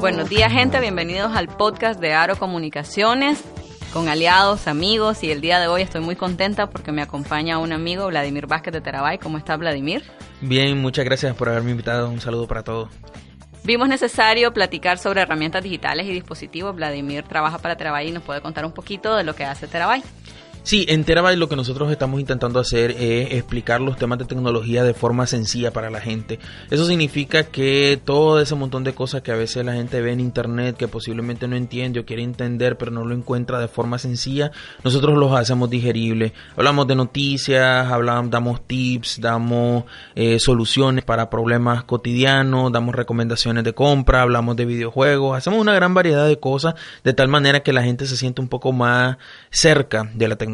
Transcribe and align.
Buenos 0.00 0.28
días 0.28 0.52
gente, 0.52 0.80
bienvenidos 0.80 1.34
al 1.34 1.48
podcast 1.48 2.00
de 2.00 2.14
Aro 2.14 2.36
Comunicaciones 2.36 3.42
con 3.92 4.08
aliados, 4.08 4.66
amigos 4.66 5.22
y 5.22 5.30
el 5.30 5.40
día 5.40 5.60
de 5.60 5.66
hoy 5.66 5.82
estoy 5.82 6.00
muy 6.00 6.16
contenta 6.16 6.68
porque 6.68 6.90
me 6.90 7.02
acompaña 7.02 7.58
un 7.58 7.72
amigo, 7.72 8.06
Vladimir 8.06 8.46
Vázquez 8.46 8.72
de 8.72 8.80
Terabay. 8.80 9.18
¿Cómo 9.18 9.38
está 9.38 9.56
Vladimir? 9.56 10.02
Bien, 10.40 10.78
muchas 10.78 11.04
gracias 11.04 11.36
por 11.36 11.48
haberme 11.48 11.72
invitado. 11.72 12.08
Un 12.08 12.20
saludo 12.20 12.48
para 12.48 12.64
todos. 12.64 12.88
Vimos 13.62 13.88
necesario 13.88 14.52
platicar 14.52 14.98
sobre 14.98 15.20
herramientas 15.20 15.62
digitales 15.62 16.06
y 16.06 16.12
dispositivos. 16.12 16.74
Vladimir 16.74 17.24
trabaja 17.24 17.58
para 17.58 17.76
Terabay 17.76 18.08
y 18.08 18.12
nos 18.12 18.22
puede 18.22 18.40
contar 18.40 18.64
un 18.64 18.72
poquito 18.72 19.16
de 19.16 19.24
lo 19.24 19.34
que 19.34 19.44
hace 19.44 19.68
Terabay. 19.68 20.02
Sí, 20.64 20.86
en 20.88 21.04
Terabyte 21.04 21.36
lo 21.36 21.50
que 21.50 21.56
nosotros 21.56 21.92
estamos 21.92 22.20
intentando 22.20 22.58
hacer 22.58 22.92
es 22.92 23.34
explicar 23.34 23.82
los 23.82 23.98
temas 23.98 24.18
de 24.18 24.24
tecnología 24.24 24.82
de 24.82 24.94
forma 24.94 25.26
sencilla 25.26 25.74
para 25.74 25.90
la 25.90 26.00
gente. 26.00 26.38
Eso 26.70 26.86
significa 26.86 27.44
que 27.44 28.00
todo 28.02 28.40
ese 28.40 28.54
montón 28.54 28.82
de 28.82 28.94
cosas 28.94 29.20
que 29.20 29.30
a 29.30 29.36
veces 29.36 29.62
la 29.62 29.74
gente 29.74 30.00
ve 30.00 30.12
en 30.12 30.20
internet 30.20 30.78
que 30.78 30.88
posiblemente 30.88 31.46
no 31.48 31.56
entiende 31.56 32.00
o 32.00 32.06
quiere 32.06 32.22
entender 32.22 32.78
pero 32.78 32.90
no 32.90 33.04
lo 33.04 33.14
encuentra 33.14 33.58
de 33.58 33.68
forma 33.68 33.98
sencilla, 33.98 34.52
nosotros 34.82 35.18
los 35.18 35.32
hacemos 35.32 35.68
digeribles. 35.68 36.32
Hablamos 36.56 36.86
de 36.86 36.94
noticias, 36.94 37.92
hablamos, 37.92 38.30
damos 38.30 38.66
tips, 38.66 39.20
damos 39.20 39.84
eh, 40.14 40.38
soluciones 40.38 41.04
para 41.04 41.28
problemas 41.28 41.84
cotidianos, 41.84 42.72
damos 42.72 42.94
recomendaciones 42.94 43.64
de 43.64 43.74
compra, 43.74 44.22
hablamos 44.22 44.56
de 44.56 44.64
videojuegos, 44.64 45.36
hacemos 45.36 45.60
una 45.60 45.74
gran 45.74 45.92
variedad 45.92 46.26
de 46.26 46.38
cosas 46.40 46.74
de 47.04 47.12
tal 47.12 47.28
manera 47.28 47.60
que 47.60 47.74
la 47.74 47.82
gente 47.82 48.06
se 48.06 48.16
siente 48.16 48.40
un 48.40 48.48
poco 48.48 48.72
más 48.72 49.18
cerca 49.50 50.10
de 50.14 50.26
la 50.26 50.36
tecnología 50.36 50.53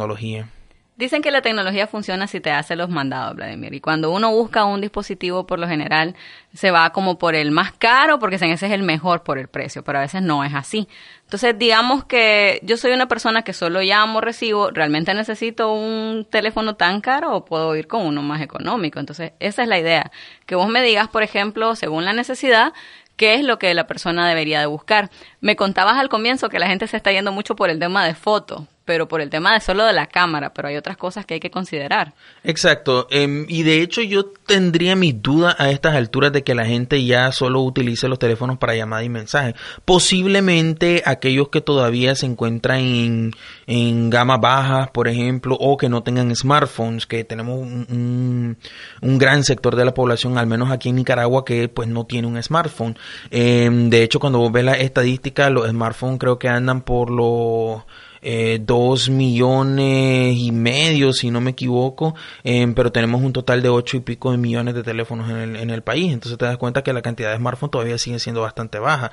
Dicen 1.00 1.22
que 1.22 1.30
la 1.30 1.40
tecnología 1.40 1.86
funciona 1.86 2.26
si 2.26 2.40
te 2.40 2.50
hace 2.50 2.76
los 2.76 2.90
mandados, 2.90 3.34
Vladimir. 3.34 3.72
Y 3.72 3.80
cuando 3.80 4.10
uno 4.10 4.30
busca 4.32 4.66
un 4.66 4.82
dispositivo, 4.82 5.46
por 5.46 5.58
lo 5.58 5.66
general, 5.66 6.14
se 6.52 6.70
va 6.70 6.90
como 6.90 7.16
por 7.16 7.34
el 7.34 7.52
más 7.52 7.72
caro, 7.72 8.18
porque 8.18 8.36
ese 8.36 8.52
es 8.52 8.62
el 8.64 8.82
mejor 8.82 9.22
por 9.22 9.38
el 9.38 9.48
precio, 9.48 9.82
pero 9.82 9.96
a 9.96 10.02
veces 10.02 10.20
no 10.20 10.44
es 10.44 10.52
así. 10.52 10.88
Entonces, 11.24 11.58
digamos 11.58 12.04
que 12.04 12.60
yo 12.64 12.76
soy 12.76 12.92
una 12.92 13.08
persona 13.08 13.40
que 13.40 13.54
solo 13.54 13.80
llamo, 13.80 14.20
recibo, 14.20 14.72
¿realmente 14.72 15.14
necesito 15.14 15.72
un 15.72 16.26
teléfono 16.28 16.76
tan 16.76 17.00
caro 17.00 17.34
o 17.34 17.46
puedo 17.46 17.74
ir 17.76 17.86
con 17.86 18.02
uno 18.02 18.20
más 18.20 18.42
económico? 18.42 19.00
Entonces, 19.00 19.32
esa 19.40 19.62
es 19.62 19.68
la 19.68 19.78
idea. 19.78 20.12
Que 20.44 20.54
vos 20.54 20.68
me 20.68 20.82
digas, 20.82 21.08
por 21.08 21.22
ejemplo, 21.22 21.76
según 21.76 22.04
la 22.04 22.12
necesidad, 22.12 22.74
qué 23.16 23.36
es 23.36 23.44
lo 23.44 23.58
que 23.58 23.72
la 23.72 23.86
persona 23.86 24.28
debería 24.28 24.60
de 24.60 24.66
buscar. 24.66 25.08
Me 25.40 25.56
contabas 25.56 25.96
al 25.96 26.10
comienzo 26.10 26.50
que 26.50 26.58
la 26.58 26.66
gente 26.66 26.86
se 26.86 26.98
está 26.98 27.10
yendo 27.10 27.32
mucho 27.32 27.56
por 27.56 27.70
el 27.70 27.78
tema 27.78 28.04
de 28.04 28.14
foto, 28.14 28.66
pero 28.90 29.06
por 29.06 29.20
el 29.20 29.30
tema 29.30 29.54
de 29.54 29.60
solo 29.60 29.84
de 29.84 29.92
la 29.92 30.08
cámara, 30.08 30.52
pero 30.52 30.66
hay 30.66 30.76
otras 30.76 30.96
cosas 30.96 31.24
que 31.24 31.34
hay 31.34 31.38
que 31.38 31.52
considerar. 31.52 32.12
Exacto, 32.42 33.06
em, 33.08 33.46
y 33.48 33.62
de 33.62 33.82
hecho 33.82 34.02
yo 34.02 34.24
tendría 34.46 34.96
mis 34.96 35.22
dudas 35.22 35.54
a 35.60 35.70
estas 35.70 35.94
alturas 35.94 36.32
de 36.32 36.42
que 36.42 36.56
la 36.56 36.66
gente 36.66 37.04
ya 37.04 37.30
solo 37.30 37.62
utilice 37.62 38.08
los 38.08 38.18
teléfonos 38.18 38.58
para 38.58 38.74
llamada 38.74 39.04
y 39.04 39.08
mensaje. 39.08 39.54
Posiblemente 39.84 41.04
aquellos 41.06 41.50
que 41.50 41.60
todavía 41.60 42.16
se 42.16 42.26
encuentran 42.26 42.80
en, 42.80 43.30
en 43.68 44.10
gama 44.10 44.38
baja, 44.38 44.90
por 44.92 45.06
ejemplo, 45.06 45.56
o 45.60 45.76
que 45.76 45.88
no 45.88 46.02
tengan 46.02 46.34
smartphones, 46.34 47.06
que 47.06 47.22
tenemos 47.22 47.60
un, 47.60 48.56
un, 49.02 49.18
gran 49.18 49.44
sector 49.44 49.76
de 49.76 49.84
la 49.84 49.94
población, 49.94 50.36
al 50.36 50.48
menos 50.48 50.72
aquí 50.72 50.88
en 50.88 50.96
Nicaragua, 50.96 51.44
que 51.44 51.68
pues 51.68 51.86
no 51.86 52.06
tiene 52.06 52.26
un 52.26 52.42
smartphone. 52.42 52.98
Em, 53.30 53.88
de 53.88 54.02
hecho, 54.02 54.18
cuando 54.18 54.40
vos 54.40 54.50
ves 54.50 54.64
la 54.64 54.72
estadística, 54.72 55.48
los 55.48 55.68
smartphones 55.68 56.18
creo 56.18 56.40
que 56.40 56.48
andan 56.48 56.80
por 56.80 57.08
los 57.08 57.84
eh, 58.22 58.58
dos 58.60 59.08
millones 59.08 60.36
y 60.36 60.52
medio, 60.52 61.12
si 61.12 61.30
no 61.30 61.40
me 61.40 61.52
equivoco, 61.52 62.14
eh, 62.44 62.70
pero 62.74 62.92
tenemos 62.92 63.22
un 63.22 63.32
total 63.32 63.62
de 63.62 63.68
ocho 63.68 63.96
y 63.96 64.00
pico 64.00 64.30
de 64.30 64.36
millones 64.36 64.74
de 64.74 64.82
teléfonos 64.82 65.30
en 65.30 65.36
el, 65.36 65.56
en 65.56 65.70
el 65.70 65.82
país. 65.82 66.12
Entonces 66.12 66.38
te 66.38 66.44
das 66.44 66.58
cuenta 66.58 66.82
que 66.82 66.92
la 66.92 67.02
cantidad 67.02 67.30
de 67.30 67.36
smartphones 67.36 67.70
todavía 67.70 67.98
sigue 67.98 68.18
siendo 68.18 68.42
bastante 68.42 68.78
baja. 68.78 69.10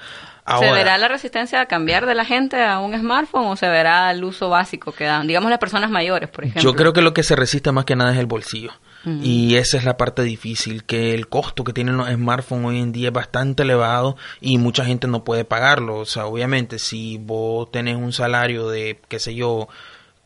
¿Se 0.60 0.72
verá 0.72 0.98
la 0.98 1.08
resistencia 1.08 1.60
a 1.62 1.66
cambiar 1.66 2.06
de 2.06 2.16
la 2.16 2.24
gente 2.24 2.64
a 2.64 2.80
un 2.80 2.98
smartphone 2.98 3.48
o 3.48 3.56
se 3.56 3.68
verá 3.68 4.12
el 4.12 4.24
uso 4.24 4.50
básico 4.50 4.94
que 4.94 5.04
dan, 5.04 5.28
digamos, 5.28 5.50
las 5.50 5.60
personas 5.60 5.90
mayores, 5.90 6.30
por 6.30 6.46
ejemplo? 6.46 6.62
Yo 6.62 6.76
creo 6.76 6.94
que 6.94 7.02
lo 7.02 7.14
que 7.14 7.24
se 7.24 7.36
resiste 7.36 7.72
más 7.72 7.86
que 7.86 7.96
nada 7.96 8.14
es 8.14 8.18
el 8.18 8.28
bolsillo. 8.28 8.72
Y 9.06 9.56
esa 9.56 9.78
es 9.78 9.86
la 9.86 9.96
parte 9.96 10.24
difícil, 10.24 10.84
que 10.84 11.14
el 11.14 11.30
costo 11.30 11.64
que 11.64 11.72
tienen 11.72 11.96
los 11.96 12.10
smartphones 12.10 12.66
hoy 12.66 12.80
en 12.80 12.92
día 12.92 13.08
es 13.08 13.14
bastante 13.14 13.64
elevado 13.64 14.18
y 14.42 14.58
mucha 14.58 14.84
gente 14.84 15.08
no 15.08 15.24
puede 15.24 15.46
pagarlo. 15.46 15.98
O 16.00 16.06
sea, 16.06 16.26
obviamente 16.26 16.78
si 16.78 17.18
vos 17.18 17.72
tenés 17.72 17.96
un 17.96 18.12
salario 18.12 18.68
de, 18.68 19.00
qué 19.08 19.20
sé 19.20 19.34
yo, 19.34 19.70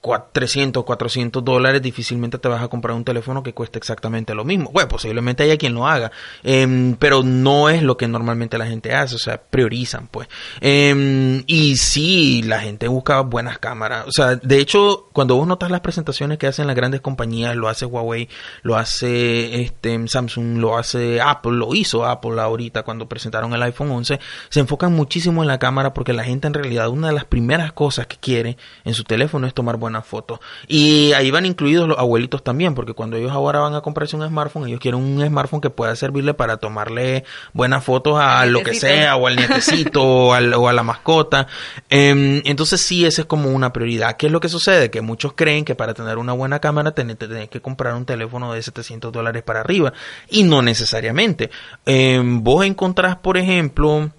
300, 0.01 0.83
400 0.83 1.45
dólares, 1.45 1.81
difícilmente 1.81 2.39
te 2.39 2.47
vas 2.47 2.63
a 2.63 2.67
comprar 2.69 2.95
un 2.95 3.03
teléfono 3.03 3.43
que 3.43 3.53
cueste 3.53 3.77
exactamente 3.77 4.33
lo 4.33 4.43
mismo. 4.43 4.71
Bueno, 4.71 4.89
posiblemente 4.89 5.43
haya 5.43 5.57
quien 5.57 5.75
lo 5.75 5.87
haga, 5.87 6.11
em, 6.43 6.95
pero 6.95 7.21
no 7.21 7.69
es 7.69 7.83
lo 7.83 7.97
que 7.97 8.07
normalmente 8.07 8.57
la 8.57 8.65
gente 8.65 8.95
hace, 8.95 9.15
o 9.15 9.19
sea, 9.19 9.39
priorizan, 9.39 10.07
pues. 10.07 10.27
Em, 10.59 11.43
y 11.45 11.77
sí, 11.77 12.41
la 12.43 12.61
gente 12.61 12.87
busca 12.87 13.21
buenas 13.21 13.59
cámaras. 13.59 14.07
O 14.07 14.11
sea, 14.11 14.35
de 14.35 14.59
hecho, 14.59 15.07
cuando 15.13 15.35
vos 15.35 15.47
notas 15.47 15.69
las 15.69 15.81
presentaciones 15.81 16.39
que 16.39 16.47
hacen 16.47 16.65
las 16.65 16.75
grandes 16.75 17.01
compañías, 17.01 17.55
lo 17.55 17.69
hace 17.69 17.85
Huawei, 17.85 18.27
lo 18.63 18.77
hace 18.77 19.61
este, 19.61 20.07
Samsung, 20.07 20.57
lo 20.57 20.77
hace 20.77 21.21
Apple, 21.21 21.53
lo 21.53 21.75
hizo 21.75 22.05
Apple 22.05 22.41
ahorita 22.41 22.83
cuando 22.83 23.07
presentaron 23.07 23.53
el 23.53 23.61
iPhone 23.63 23.91
11, 23.91 24.19
se 24.49 24.59
enfocan 24.59 24.93
muchísimo 24.93 25.43
en 25.43 25.47
la 25.47 25.59
cámara 25.59 25.93
porque 25.93 26.13
la 26.13 26.23
gente 26.23 26.47
en 26.47 26.53
realidad 26.53 26.89
una 26.89 27.07
de 27.07 27.13
las 27.13 27.25
primeras 27.25 27.71
cosas 27.73 28.07
que 28.07 28.17
quiere 28.17 28.57
en 28.83 28.93
su 28.93 29.03
teléfono 29.03 29.45
es 29.47 29.53
tomar 29.53 29.77
buenas 29.77 29.90
fotos. 30.05 30.39
Y 30.67 31.13
ahí 31.13 31.31
van 31.31 31.45
incluidos 31.45 31.87
los 31.87 31.97
abuelitos 31.97 32.43
también, 32.43 32.75
porque 32.75 32.93
cuando 32.93 33.17
ellos 33.17 33.31
ahora 33.31 33.59
van 33.59 33.75
a 33.75 33.81
comprarse 33.81 34.15
un 34.15 34.27
smartphone, 34.27 34.67
ellos 34.67 34.79
quieren 34.79 34.99
un 34.99 35.25
smartphone 35.25 35.61
que 35.61 35.69
pueda 35.69 35.95
servirle 35.95 36.33
para 36.33 36.57
tomarle 36.57 37.23
buenas 37.53 37.83
fotos 37.83 38.19
a 38.19 38.45
lo 38.45 38.63
que 38.63 38.73
sea, 38.73 39.15
o 39.15 39.27
al 39.27 39.35
nietecito, 39.35 40.03
o, 40.03 40.33
a 40.33 40.73
la 40.73 40.83
mascota. 40.83 41.47
Em, 41.89 42.41
entonces 42.45 42.81
sí, 42.81 43.05
esa 43.05 43.21
es 43.21 43.27
como 43.27 43.49
una 43.49 43.73
prioridad. 43.73 44.17
¿Qué 44.17 44.27
es 44.27 44.31
lo 44.31 44.39
que 44.39 44.49
sucede? 44.49 44.89
Que 44.89 45.01
muchos 45.01 45.33
creen 45.33 45.65
que 45.65 45.75
para 45.75 45.93
tener 45.93 46.17
una 46.17 46.33
buena 46.33 46.59
cámara 46.59 46.91
tenés, 46.91 47.17
que 47.49 47.61
comprar 47.61 47.95
un 47.95 48.05
teléfono 48.05 48.53
de 48.53 48.61
700 48.61 49.11
dólares 49.11 49.43
para 49.43 49.61
arriba. 49.61 49.93
Y 50.29 50.43
no 50.43 50.61
necesariamente. 50.61 51.49
Em, 51.85 52.43
vos 52.43 52.65
encontrás, 52.65 53.17
por 53.17 53.37
ejemplo, 53.37 54.11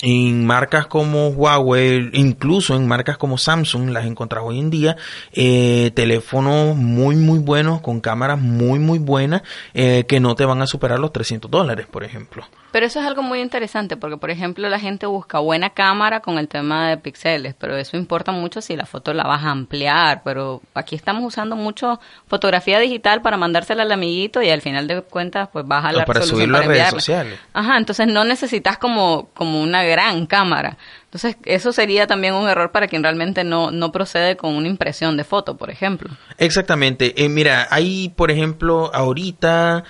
en 0.00 0.46
marcas 0.46 0.86
como 0.86 1.28
Huawei, 1.28 2.10
incluso 2.12 2.76
en 2.76 2.86
marcas 2.86 3.18
como 3.18 3.38
Samsung, 3.38 3.90
las 3.90 4.06
encontras 4.06 4.44
hoy 4.46 4.58
en 4.58 4.70
día, 4.70 4.96
eh, 5.32 5.90
teléfonos 5.94 6.76
muy 6.76 7.16
muy 7.16 7.38
buenos, 7.38 7.80
con 7.80 8.00
cámaras 8.00 8.38
muy 8.38 8.78
muy 8.78 8.98
buenas, 8.98 9.42
eh, 9.74 10.04
que 10.06 10.20
no 10.20 10.34
te 10.34 10.44
van 10.44 10.62
a 10.62 10.66
superar 10.66 10.98
los 10.98 11.12
300 11.12 11.50
dólares, 11.50 11.86
por 11.90 12.04
ejemplo. 12.04 12.44
Pero 12.70 12.84
eso 12.84 13.00
es 13.00 13.06
algo 13.06 13.22
muy 13.22 13.40
interesante 13.40 13.96
porque, 13.96 14.18
por 14.18 14.30
ejemplo, 14.30 14.68
la 14.68 14.78
gente 14.78 15.06
busca 15.06 15.38
buena 15.38 15.70
cámara 15.70 16.20
con 16.20 16.38
el 16.38 16.48
tema 16.48 16.90
de 16.90 16.98
píxeles, 16.98 17.54
pero 17.58 17.76
eso 17.76 17.96
importa 17.96 18.30
mucho 18.30 18.60
si 18.60 18.76
la 18.76 18.84
foto 18.84 19.14
la 19.14 19.24
vas 19.24 19.42
a 19.42 19.50
ampliar. 19.50 20.22
Pero 20.22 20.60
aquí 20.74 20.94
estamos 20.94 21.24
usando 21.24 21.56
mucho 21.56 21.98
fotografía 22.26 22.78
digital 22.78 23.22
para 23.22 23.38
mandársela 23.38 23.84
al 23.84 23.92
amiguito 23.92 24.42
y 24.42 24.50
al 24.50 24.60
final 24.60 24.86
de 24.86 25.00
cuentas, 25.02 25.48
pues 25.52 25.66
baja 25.66 25.92
la 25.92 26.04
para 26.04 26.22
subirlo 26.22 26.58
a 26.58 26.62
redes 26.62 26.90
sociales. 26.90 27.38
Ajá, 27.54 27.78
entonces 27.78 28.06
no 28.06 28.24
necesitas 28.24 28.76
como, 28.76 29.30
como 29.34 29.62
una 29.62 29.82
gran 29.84 30.26
cámara. 30.26 30.76
Entonces, 31.04 31.36
eso 31.46 31.72
sería 31.72 32.06
también 32.06 32.34
un 32.34 32.50
error 32.50 32.70
para 32.70 32.86
quien 32.86 33.02
realmente 33.02 33.42
no, 33.42 33.70
no 33.70 33.92
procede 33.92 34.36
con 34.36 34.54
una 34.54 34.68
impresión 34.68 35.16
de 35.16 35.24
foto, 35.24 35.56
por 35.56 35.70
ejemplo. 35.70 36.10
Exactamente. 36.36 37.24
Eh, 37.24 37.30
mira, 37.30 37.66
hay, 37.70 38.10
por 38.10 38.30
ejemplo, 38.30 38.90
ahorita 38.92 39.84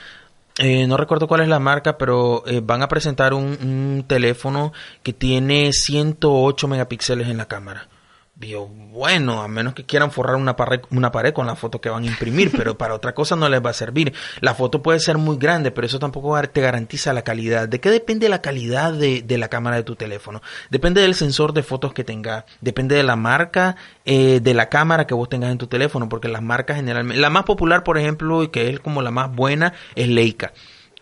eh, 0.59 0.87
no 0.87 0.97
recuerdo 0.97 1.29
cuál 1.29 1.43
es 1.43 1.49
la 1.49 1.61
marca, 1.61 1.97
pero 1.97 2.43
eh, 2.47 2.61
van 2.63 2.83
a 2.83 2.89
presentar 2.89 3.33
un, 3.33 3.45
un, 3.45 4.05
teléfono 4.07 4.73
que 5.03 5.13
tiene 5.13 5.73
108 5.73 6.69
megapíxeles 6.69 7.29
en 7.29 7.37
la 7.37 7.47
cámara. 7.47 7.89
Vio, 8.41 8.67
bueno, 8.67 9.43
a 9.43 9.49
menos 9.49 9.75
que 9.75 9.85
quieran 9.85 10.13
forrar 10.13 10.37
una 10.37 10.55
pared, 10.55 10.81
una 10.91 11.11
pared 11.11 11.33
con 11.33 11.49
la 11.49 11.57
foto 11.57 11.81
que 11.81 11.89
van 11.89 12.05
a 12.05 12.07
imprimir, 12.07 12.53
pero 12.57 12.79
para 12.79 12.95
otra 12.95 13.13
cosa 13.13 13.35
no 13.35 13.49
les 13.49 13.61
va 13.61 13.71
a 13.71 13.73
servir. 13.73 14.15
La 14.41 14.55
foto 14.55 14.81
puede 14.81 15.01
ser 15.01 15.19
muy 15.19 15.39
grande, 15.39 15.73
pero 15.73 15.89
eso 15.89 15.99
tampoco 15.99 16.41
te 16.47 16.61
garantiza 16.61 17.13
la 17.13 17.23
calidad. 17.23 17.69
¿De 17.69 17.81
qué 17.81 17.91
depende 17.91 18.29
la 18.29 18.41
calidad 18.41 18.93
de, 18.93 19.23
de 19.23 19.39
la 19.39 19.49
cámara 19.49 19.75
de 19.75 19.83
tu 19.83 19.97
teléfono? 19.97 20.41
Depende 20.71 21.01
del 21.01 21.17
sensor 21.17 21.53
de 21.53 21.65
fotos 21.65 21.93
que 21.93 22.05
tenga, 22.05 22.47
depende 22.61 22.95
de 22.95 23.03
la 23.03 23.17
marca 23.17 23.75
eh, 24.05 24.39
de 24.41 24.55
la 24.55 24.69
cámara 24.69 25.09
que 25.09 25.15
vos 25.15 25.29
tengas 25.29 25.51
en 25.51 25.59
tu 25.59 25.67
teléfono, 25.67 26.09
porque 26.09 26.29
las 26.29 26.43
marcas 26.43 26.77
generalmente, 26.77 27.21
la 27.21 27.31
más 27.31 27.43
popular, 27.43 27.83
por 27.83 27.99
ejemplo, 27.99 28.45
y 28.45 28.49
que 28.51 28.71
es 28.71 28.79
como 28.79 29.03
la 29.03 29.11
más 29.11 29.35
buena, 29.35 29.73
es 29.97 30.07
Leica 30.07 30.53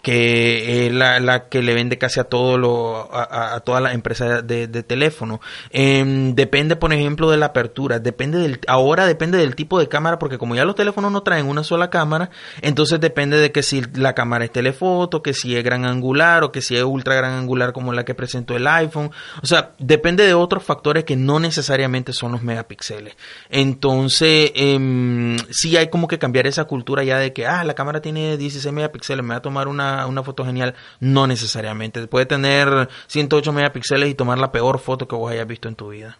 que 0.07 0.87
es 0.87 0.93
la, 0.93 1.19
la, 1.19 1.49
que 1.49 1.65
le 1.65 1.75
vende 1.75 1.99
casi 1.99 2.21
a 2.21 2.25
todo 2.25 2.59
lo, 2.59 3.13
a, 3.13 3.57
a 3.57 3.61
todas 3.61 3.83
las 3.83 3.93
empresas 3.93 4.47
de, 4.47 4.69
de 4.69 4.85
teléfono. 4.85 5.41
Eh, 5.73 6.31
depende, 6.33 6.77
por 6.77 6.93
ejemplo, 6.93 7.29
de 7.29 7.37
la 7.37 7.47
apertura, 7.47 7.99
depende 7.99 8.39
del, 8.39 8.61
ahora 8.69 9.05
depende 9.05 9.37
del 9.37 9.57
tipo 9.57 9.81
de 9.81 9.89
cámara, 9.89 10.21
porque 10.21 10.39
como 10.39 10.55
ya 10.55 10.65
los 10.65 10.77
teléfonos 10.77 11.11
no 11.11 11.25
traen 11.25 11.49
una 11.49 11.65
sola 11.65 11.91
cámara, 11.91 12.31
entonces 12.63 13.01
depende 13.01 13.37
de 13.41 13.51
que 13.51 13.65
si 13.65 13.83
la 13.95 14.15
cámara 14.15 14.45
es 14.45 14.53
telefoto, 14.53 15.25
que 15.25 15.35
si 15.35 15.57
es 15.57 15.65
gran 15.65 15.85
angular 15.85 16.45
o 16.45 16.53
que 16.53 16.63
si 16.63 16.77
es 16.77 16.85
ultra 16.85 17.17
gran 17.17 17.33
angular 17.33 17.73
como 17.73 17.93
la 17.93 18.05
que 18.05 18.15
presentó 18.15 18.55
el 18.55 18.69
iPhone. 18.69 19.11
O 19.43 19.47
sea, 19.47 19.73
depende 19.81 20.25
de 20.25 20.35
otros 20.35 20.63
factores 20.63 21.03
que 21.03 21.17
no 21.17 21.41
necesariamente 21.41 22.13
son 22.13 22.31
los 22.31 22.43
megapíxeles. 22.43 23.17
Entonces, 23.51 24.53
eh, 24.55 25.37
sí 25.51 25.77
hay 25.77 25.91
como 25.91 26.07
que 26.07 26.21
cambiar 26.21 26.47
esa 26.47 26.67
cultura 26.67 27.03
ya 27.03 27.19
de 27.19 27.33
que, 27.33 27.45
ah, 27.45 27.65
la 27.65 27.75
cámara 27.75 28.01
tiene 28.01 28.37
16 28.37 28.73
megapíxeles, 28.73 29.25
me 29.25 29.35
va 29.35 29.39
a 29.39 29.43
tomar 29.43 29.67
una 29.67 29.96
una, 30.05 30.23
foto 30.23 30.45
genial, 30.45 30.75
no 31.01 31.27
necesariamente. 31.27 32.07
Puede 32.07 32.27
tener 32.27 32.89
108 33.07 33.53
megapíxeles 33.53 34.11
y 34.11 34.15
tomar 34.15 34.39
la 34.39 34.53
peor 34.53 34.79
foto 34.79 35.09
que 35.09 35.17
vos 35.17 35.33
hayas 35.33 35.47
visto 35.47 35.69
en 35.69 35.77
tu 35.77 35.91
vida. 35.91 36.19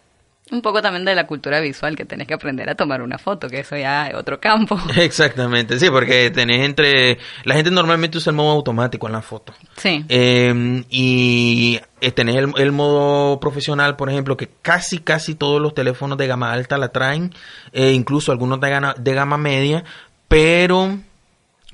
Un 0.49 0.61
poco 0.61 0.81
también 0.81 1.03
de 1.03 1.13
la 1.13 1.27
cultura 1.27 1.59
visual, 1.59 1.97
que 1.97 2.05
tenés 2.05 2.25
que 2.25 2.33
aprender 2.33 2.69
a 2.69 2.75
tomar 2.75 3.01
una 3.01 3.17
foto, 3.17 3.49
que 3.49 3.59
eso 3.59 3.75
ya 3.75 4.07
es 4.07 4.15
otro 4.15 4.39
campo. 4.39 4.79
Exactamente, 4.95 5.77
sí, 5.77 5.89
porque 5.89 6.31
tenés 6.31 6.65
entre... 6.65 7.17
La 7.43 7.55
gente 7.55 7.69
normalmente 7.69 8.17
usa 8.17 8.31
el 8.31 8.37
modo 8.37 8.51
automático 8.51 9.07
en 9.07 9.13
la 9.13 9.21
foto. 9.21 9.53
Sí. 9.75 10.05
Eh, 10.07 10.83
y 10.89 11.79
eh, 11.99 12.11
tenés 12.11 12.35
el, 12.35 12.71
modo 12.71 13.41
profesional, 13.41 13.97
por 13.97 14.09
ejemplo, 14.09 14.37
que 14.37 14.49
casi, 14.61 14.99
casi 14.99 15.35
todos 15.35 15.61
los 15.61 15.73
teléfonos 15.73 16.17
de 16.17 16.27
gama 16.27 16.53
alta 16.53 16.77
la 16.77 16.89
traen, 16.89 17.33
eh, 17.73 17.91
incluso 17.91 18.31
algunos 18.31 18.61
de 18.61 18.69
gama, 18.69 18.95
de 18.97 19.13
gama 19.13 19.37
media, 19.37 19.83
pero 20.29 20.97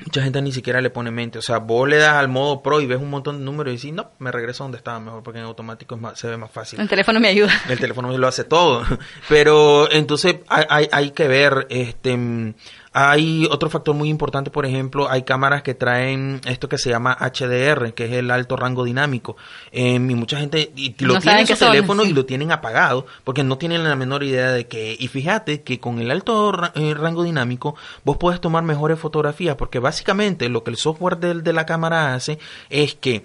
mucha 0.05 0.21
gente 0.21 0.41
ni 0.41 0.51
siquiera 0.51 0.81
le 0.81 0.89
pone 0.89 1.11
mente. 1.11 1.39
O 1.39 1.41
sea, 1.41 1.59
vos 1.59 1.87
le 1.87 1.97
das 1.97 2.15
al 2.15 2.27
modo 2.27 2.61
pro 2.61 2.81
y 2.81 2.85
ves 2.85 2.99
un 2.99 3.09
montón 3.09 3.39
de 3.39 3.45
números 3.45 3.71
y 3.71 3.75
dices, 3.75 3.93
no, 3.93 4.11
me 4.19 4.31
regreso 4.31 4.63
donde 4.63 4.77
estaba 4.77 4.99
mejor 4.99 5.23
porque 5.23 5.39
en 5.39 5.45
automático 5.45 5.99
se 6.15 6.27
ve 6.27 6.37
más 6.37 6.51
fácil. 6.51 6.79
El 6.79 6.89
teléfono 6.89 7.19
me 7.19 7.27
ayuda. 7.27 7.51
El 7.69 7.79
teléfono 7.79 8.07
me 8.09 8.17
lo 8.17 8.27
hace 8.27 8.43
todo. 8.43 8.83
Pero 9.29 9.91
entonces 9.91 10.37
hay, 10.47 10.65
hay, 10.69 10.89
hay 10.91 11.11
que 11.11 11.27
ver, 11.27 11.67
este, 11.69 12.53
hay 12.93 13.47
otro 13.49 13.69
factor 13.69 13.95
muy 13.95 14.09
importante, 14.09 14.51
por 14.51 14.65
ejemplo, 14.67 15.09
hay 15.09 15.23
cámaras 15.23 15.63
que 15.63 15.73
traen 15.73 16.39
esto 16.45 16.69
que 16.69 16.77
se 16.77 16.91
llama 16.91 17.17
HDR, 17.19 17.93
que 17.93 18.05
es 18.05 18.11
el 18.11 18.29
alto 18.29 18.55
rango 18.55 18.83
dinámico. 18.83 19.35
Eh, 19.71 19.95
y 19.95 19.99
mucha 19.99 20.37
gente 20.37 20.71
y 20.75 20.95
lo 21.03 21.19
tiene 21.19 21.41
en 21.41 21.47
su 21.47 21.55
teléfono 21.55 22.03
y 22.05 22.13
lo 22.13 22.25
tienen 22.25 22.51
apagado 22.51 23.07
porque 23.23 23.43
no 23.43 23.57
tienen 23.57 23.83
la 23.83 23.95
menor 23.95 24.23
idea 24.23 24.51
de 24.51 24.67
que. 24.67 24.95
Y 24.99 25.07
fíjate 25.07 25.63
que 25.63 25.79
con 25.79 25.99
el 25.99 26.11
alto 26.11 26.53
eh, 26.75 26.93
rango 26.93 27.23
dinámico 27.23 27.75
vos 28.03 28.17
podés 28.17 28.39
tomar 28.39 28.63
mejores 28.63 28.99
fotografías 28.99 29.55
porque 29.55 29.79
básicamente 29.79 30.47
lo 30.47 30.63
que 30.63 30.69
el 30.69 30.77
software 30.77 31.17
de, 31.17 31.41
de 31.41 31.53
la 31.53 31.65
cámara 31.65 32.13
hace 32.13 32.37
es 32.69 32.93
que 32.93 33.23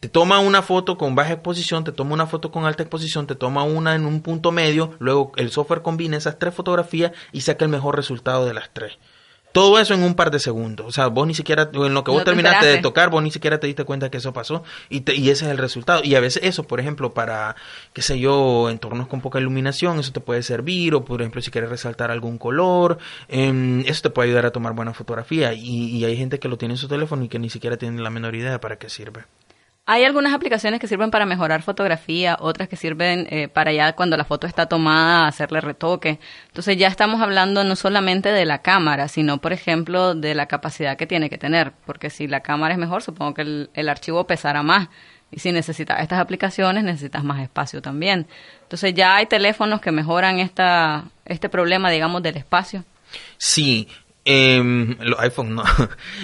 te 0.00 0.08
toma 0.08 0.38
una 0.40 0.62
foto 0.62 0.98
con 0.98 1.14
baja 1.14 1.32
exposición, 1.32 1.84
te 1.84 1.92
toma 1.92 2.14
una 2.14 2.26
foto 2.26 2.50
con 2.50 2.64
alta 2.64 2.82
exposición, 2.82 3.26
te 3.26 3.34
toma 3.34 3.64
una 3.64 3.94
en 3.94 4.04
un 4.04 4.20
punto 4.20 4.52
medio, 4.52 4.94
luego 4.98 5.32
el 5.36 5.50
software 5.50 5.82
combina 5.82 6.16
esas 6.16 6.38
tres 6.38 6.54
fotografías 6.54 7.12
y 7.32 7.40
saca 7.40 7.64
el 7.64 7.70
mejor 7.70 7.96
resultado 7.96 8.44
de 8.46 8.54
las 8.54 8.70
tres. 8.72 8.98
Todo 9.52 9.78
eso 9.78 9.94
en 9.94 10.02
un 10.02 10.14
par 10.14 10.30
de 10.30 10.38
segundos. 10.38 10.86
O 10.86 10.92
sea, 10.92 11.06
vos 11.06 11.26
ni 11.26 11.32
siquiera, 11.32 11.70
en 11.72 11.94
lo 11.94 12.04
que 12.04 12.10
vos 12.10 12.24
terminaste 12.24 12.66
de 12.66 12.78
tocar, 12.82 13.08
vos 13.08 13.22
ni 13.22 13.30
siquiera 13.30 13.58
te 13.58 13.66
diste 13.66 13.84
cuenta 13.84 14.10
que 14.10 14.18
eso 14.18 14.34
pasó 14.34 14.64
y, 14.90 14.98
y 15.12 15.30
ese 15.30 15.46
es 15.46 15.50
el 15.50 15.56
resultado. 15.56 16.02
Y 16.04 16.14
a 16.14 16.20
veces 16.20 16.42
eso, 16.44 16.64
por 16.64 16.78
ejemplo, 16.78 17.14
para, 17.14 17.56
qué 17.94 18.02
sé 18.02 18.18
yo, 18.18 18.68
entornos 18.68 19.08
con 19.08 19.22
poca 19.22 19.40
iluminación, 19.40 19.98
eso 19.98 20.12
te 20.12 20.20
puede 20.20 20.42
servir. 20.42 20.94
O, 20.94 21.06
por 21.06 21.22
ejemplo, 21.22 21.40
si 21.40 21.50
quieres 21.50 21.70
resaltar 21.70 22.10
algún 22.10 22.36
color, 22.36 22.98
eh, 23.30 23.82
eso 23.86 24.02
te 24.02 24.10
puede 24.10 24.28
ayudar 24.28 24.44
a 24.44 24.50
tomar 24.50 24.74
buena 24.74 24.92
fotografía. 24.92 25.54
Y, 25.54 25.86
y 25.86 26.04
hay 26.04 26.18
gente 26.18 26.38
que 26.38 26.48
lo 26.48 26.58
tiene 26.58 26.74
en 26.74 26.78
su 26.78 26.86
teléfono 26.88 27.24
y 27.24 27.28
que 27.28 27.38
ni 27.38 27.48
siquiera 27.48 27.78
tiene 27.78 28.02
la 28.02 28.10
menor 28.10 28.34
idea 28.34 28.60
para 28.60 28.76
qué 28.76 28.90
sirve. 28.90 29.24
Hay 29.88 30.02
algunas 30.02 30.34
aplicaciones 30.34 30.80
que 30.80 30.88
sirven 30.88 31.12
para 31.12 31.26
mejorar 31.26 31.62
fotografía, 31.62 32.36
otras 32.40 32.68
que 32.68 32.74
sirven 32.74 33.28
eh, 33.30 33.46
para 33.46 33.72
ya 33.72 33.92
cuando 33.92 34.16
la 34.16 34.24
foto 34.24 34.48
está 34.48 34.66
tomada 34.66 35.28
hacerle 35.28 35.60
retoque. 35.60 36.18
Entonces 36.48 36.76
ya 36.76 36.88
estamos 36.88 37.20
hablando 37.20 37.62
no 37.62 37.76
solamente 37.76 38.30
de 38.32 38.44
la 38.46 38.62
cámara, 38.62 39.06
sino 39.06 39.38
por 39.38 39.52
ejemplo 39.52 40.16
de 40.16 40.34
la 40.34 40.46
capacidad 40.46 40.96
que 40.96 41.06
tiene 41.06 41.30
que 41.30 41.38
tener, 41.38 41.72
porque 41.86 42.10
si 42.10 42.26
la 42.26 42.40
cámara 42.40 42.74
es 42.74 42.80
mejor, 42.80 43.04
supongo 43.04 43.34
que 43.34 43.42
el, 43.42 43.70
el 43.74 43.88
archivo 43.88 44.26
pesará 44.26 44.64
más. 44.64 44.88
Y 45.30 45.38
si 45.38 45.52
necesitas 45.52 46.00
estas 46.00 46.18
aplicaciones, 46.18 46.82
necesitas 46.82 47.22
más 47.22 47.40
espacio 47.40 47.80
también. 47.80 48.26
Entonces 48.62 48.92
ya 48.92 49.14
hay 49.14 49.26
teléfonos 49.26 49.80
que 49.80 49.92
mejoran 49.92 50.40
esta, 50.40 51.04
este 51.24 51.48
problema, 51.48 51.90
digamos, 51.90 52.24
del 52.24 52.36
espacio. 52.36 52.84
Sí, 53.36 53.88
eh, 54.28 54.96
los 55.00 55.20
iPhones 55.20 55.52
no. 55.52 55.64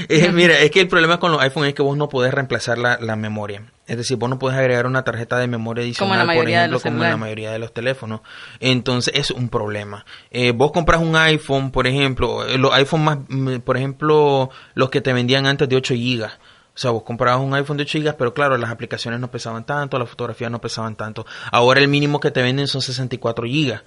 eh, 0.09 0.33
mira, 0.33 0.59
es 0.59 0.71
que 0.71 0.81
el 0.81 0.89
problema 0.89 1.21
con 1.21 1.31
los 1.31 1.41
iPhones 1.41 1.69
es 1.69 1.75
que 1.75 1.83
vos 1.83 1.97
no 1.97 2.09
podés 2.09 2.35
reemplazar 2.35 2.77
la, 2.77 2.99
la, 3.01 3.15
memoria. 3.15 3.63
Es 3.87 3.97
decir, 3.97 4.17
vos 4.17 4.29
no 4.29 4.41
podés 4.41 4.59
agregar 4.59 4.87
una 4.87 5.05
tarjeta 5.05 5.39
de 5.39 5.47
memoria 5.47 5.85
adicional, 5.85 6.27
por 6.27 6.49
ejemplo, 6.49 6.81
como 6.81 7.05
en 7.05 7.11
la 7.11 7.17
mayoría 7.17 7.53
de 7.53 7.61
los 7.61 7.73
teléfonos. 7.73 8.21
Entonces, 8.59 9.15
es 9.17 9.31
un 9.31 9.49
problema. 9.49 10.05
Eh, 10.31 10.51
vos 10.51 10.73
compras 10.73 11.01
un 11.01 11.15
iPhone, 11.15 11.71
por 11.71 11.87
ejemplo, 11.87 12.45
eh, 12.45 12.59
los 12.59 12.75
iPhones 12.75 13.05
más, 13.05 13.19
mm, 13.29 13.57
por 13.61 13.77
ejemplo, 13.77 14.51
los 14.75 14.91
que 14.91 15.01
te 15.01 15.13
vendían 15.13 15.47
antes 15.47 15.69
de 15.69 15.77
8 15.77 15.95
gigas. 15.95 16.33
O 16.75 16.79
sea, 16.79 16.91
vos 16.91 17.05
comprabas 17.05 17.41
un 17.41 17.55
iPhone 17.55 17.77
de 17.77 17.85
8 17.85 17.99
GB, 18.01 18.17
pero 18.17 18.35
claro, 18.35 18.57
las 18.57 18.71
aplicaciones 18.71 19.21
no 19.21 19.31
pesaban 19.31 19.65
tanto, 19.65 19.99
las 19.99 20.09
fotografías 20.09 20.51
no 20.51 20.61
pesaban 20.61 20.97
tanto. 20.97 21.25
Ahora 21.53 21.81
el 21.81 21.89
mínimo 21.89 22.19
que 22.19 22.31
te 22.31 22.43
venden 22.43 22.67
son 22.67 22.83
64 22.83 23.47
GB. 23.47 23.81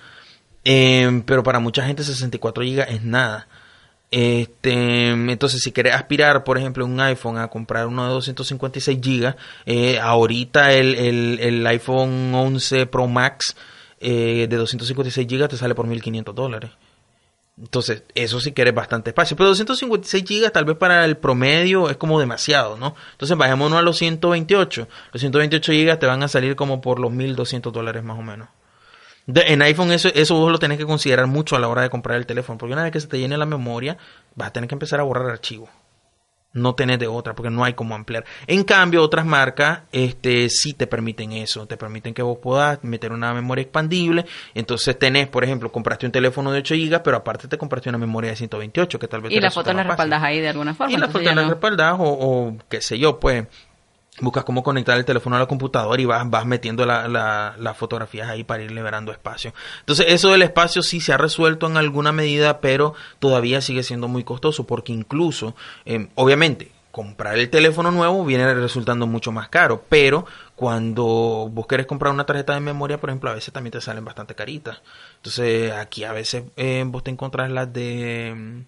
Eh, 0.63 1.23
pero 1.25 1.43
para 1.43 1.59
mucha 1.59 1.85
gente 1.85 2.03
64 2.03 2.63
GB 2.63 2.85
es 2.89 3.03
nada. 3.03 3.47
Este, 4.17 5.09
entonces, 5.09 5.59
si 5.61 5.73
quieres 5.73 5.93
aspirar, 5.93 6.45
por 6.45 6.57
ejemplo, 6.57 6.85
un 6.85 6.97
iPhone 7.01 7.37
a 7.37 7.49
comprar 7.49 7.85
uno 7.85 8.07
de 8.07 8.13
256 8.13 9.01
GB, 9.01 9.35
eh, 9.65 9.99
ahorita 9.99 10.71
el, 10.71 10.95
el, 10.95 11.39
el, 11.41 11.67
iPhone 11.67 12.33
11 12.33 12.85
Pro 12.85 13.07
Max 13.07 13.57
eh, 13.99 14.47
de 14.49 14.55
256 14.55 15.27
GB 15.27 15.49
te 15.49 15.57
sale 15.57 15.75
por 15.75 15.85
1.500 15.85 16.33
dólares. 16.33 16.71
Entonces, 17.57 18.03
eso 18.15 18.39
sí 18.39 18.53
quieres 18.53 18.73
bastante 18.73 19.09
espacio. 19.09 19.35
Pero 19.35 19.49
256 19.49 20.23
GB 20.23 20.49
tal 20.49 20.63
vez 20.63 20.77
para 20.77 21.03
el 21.03 21.17
promedio 21.17 21.89
es 21.89 21.97
como 21.97 22.17
demasiado, 22.17 22.77
¿no? 22.77 22.95
Entonces, 23.11 23.35
bajémonos 23.35 23.77
a 23.77 23.81
los 23.81 23.97
128. 23.97 24.87
Los 25.11 25.19
128 25.19 25.73
GB 25.73 25.99
te 25.99 26.05
van 26.05 26.23
a 26.23 26.29
salir 26.29 26.55
como 26.55 26.79
por 26.79 27.01
los 27.01 27.11
1.200 27.11 27.69
dólares 27.69 28.01
más 28.01 28.17
o 28.17 28.21
menos. 28.21 28.47
De, 29.27 29.41
en 29.47 29.61
iPhone 29.63 29.91
eso, 29.91 30.09
eso 30.13 30.35
vos 30.35 30.51
lo 30.51 30.59
tenés 30.59 30.77
que 30.77 30.85
considerar 30.85 31.27
mucho 31.27 31.55
a 31.55 31.59
la 31.59 31.67
hora 31.67 31.81
de 31.81 31.89
comprar 31.89 32.17
el 32.17 32.25
teléfono, 32.25 32.57
porque 32.57 32.73
una 32.73 32.83
vez 32.83 32.91
que 32.91 32.99
se 32.99 33.07
te 33.07 33.17
llene 33.17 33.37
la 33.37 33.45
memoria, 33.45 33.97
vas 34.35 34.49
a 34.49 34.53
tener 34.53 34.67
que 34.67 34.75
empezar 34.75 34.99
a 34.99 35.03
borrar 35.03 35.29
archivos. 35.29 35.69
No 36.53 36.73
tenés 36.73 36.99
de 36.99 37.07
otra, 37.07 37.35
porque 37.35 37.49
no 37.49 37.65
hay 37.65 37.73
como 37.73 37.95
ampliar. 37.95 38.23
En 38.47 38.63
cambio, 38.63 39.03
otras 39.03 39.25
marcas 39.25 39.81
este, 39.91 40.49
sí 40.49 40.73
te 40.73 40.87
permiten 40.87 41.33
eso, 41.33 41.67
te 41.67 41.75
permiten 41.75 42.13
que 42.13 42.21
vos 42.21 42.37
puedas 42.41 42.81
meter 42.81 43.11
una 43.11 43.33
memoria 43.33 43.63
expandible. 43.63 44.25
Entonces 44.53 44.97
tenés, 44.97 45.27
por 45.27 45.43
ejemplo, 45.43 45.69
compraste 45.69 46.05
un 46.05 46.13
teléfono 46.13 46.53
de 46.53 46.59
8 46.59 46.75
GB, 46.75 47.03
pero 47.03 47.17
aparte 47.17 47.49
te 47.49 47.57
compraste 47.57 47.89
una 47.89 47.97
memoria 47.97 48.29
de 48.29 48.37
128, 48.37 48.99
que 48.99 49.07
tal 49.09 49.19
vez... 49.19 49.33
Y 49.33 49.41
la 49.41 49.51
foto 49.51 49.73
la 49.73 49.83
respaldas 49.83 50.23
ahí 50.23 50.39
de 50.39 50.47
alguna 50.47 50.73
forma. 50.73 50.93
Y 50.93 50.97
la 50.97 51.09
foto 51.09 51.25
la 51.25 51.35
no... 51.35 51.49
respaldas 51.49 51.97
o, 51.99 52.03
o 52.03 52.57
qué 52.69 52.79
sé 52.79 52.97
yo, 52.97 53.19
pues 53.19 53.45
buscas 54.21 54.43
cómo 54.43 54.63
conectar 54.63 54.97
el 54.97 55.05
teléfono 55.05 55.35
a 55.35 55.39
la 55.39 55.45
computadora 55.45 56.01
y 56.01 56.05
vas, 56.05 56.29
vas 56.29 56.45
metiendo 56.45 56.85
las 56.85 57.09
la, 57.09 57.55
la 57.57 57.73
fotografías 57.73 58.29
ahí 58.29 58.43
para 58.43 58.63
ir 58.63 58.71
liberando 58.71 59.11
espacio. 59.11 59.53
Entonces 59.81 60.07
eso 60.09 60.29
del 60.29 60.41
espacio 60.41 60.81
sí 60.81 61.01
se 61.01 61.13
ha 61.13 61.17
resuelto 61.17 61.67
en 61.67 61.77
alguna 61.77 62.11
medida, 62.11 62.61
pero 62.61 62.93
todavía 63.19 63.61
sigue 63.61 63.83
siendo 63.83 64.07
muy 64.07 64.23
costoso 64.23 64.65
porque 64.65 64.93
incluso, 64.93 65.55
eh, 65.85 66.07
obviamente, 66.15 66.71
comprar 66.91 67.37
el 67.37 67.49
teléfono 67.49 67.91
nuevo 67.91 68.23
viene 68.23 68.53
resultando 68.53 69.05
mucho 69.05 69.33
más 69.33 69.49
caro, 69.49 69.83
pero 69.89 70.25
cuando 70.55 71.49
vos 71.51 71.67
querés 71.67 71.87
comprar 71.87 72.13
una 72.13 72.25
tarjeta 72.25 72.53
de 72.53 72.61
memoria, 72.61 73.01
por 73.01 73.09
ejemplo, 73.09 73.29
a 73.29 73.33
veces 73.33 73.53
también 73.53 73.73
te 73.73 73.81
salen 73.81 74.05
bastante 74.05 74.33
caritas. 74.33 74.81
Entonces 75.17 75.73
aquí 75.73 76.05
a 76.05 76.13
veces 76.13 76.45
eh, 76.55 76.85
vos 76.87 77.03
te 77.03 77.11
encontrás 77.11 77.51
las 77.51 77.73
de 77.73 78.63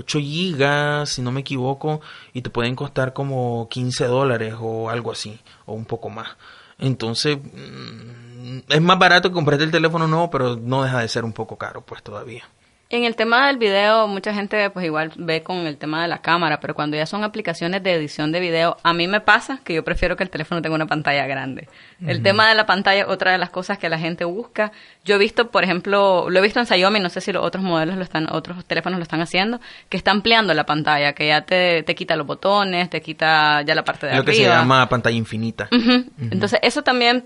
8 0.00 0.18
gigas, 0.18 1.10
si 1.10 1.22
no 1.22 1.32
me 1.32 1.40
equivoco, 1.40 2.00
y 2.32 2.42
te 2.42 2.50
pueden 2.50 2.76
costar 2.76 3.12
como 3.12 3.68
15 3.70 4.06
dólares 4.06 4.54
o 4.58 4.90
algo 4.90 5.12
así, 5.12 5.38
o 5.66 5.74
un 5.74 5.84
poco 5.84 6.10
más. 6.10 6.36
Entonces, 6.78 7.38
mm, 7.38 8.58
es 8.68 8.80
más 8.80 8.98
barato 8.98 9.28
que 9.28 9.34
comprarte 9.34 9.64
el 9.64 9.70
teléfono 9.70 10.06
nuevo, 10.06 10.30
pero 10.30 10.56
no 10.56 10.82
deja 10.82 11.00
de 11.00 11.08
ser 11.08 11.24
un 11.24 11.32
poco 11.32 11.56
caro, 11.56 11.82
pues 11.82 12.02
todavía. 12.02 12.44
En 12.92 13.04
el 13.04 13.14
tema 13.14 13.46
del 13.46 13.56
video, 13.56 14.08
mucha 14.08 14.34
gente 14.34 14.68
pues 14.70 14.84
igual 14.84 15.12
ve 15.14 15.44
con 15.44 15.58
el 15.58 15.76
tema 15.76 16.02
de 16.02 16.08
la 16.08 16.18
cámara, 16.18 16.58
pero 16.58 16.74
cuando 16.74 16.96
ya 16.96 17.06
son 17.06 17.22
aplicaciones 17.22 17.84
de 17.84 17.94
edición 17.94 18.32
de 18.32 18.40
video, 18.40 18.78
a 18.82 18.92
mí 18.92 19.06
me 19.06 19.20
pasa 19.20 19.60
que 19.62 19.74
yo 19.74 19.84
prefiero 19.84 20.16
que 20.16 20.24
el 20.24 20.30
teléfono 20.30 20.60
tenga 20.60 20.74
una 20.74 20.88
pantalla 20.88 21.24
grande. 21.28 21.68
El 22.04 22.20
tema 22.20 22.48
de 22.48 22.56
la 22.56 22.66
pantalla, 22.66 23.06
otra 23.06 23.30
de 23.30 23.38
las 23.38 23.50
cosas 23.50 23.78
que 23.78 23.88
la 23.88 23.96
gente 23.96 24.24
busca. 24.24 24.72
Yo 25.04 25.14
he 25.14 25.18
visto, 25.18 25.52
por 25.52 25.62
ejemplo, 25.62 26.28
lo 26.28 26.38
he 26.40 26.42
visto 26.42 26.58
en 26.58 26.66
Xiaomi, 26.66 26.98
no 26.98 27.10
sé 27.10 27.20
si 27.20 27.32
los 27.32 27.44
otros 27.44 27.62
modelos 27.62 27.94
lo 27.96 28.02
están, 28.02 28.26
otros 28.28 28.64
teléfonos 28.64 28.98
lo 28.98 29.04
están 29.04 29.20
haciendo, 29.20 29.60
que 29.88 29.96
está 29.96 30.10
ampliando 30.10 30.52
la 30.52 30.66
pantalla, 30.66 31.12
que 31.12 31.28
ya 31.28 31.42
te, 31.42 31.84
te 31.84 31.94
quita 31.94 32.16
los 32.16 32.26
botones, 32.26 32.90
te 32.90 33.00
quita 33.00 33.62
ya 33.62 33.76
la 33.76 33.84
parte 33.84 34.06
de 34.06 34.14
lo 34.14 34.18
arriba. 34.18 34.32
Lo 34.32 34.36
que 34.36 34.44
se 34.44 34.48
llama 34.48 34.88
pantalla 34.88 35.16
infinita. 35.16 35.68
Uh 35.70 35.76
-huh. 35.76 35.98
Uh 36.00 36.22
-huh. 36.22 36.32
Entonces, 36.32 36.58
eso 36.60 36.82
también 36.82 37.24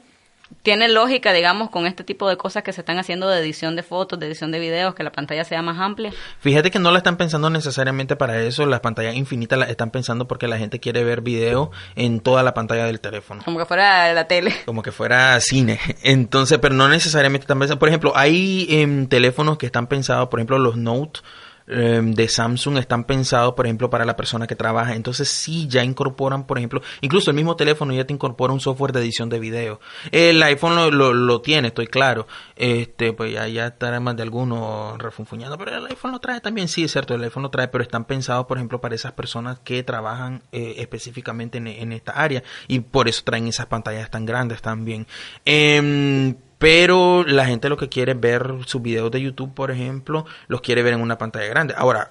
tiene 0.62 0.88
lógica, 0.88 1.32
digamos, 1.32 1.70
con 1.70 1.86
este 1.86 2.04
tipo 2.04 2.28
de 2.28 2.36
cosas 2.36 2.62
que 2.62 2.72
se 2.72 2.80
están 2.80 2.98
haciendo 2.98 3.28
de 3.28 3.40
edición 3.40 3.76
de 3.76 3.82
fotos, 3.82 4.18
de 4.18 4.26
edición 4.26 4.50
de 4.50 4.58
videos, 4.58 4.94
que 4.94 5.02
la 5.02 5.12
pantalla 5.12 5.44
sea 5.44 5.62
más 5.62 5.78
amplia. 5.78 6.12
Fíjate 6.40 6.70
que 6.70 6.78
no 6.78 6.90
la 6.90 6.98
están 6.98 7.16
pensando 7.16 7.50
necesariamente 7.50 8.16
para 8.16 8.40
eso, 8.40 8.66
las 8.66 8.80
pantallas 8.80 9.14
infinitas 9.14 9.58
las 9.58 9.70
están 9.70 9.90
pensando 9.90 10.26
porque 10.26 10.48
la 10.48 10.58
gente 10.58 10.80
quiere 10.80 11.04
ver 11.04 11.20
video 11.20 11.70
en 11.96 12.20
toda 12.20 12.42
la 12.42 12.54
pantalla 12.54 12.84
del 12.86 13.00
teléfono. 13.00 13.42
Como 13.44 13.58
que 13.58 13.66
fuera 13.66 14.12
la 14.12 14.26
tele. 14.26 14.54
Como 14.64 14.82
que 14.82 14.92
fuera 14.92 15.38
cine. 15.40 15.78
Entonces, 16.02 16.58
pero 16.58 16.74
no 16.74 16.88
necesariamente 16.88 17.44
están 17.44 17.58
pensando. 17.58 17.78
Por 17.78 17.88
ejemplo, 17.88 18.12
hay 18.14 18.66
em, 18.70 19.06
teléfonos 19.06 19.58
que 19.58 19.66
están 19.66 19.86
pensados, 19.86 20.28
por 20.28 20.40
ejemplo, 20.40 20.58
los 20.58 20.76
Note 20.76 21.20
Em, 21.66 22.12
de 22.12 22.28
Samsung 22.28 22.76
están 22.76 23.04
pensados, 23.04 23.54
por 23.54 23.64
ejemplo, 23.64 23.88
para 23.88 24.04
la 24.04 24.16
persona 24.16 24.46
que 24.46 24.54
trabaja. 24.54 24.94
Entonces 24.94 25.28
sí, 25.28 25.66
ya 25.66 25.82
incorporan, 25.82 26.46
por 26.46 26.58
ejemplo, 26.58 26.82
incluso 27.00 27.30
el 27.30 27.36
mismo 27.36 27.56
teléfono 27.56 27.94
ya 27.94 28.04
te 28.04 28.12
incorpora 28.12 28.52
un 28.52 28.60
software 28.60 28.92
de 28.92 29.00
edición 29.00 29.30
de 29.30 29.38
video. 29.38 29.80
El 30.12 30.42
iPhone 30.42 30.76
lo, 30.76 31.14
lo, 31.14 31.40
tiene, 31.40 31.68
estoy 31.68 31.86
claro. 31.86 32.26
Este, 32.56 33.12
pues 33.12 33.32
ya, 33.32 33.48
ya 33.48 33.68
estará 33.68 33.98
más 34.00 34.16
de 34.16 34.22
algunos 34.22 34.98
refunfuñando, 34.98 35.56
pero 35.56 35.76
el 35.76 35.86
iPhone 35.86 36.12
lo 36.12 36.20
trae 36.20 36.40
también, 36.40 36.68
sí, 36.68 36.84
es 36.84 36.92
cierto, 36.92 37.14
el 37.14 37.24
iPhone 37.24 37.44
lo 37.44 37.50
trae, 37.50 37.68
pero 37.68 37.82
están 37.82 38.04
pensados, 38.04 38.46
por 38.46 38.58
ejemplo, 38.58 38.80
para 38.80 38.94
esas 38.94 39.12
personas 39.12 39.58
que 39.60 39.82
trabajan 39.82 40.42
eh, 40.52 40.76
específicamente 40.78 41.58
en, 41.58 41.92
esta 41.92 42.12
área 42.12 42.42
y 42.68 42.80
por 42.80 43.08
eso 43.08 43.22
traen 43.24 43.46
esas 43.46 43.66
pantallas 43.66 44.10
tan 44.10 44.26
grandes 44.26 44.60
también. 44.60 45.06
Eh, 45.44 46.34
pero 46.64 47.24
la 47.24 47.44
gente 47.44 47.68
lo 47.68 47.76
que 47.76 47.90
quiere 47.90 48.12
es 48.12 48.20
ver 48.20 48.54
sus 48.64 48.80
videos 48.80 49.10
de 49.10 49.20
YouTube, 49.20 49.52
por 49.52 49.70
ejemplo, 49.70 50.24
los 50.48 50.62
quiere 50.62 50.82
ver 50.82 50.94
en 50.94 51.02
una 51.02 51.18
pantalla 51.18 51.44
grande. 51.44 51.74
Ahora, 51.76 52.10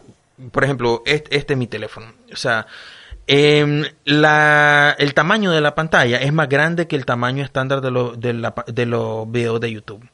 por 0.52 0.64
ejemplo, 0.64 1.02
este, 1.08 1.36
es 1.36 1.58
mi 1.58 1.66
teléfono. 1.66 2.14
O 2.32 2.36
sea, 2.36 2.68
eh, 3.26 3.92
la, 4.06 4.96
el 5.00 5.16
tamaño 5.16 5.50
de 5.50 5.60
la 5.60 5.74
pantalla 5.74 6.18
es 6.18 6.32
más 6.32 6.50
grande 6.50 6.86
que 6.86 6.96
el 6.96 7.04
tamaño 7.04 7.44
estándar 7.44 7.82
de, 7.82 7.90
lo, 7.90 8.12
de, 8.16 8.34
la, 8.34 8.54
de 8.68 8.86
los 8.86 9.32
videos 9.32 9.60
de 9.60 9.72
YouTube. 9.72 10.08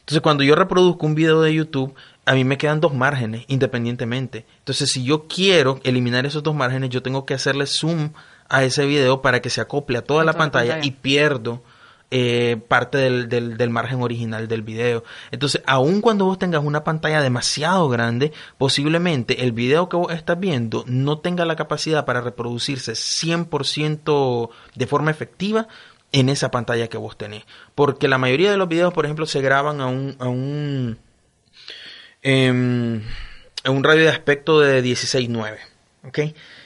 Entonces, 0.00 0.20
cuando 0.20 0.44
yo 0.44 0.54
reproduzco 0.54 1.06
un 1.06 1.14
video 1.14 1.40
de 1.40 1.54
YouTube, 1.54 1.94
a 2.26 2.34
mí 2.34 2.44
me 2.44 2.58
quedan 2.58 2.80
dos 2.80 2.92
márgenes 2.92 3.46
independientemente. 3.48 4.44
Entonces, 4.58 4.90
si 4.90 5.02
yo 5.02 5.26
quiero 5.28 5.80
eliminar 5.82 6.26
esos 6.26 6.42
dos 6.42 6.54
márgenes, 6.54 6.90
yo 6.90 7.02
tengo 7.02 7.24
que 7.24 7.32
hacerle 7.32 7.64
zoom 7.64 8.10
a 8.50 8.64
ese 8.64 8.84
video 8.84 9.22
para 9.22 9.40
que 9.40 9.48
se 9.48 9.62
acople 9.62 9.96
a 9.96 10.02
toda, 10.02 10.24
la, 10.24 10.34
pantalla, 10.34 10.72
pantalla, 10.72 10.86
y 10.86 10.90
pierdo 10.90 11.62
eh, 12.10 12.56
parte 12.68 12.98
del, 12.98 13.28
del, 13.28 13.70
margen 13.70 14.02
original 14.02 14.48
del 14.48 14.62
video. 14.62 15.04
Entonces, 15.30 15.62
aun 15.66 16.00
cuando 16.00 16.24
vos 16.24 16.38
tengas 16.38 16.64
una 16.64 16.84
pantalla 16.84 17.20
demasiado 17.20 17.88
grande, 17.88 18.32
posiblemente 18.56 19.44
el 19.44 19.52
video 19.52 19.88
que 19.88 19.96
vos 19.96 20.12
estás 20.12 20.40
viendo 20.40 20.84
no 20.86 21.18
tenga 21.18 21.44
la 21.44 21.56
capacidad 21.56 22.04
para 22.04 22.20
reproducirse 22.20 22.92
100% 22.92 24.50
de 24.74 24.86
forma 24.86 25.10
efectiva 25.10 25.68
en 26.12 26.30
esa 26.30 26.50
pantalla 26.50 26.88
que 26.88 26.96
vos 26.96 27.18
tenés. 27.18 27.44
Porque 27.74 28.08
la 28.08 28.18
mayoría 28.18 28.50
de 28.50 28.56
los 28.56 28.68
videos, 28.68 28.94
por 28.94 29.04
ejemplo, 29.04 29.26
se 29.26 29.40
graban 29.40 29.80
a 29.80 29.86
un... 29.86 30.16
A 30.18 30.28
un 30.28 30.98
em, 32.22 33.02
un 33.66 33.84
radio 33.84 34.04
de 34.04 34.08
aspecto 34.08 34.60
de 34.60 34.82
16.9. 34.82 35.58
¿ok? 36.04 36.18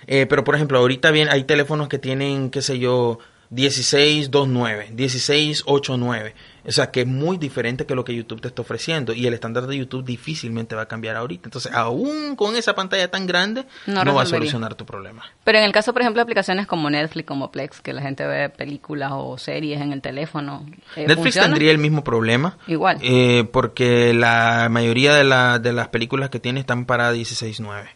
Eh, 0.07 0.27
pero 0.27 0.45
por 0.45 0.55
ejemplo, 0.55 0.79
ahorita 0.79 1.11
bien 1.11 1.29
hay 1.29 1.45
teléfonos 1.45 1.89
que 1.89 1.99
tienen, 1.99 2.51
qué 2.51 2.63
sé 2.63 2.79
yo, 2.79 3.19
1629, 3.53 4.93
1689. 4.93 6.35
O 6.65 6.73
sea, 6.73 6.91
que 6.91 7.03
es 7.03 7.07
muy 7.07 7.37
diferente 7.39 7.85
que 7.87 7.95
lo 7.95 8.05
que 8.05 8.15
YouTube 8.15 8.41
te 8.41 8.49
está 8.49 8.63
ofreciendo. 8.63 9.13
Y 9.13 9.27
el 9.27 9.35
estándar 9.35 9.67
de 9.67 9.77
YouTube 9.77 10.05
difícilmente 10.05 10.75
va 10.75 10.83
a 10.83 10.89
cambiar 10.89 11.17
ahorita. 11.17 11.49
Entonces, 11.49 11.73
aún 11.73 12.35
con 12.37 12.57
esa 12.57 12.75
pantalla 12.75 13.11
tan 13.11 13.27
grande, 13.27 13.67
no, 13.87 14.15
va 14.15 14.23
a 14.23 14.27
solucionar 14.27 14.75
tu 14.75 14.87
problema. 14.87 15.23
Pero 15.45 15.59
en 15.59 15.65
el 15.65 15.73
caso, 15.73 15.93
por 15.93 16.03
ejemplo, 16.03 16.21
de 16.21 16.23
aplicaciones 16.23 16.67
como 16.67 16.89
Netflix, 16.89 17.27
como 17.27 17.51
Plex, 17.51 17.81
que 17.81 17.93
la 17.93 18.01
gente 18.01 18.27
ve 18.27 18.49
películas 18.49 19.11
o 19.13 19.37
series 19.37 19.81
en 19.81 19.93
el 19.93 20.01
teléfono. 20.01 20.65
Eh, 20.97 21.07
Netflix 21.07 21.35
tendría 21.35 21.73
el 21.73 21.79
mismo 21.79 22.05
problema. 22.05 22.57
Igual. 22.69 22.99
Eh, 23.03 23.45
porque 23.53 24.15
la 24.15 24.69
mayoría 24.71 25.15
de, 25.15 25.25
la, 25.25 25.59
de 25.59 25.73
las 25.73 25.89
películas 25.89 26.31
que 26.31 26.41
tiene 26.41 26.61
están 26.61 26.87
para 26.87 27.13
16.9. 27.13 27.89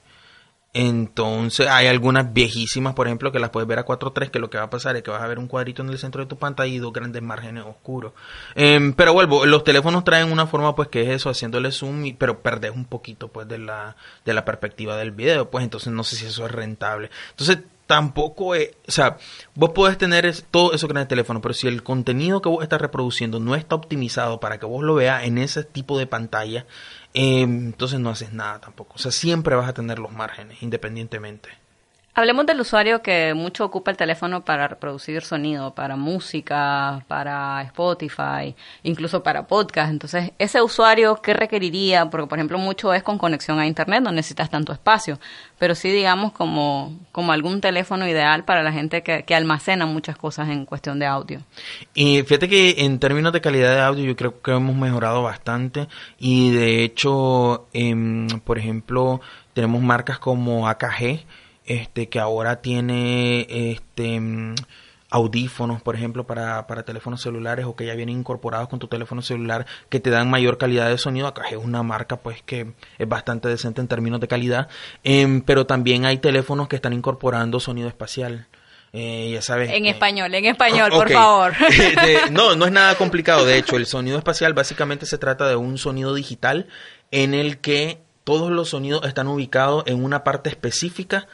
Entonces, 0.78 1.68
hay 1.68 1.86
algunas 1.86 2.34
viejísimas, 2.34 2.92
por 2.92 3.06
ejemplo, 3.06 3.32
que 3.32 3.38
las 3.38 3.48
puedes 3.48 3.66
ver 3.66 3.78
a 3.78 3.86
4.3, 3.86 4.30
que 4.30 4.38
lo 4.38 4.50
que 4.50 4.58
va 4.58 4.64
a 4.64 4.70
pasar 4.70 4.94
es 4.94 5.02
que 5.02 5.10
vas 5.10 5.22
a 5.22 5.26
ver 5.26 5.38
un 5.38 5.48
cuadrito 5.48 5.80
en 5.82 5.88
el 5.88 5.96
centro 5.96 6.20
de 6.20 6.28
tu 6.28 6.36
pantalla 6.36 6.70
y 6.70 6.76
dos 6.76 6.92
grandes 6.92 7.22
márgenes 7.22 7.64
oscuros. 7.64 8.12
Eh, 8.54 8.92
pero 8.94 9.14
vuelvo, 9.14 9.46
los 9.46 9.64
teléfonos 9.64 10.04
traen 10.04 10.30
una 10.30 10.46
forma, 10.46 10.74
pues, 10.74 10.88
que 10.88 11.00
es 11.00 11.08
eso, 11.08 11.30
haciéndole 11.30 11.72
zoom, 11.72 12.04
y, 12.04 12.12
pero 12.12 12.42
perdés 12.42 12.72
un 12.72 12.84
poquito, 12.84 13.28
pues, 13.28 13.48
de 13.48 13.56
la, 13.56 13.96
de 14.26 14.34
la 14.34 14.44
perspectiva 14.44 14.98
del 14.98 15.12
video, 15.12 15.48
pues, 15.50 15.64
entonces 15.64 15.94
no 15.94 16.04
sé 16.04 16.16
si 16.16 16.26
eso 16.26 16.44
es 16.44 16.52
rentable. 16.52 17.10
Entonces, 17.30 17.60
tampoco 17.86 18.54
es, 18.54 18.70
o 18.86 18.90
sea, 18.90 19.18
vos 19.54 19.70
podés 19.70 19.96
tener 19.98 20.30
todo 20.50 20.72
eso 20.72 20.88
que 20.88 20.92
en 20.92 20.98
el 20.98 21.06
teléfono, 21.06 21.40
pero 21.40 21.54
si 21.54 21.68
el 21.68 21.82
contenido 21.82 22.42
que 22.42 22.48
vos 22.48 22.62
estás 22.62 22.80
reproduciendo 22.80 23.40
no 23.40 23.54
está 23.54 23.74
optimizado 23.76 24.40
para 24.40 24.58
que 24.58 24.66
vos 24.66 24.84
lo 24.84 24.94
veas 24.94 25.24
en 25.24 25.38
ese 25.38 25.64
tipo 25.64 25.98
de 25.98 26.06
pantalla, 26.06 26.66
eh, 27.14 27.42
entonces 27.42 28.00
no 28.00 28.10
haces 28.10 28.32
nada 28.32 28.60
tampoco. 28.60 28.94
O 28.96 28.98
sea, 28.98 29.12
siempre 29.12 29.54
vas 29.56 29.68
a 29.68 29.74
tener 29.74 29.98
los 29.98 30.12
márgenes, 30.12 30.62
independientemente. 30.62 31.65
Hablemos 32.18 32.46
del 32.46 32.58
usuario 32.58 33.02
que 33.02 33.34
mucho 33.34 33.62
ocupa 33.66 33.90
el 33.90 33.98
teléfono 33.98 34.42
para 34.42 34.66
reproducir 34.66 35.20
sonido, 35.20 35.74
para 35.74 35.96
música, 35.96 37.04
para 37.08 37.60
Spotify, 37.64 38.54
incluso 38.84 39.22
para 39.22 39.46
podcast. 39.46 39.90
Entonces, 39.90 40.32
ese 40.38 40.62
usuario, 40.62 41.16
¿qué 41.16 41.34
requeriría? 41.34 42.08
Porque, 42.08 42.26
por 42.26 42.38
ejemplo, 42.38 42.56
mucho 42.56 42.94
es 42.94 43.02
con 43.02 43.18
conexión 43.18 43.58
a 43.58 43.66
Internet, 43.66 44.02
no 44.02 44.12
necesitas 44.12 44.48
tanto 44.48 44.72
espacio, 44.72 45.20
pero 45.58 45.74
sí, 45.74 45.90
digamos, 45.90 46.32
como, 46.32 46.98
como 47.12 47.32
algún 47.32 47.60
teléfono 47.60 48.08
ideal 48.08 48.46
para 48.46 48.62
la 48.62 48.72
gente 48.72 49.02
que, 49.02 49.24
que 49.24 49.34
almacena 49.34 49.84
muchas 49.84 50.16
cosas 50.16 50.48
en 50.48 50.64
cuestión 50.64 50.98
de 50.98 51.04
audio. 51.04 51.42
Y 51.92 52.22
fíjate 52.22 52.48
que 52.48 52.76
en 52.78 52.98
términos 52.98 53.34
de 53.34 53.42
calidad 53.42 53.74
de 53.74 53.82
audio 53.82 54.06
yo 54.06 54.16
creo 54.16 54.40
que 54.40 54.52
hemos 54.52 54.74
mejorado 54.74 55.22
bastante 55.22 55.86
y 56.18 56.50
de 56.52 56.82
hecho, 56.82 57.68
em, 57.74 58.26
por 58.42 58.56
ejemplo, 58.56 59.20
tenemos 59.52 59.82
marcas 59.82 60.18
como 60.18 60.66
AKG, 60.66 61.26
este 61.66 62.08
que 62.08 62.20
ahora 62.20 62.62
tiene 62.62 63.46
este 63.48 64.20
mm, 64.20 64.54
audífonos, 65.10 65.82
por 65.82 65.94
ejemplo, 65.94 66.26
para, 66.26 66.66
para 66.66 66.84
teléfonos 66.84 67.20
celulares 67.20 67.64
o 67.66 67.76
que 67.76 67.86
ya 67.86 67.94
vienen 67.94 68.18
incorporados 68.18 68.68
con 68.68 68.78
tu 68.78 68.88
teléfono 68.88 69.22
celular 69.22 69.66
que 69.88 70.00
te 70.00 70.10
dan 70.10 70.28
mayor 70.28 70.58
calidad 70.58 70.88
de 70.88 70.98
sonido. 70.98 71.26
Acá 71.26 71.44
es 71.50 71.56
una 71.56 71.82
marca 71.82 72.16
pues 72.16 72.42
que 72.42 72.72
es 72.98 73.08
bastante 73.08 73.48
decente 73.48 73.80
en 73.80 73.88
términos 73.88 74.20
de 74.20 74.28
calidad, 74.28 74.68
em, 75.04 75.42
pero 75.42 75.66
también 75.66 76.04
hay 76.04 76.18
teléfonos 76.18 76.68
que 76.68 76.76
están 76.76 76.92
incorporando 76.92 77.60
sonido 77.60 77.88
espacial. 77.88 78.46
Eh, 78.92 79.30
ya 79.32 79.42
sabes. 79.42 79.70
En 79.72 79.86
español, 79.86 80.34
en 80.34 80.46
español, 80.46 80.90
por 80.94 81.10
favor. 81.10 81.52
no, 82.30 82.56
no 82.56 82.66
es 82.66 82.72
nada 82.72 82.94
complicado. 82.96 83.44
De 83.44 83.58
hecho, 83.58 83.76
el 83.76 83.86
sonido 83.86 84.18
espacial 84.18 84.54
básicamente 84.54 85.06
se 85.06 85.18
trata 85.18 85.48
de 85.48 85.56
un 85.56 85.78
sonido 85.78 86.14
digital 86.14 86.66
en 87.10 87.34
el 87.34 87.58
que 87.58 88.00
todos 88.24 88.50
los 88.50 88.70
sonidos 88.70 89.06
están 89.06 89.28
ubicados 89.28 89.84
en 89.86 90.02
una 90.02 90.24
parte 90.24 90.50
específica 90.50 91.28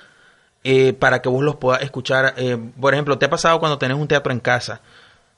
eh, 0.64 0.92
para 0.92 1.20
que 1.20 1.28
vos 1.28 1.42
los 1.42 1.56
puedas 1.56 1.82
escuchar. 1.82 2.34
Eh, 2.36 2.58
por 2.80 2.94
ejemplo, 2.94 3.18
te 3.18 3.26
ha 3.26 3.30
pasado 3.30 3.58
cuando 3.58 3.78
tenés 3.78 3.96
un 3.96 4.08
teatro 4.08 4.32
en 4.32 4.40
casa, 4.40 4.80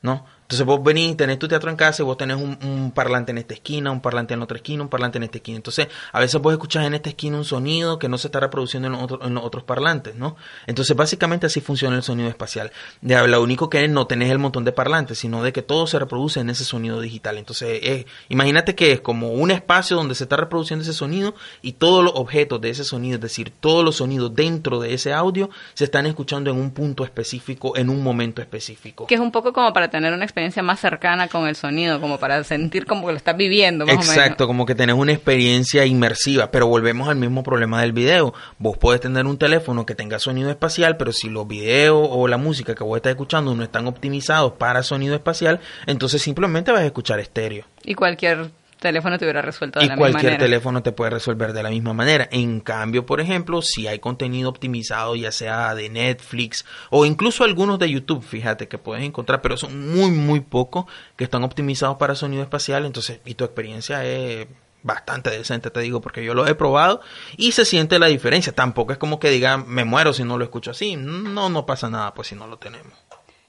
¿no? 0.02 0.26
Entonces 0.55 0.67
vos 0.69 0.85
venís, 0.85 1.17
tenés 1.17 1.37
tu 1.41 1.49
teatro 1.49 1.69
en 1.69 1.75
casa 1.75 2.05
y 2.05 2.07
vos 2.07 2.17
tenés 2.17 2.37
un, 2.37 2.93
parlante 2.95 3.33
en 3.33 3.39
esta 3.39 3.55
esquina, 3.55 3.91
un 3.91 4.01
parlante 4.01 4.35
en 4.35 4.43
otra 4.43 4.57
esquina, 4.57 4.85
un 4.85 4.89
parlante 4.89 5.19
en 5.19 5.25
esta 5.25 5.39
esquina. 5.39 5.57
Entonces, 5.57 5.89
a 6.13 6.21
veces 6.21 6.41
vos 6.41 6.53
escuchás 6.53 6.87
en 6.87 6.95
esta 6.95 7.09
esquina 7.09 7.37
un 7.37 7.45
sonido 7.45 7.99
que 7.99 8.09
no 8.09 8.19
se 8.19 8.29
está 8.29 8.39
reproduciendo 8.39 8.87
en, 8.87 8.95
otro, 8.95 9.21
en 9.21 9.35
los 9.35 9.43
otros 9.43 9.65
parlantes, 9.65 10.15
¿no? 10.15 10.37
Entonces, 10.69 10.97
básicamente 10.97 11.47
así 11.47 11.61
funciona 11.61 11.97
el 11.97 12.05
sonido 12.05 12.29
espacial. 12.29 12.71
De, 13.01 13.27
lo 13.27 13.43
único 13.43 13.69
que 13.69 13.83
es 13.83 13.91
no 13.91 14.07
tenés 14.07 14.31
el 14.31 14.39
montón 14.39 14.65
de 14.65 14.71
parlantes, 14.71 15.19
sino 15.19 15.43
de 15.43 15.53
que 15.53 15.63
todo 15.63 15.89
se 15.89 15.99
reproduce 15.99 16.39
en 16.39 16.51
ese 16.51 16.65
sonido 16.65 17.01
digital. 17.01 17.37
Entonces, 17.37 18.07
imagínate 18.29 18.77
que 18.77 18.93
es 18.93 19.01
como 19.01 19.33
un 19.33 19.51
espacio 19.51 19.97
donde 19.97 20.15
se 20.15 20.23
está 20.23 20.37
reproduciendo 20.37 20.85
ese 20.85 20.93
sonido 20.93 21.35
y 21.63 21.73
todos 21.73 22.05
los 22.05 22.13
objetos 22.15 22.61
de 22.61 22.71
ese 22.71 22.85
sonido, 22.85 23.17
es 23.17 23.23
decir, 23.23 23.53
todos 23.59 23.85
los 23.85 23.97
sonidos 23.97 24.33
dentro 24.37 24.79
de 24.79 24.95
ese 24.95 25.13
audio, 25.13 25.51
se 25.75 25.83
están 25.83 26.07
escuchando 26.07 26.53
en 26.53 26.59
un 26.59 26.71
punto 26.71 27.03
específico, 27.03 27.77
en 27.77 27.91
un 27.91 28.05
momento 28.05 28.41
específico. 28.41 29.09
Que 29.09 29.17
es 29.17 29.21
un 29.21 29.33
poco 29.33 29.53
como 29.53 29.73
para 29.73 29.89
tener 29.89 30.13
una 30.13 30.25
experiencia 30.25 30.44
más 30.63 30.81
cercana 30.81 31.29
con 31.29 31.47
el 31.47 31.57
sonido, 31.57 32.01
como 32.01 32.19
para 32.19 32.43
sentir 32.45 32.87
como 32.87 33.07
que 33.07 33.13
lo 33.13 33.17
estás 33.17 33.37
viviendo. 33.37 33.87
Más 33.87 33.95
Exacto, 33.95 34.47
como 34.47 34.67
que 34.67 34.75
tenés 34.75 34.97
una 34.97 35.13
experiencia 35.13 35.85
inmersiva, 35.87 36.51
pero 36.51 36.67
volvemos 36.67 37.09
al 37.09 37.17
mismo 37.17 37.43
problema 37.43 37.81
del 37.81 37.93
video. 37.93 38.35
Vos 38.59 38.77
podés 38.77 39.01
tener 39.01 39.27
un 39.27 39.39
teléfono 39.39 39.87
que 39.87 39.95
tenga 39.95 40.19
sonido 40.19 40.51
espacial, 40.51 40.97
pero 40.97 41.13
si 41.13 41.29
los 41.29 41.47
videos 41.47 42.09
o 42.11 42.29
la 42.29 42.37
música 42.37 42.75
que 42.75 42.85
vos 42.85 42.97
estás 42.97 43.11
escuchando 43.11 43.55
no 43.55 43.63
están 43.63 43.87
optimizados 43.87 44.53
para 44.53 44.83
sonido 44.83 45.15
espacial, 45.15 45.61
entonces 45.87 46.23
simplemente 46.23 46.73
vas 46.73 46.83
a 46.83 46.87
escuchar 46.87 47.21
estéreo. 47.21 47.65
Y 47.85 47.95
cualquier 47.95 48.51
teléfono 48.85 49.19
te 49.19 49.25
hubiera 49.25 49.43
resuelto 49.43 49.81
de 49.81 49.87
y 49.87 49.88
la 49.88 49.95
misma 49.95 50.07
manera. 50.07 50.21
cualquier 50.21 50.41
teléfono 50.41 50.83
te 50.83 50.93
puede 50.93 51.11
resolver 51.11 51.53
de 51.53 51.62
la 51.62 51.71
misma 51.71 51.93
manera. 51.93 52.29
En 52.31 52.61
cambio, 52.61 53.05
por 53.05 53.21
ejemplo, 53.21 53.62
si 53.62 53.88
hay 53.88 53.99
contenido 53.99 54.49
optimizado, 54.49 55.17
ya 55.17 55.33
sea 55.33 55.75
de 55.75 55.88
Netflix 55.88 56.64
o 56.91 57.05
incluso 57.05 57.43
algunos 57.43 57.79
de 57.79 57.91
YouTube, 57.91 58.23
fíjate 58.23 58.69
que 58.69 58.79
puedes 58.79 59.05
encontrar, 59.05 59.43
pero 59.43 59.57
son 59.57 59.91
muy, 59.91 60.11
muy 60.11 60.41
pocos 60.41 60.85
que 61.17 61.25
están 61.25 61.43
optimizados 61.43 61.97
para 61.97 62.14
sonido 62.14 62.43
espacial. 62.43 62.85
Entonces, 62.85 63.21
y 63.25 63.35
tu 63.35 63.45
experiencia 63.45 64.05
es 64.05 64.47
bastante 64.85 65.31
decente, 65.31 65.71
te 65.71 65.81
digo, 65.81 66.00
porque 66.00 66.23
yo 66.23 66.35
lo 66.35 66.47
he 66.47 66.55
probado 66.55 67.00
y 67.37 67.53
se 67.53 67.64
siente 67.64 67.99
la 67.99 68.07
diferencia. 68.07 68.53
Tampoco 68.53 68.93
es 68.93 68.99
como 68.99 69.19
que 69.19 69.31
diga, 69.31 69.57
me 69.57 69.85
muero 69.85 70.12
si 70.12 70.23
no 70.23 70.38
lo 70.38 70.45
escucho 70.45 70.71
así. 70.71 70.95
No, 70.95 71.49
no 71.49 71.67
pasa 71.67 71.91
nada, 71.91 72.14
pues 72.14 72.29
si 72.29 72.37
no 72.37 72.47
lo 72.47 72.59
tenemos. 72.59 72.93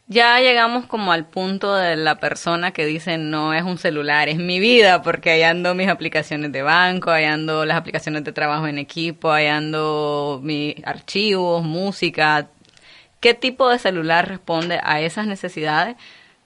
Ya 0.07 0.39
llegamos 0.39 0.85
como 0.85 1.11
al 1.11 1.25
punto 1.25 1.73
de 1.75 1.95
la 1.95 2.19
persona 2.19 2.71
que 2.71 2.85
dice 2.85 3.17
no 3.17 3.55
es 3.55 3.63
un 3.63 3.79
celular, 3.79 4.29
es 4.29 4.37
mi 4.37 4.59
vida, 4.59 5.01
porque 5.01 5.31
ahí 5.31 5.41
ando 5.41 5.73
mis 5.73 5.87
aplicaciones 5.89 6.51
de 6.51 6.61
banco, 6.61 7.09
ahí 7.09 7.25
ando 7.25 7.65
las 7.65 7.75
aplicaciones 7.75 8.23
de 8.23 8.31
trabajo 8.31 8.67
en 8.67 8.77
equipo, 8.77 9.31
ahí 9.31 9.47
ando 9.47 10.39
mis 10.43 10.75
archivos, 10.85 11.63
música. 11.63 12.49
¿Qué 13.19 13.33
tipo 13.33 13.67
de 13.69 13.79
celular 13.79 14.27
responde 14.29 14.79
a 14.83 15.01
esas 15.01 15.25
necesidades 15.25 15.95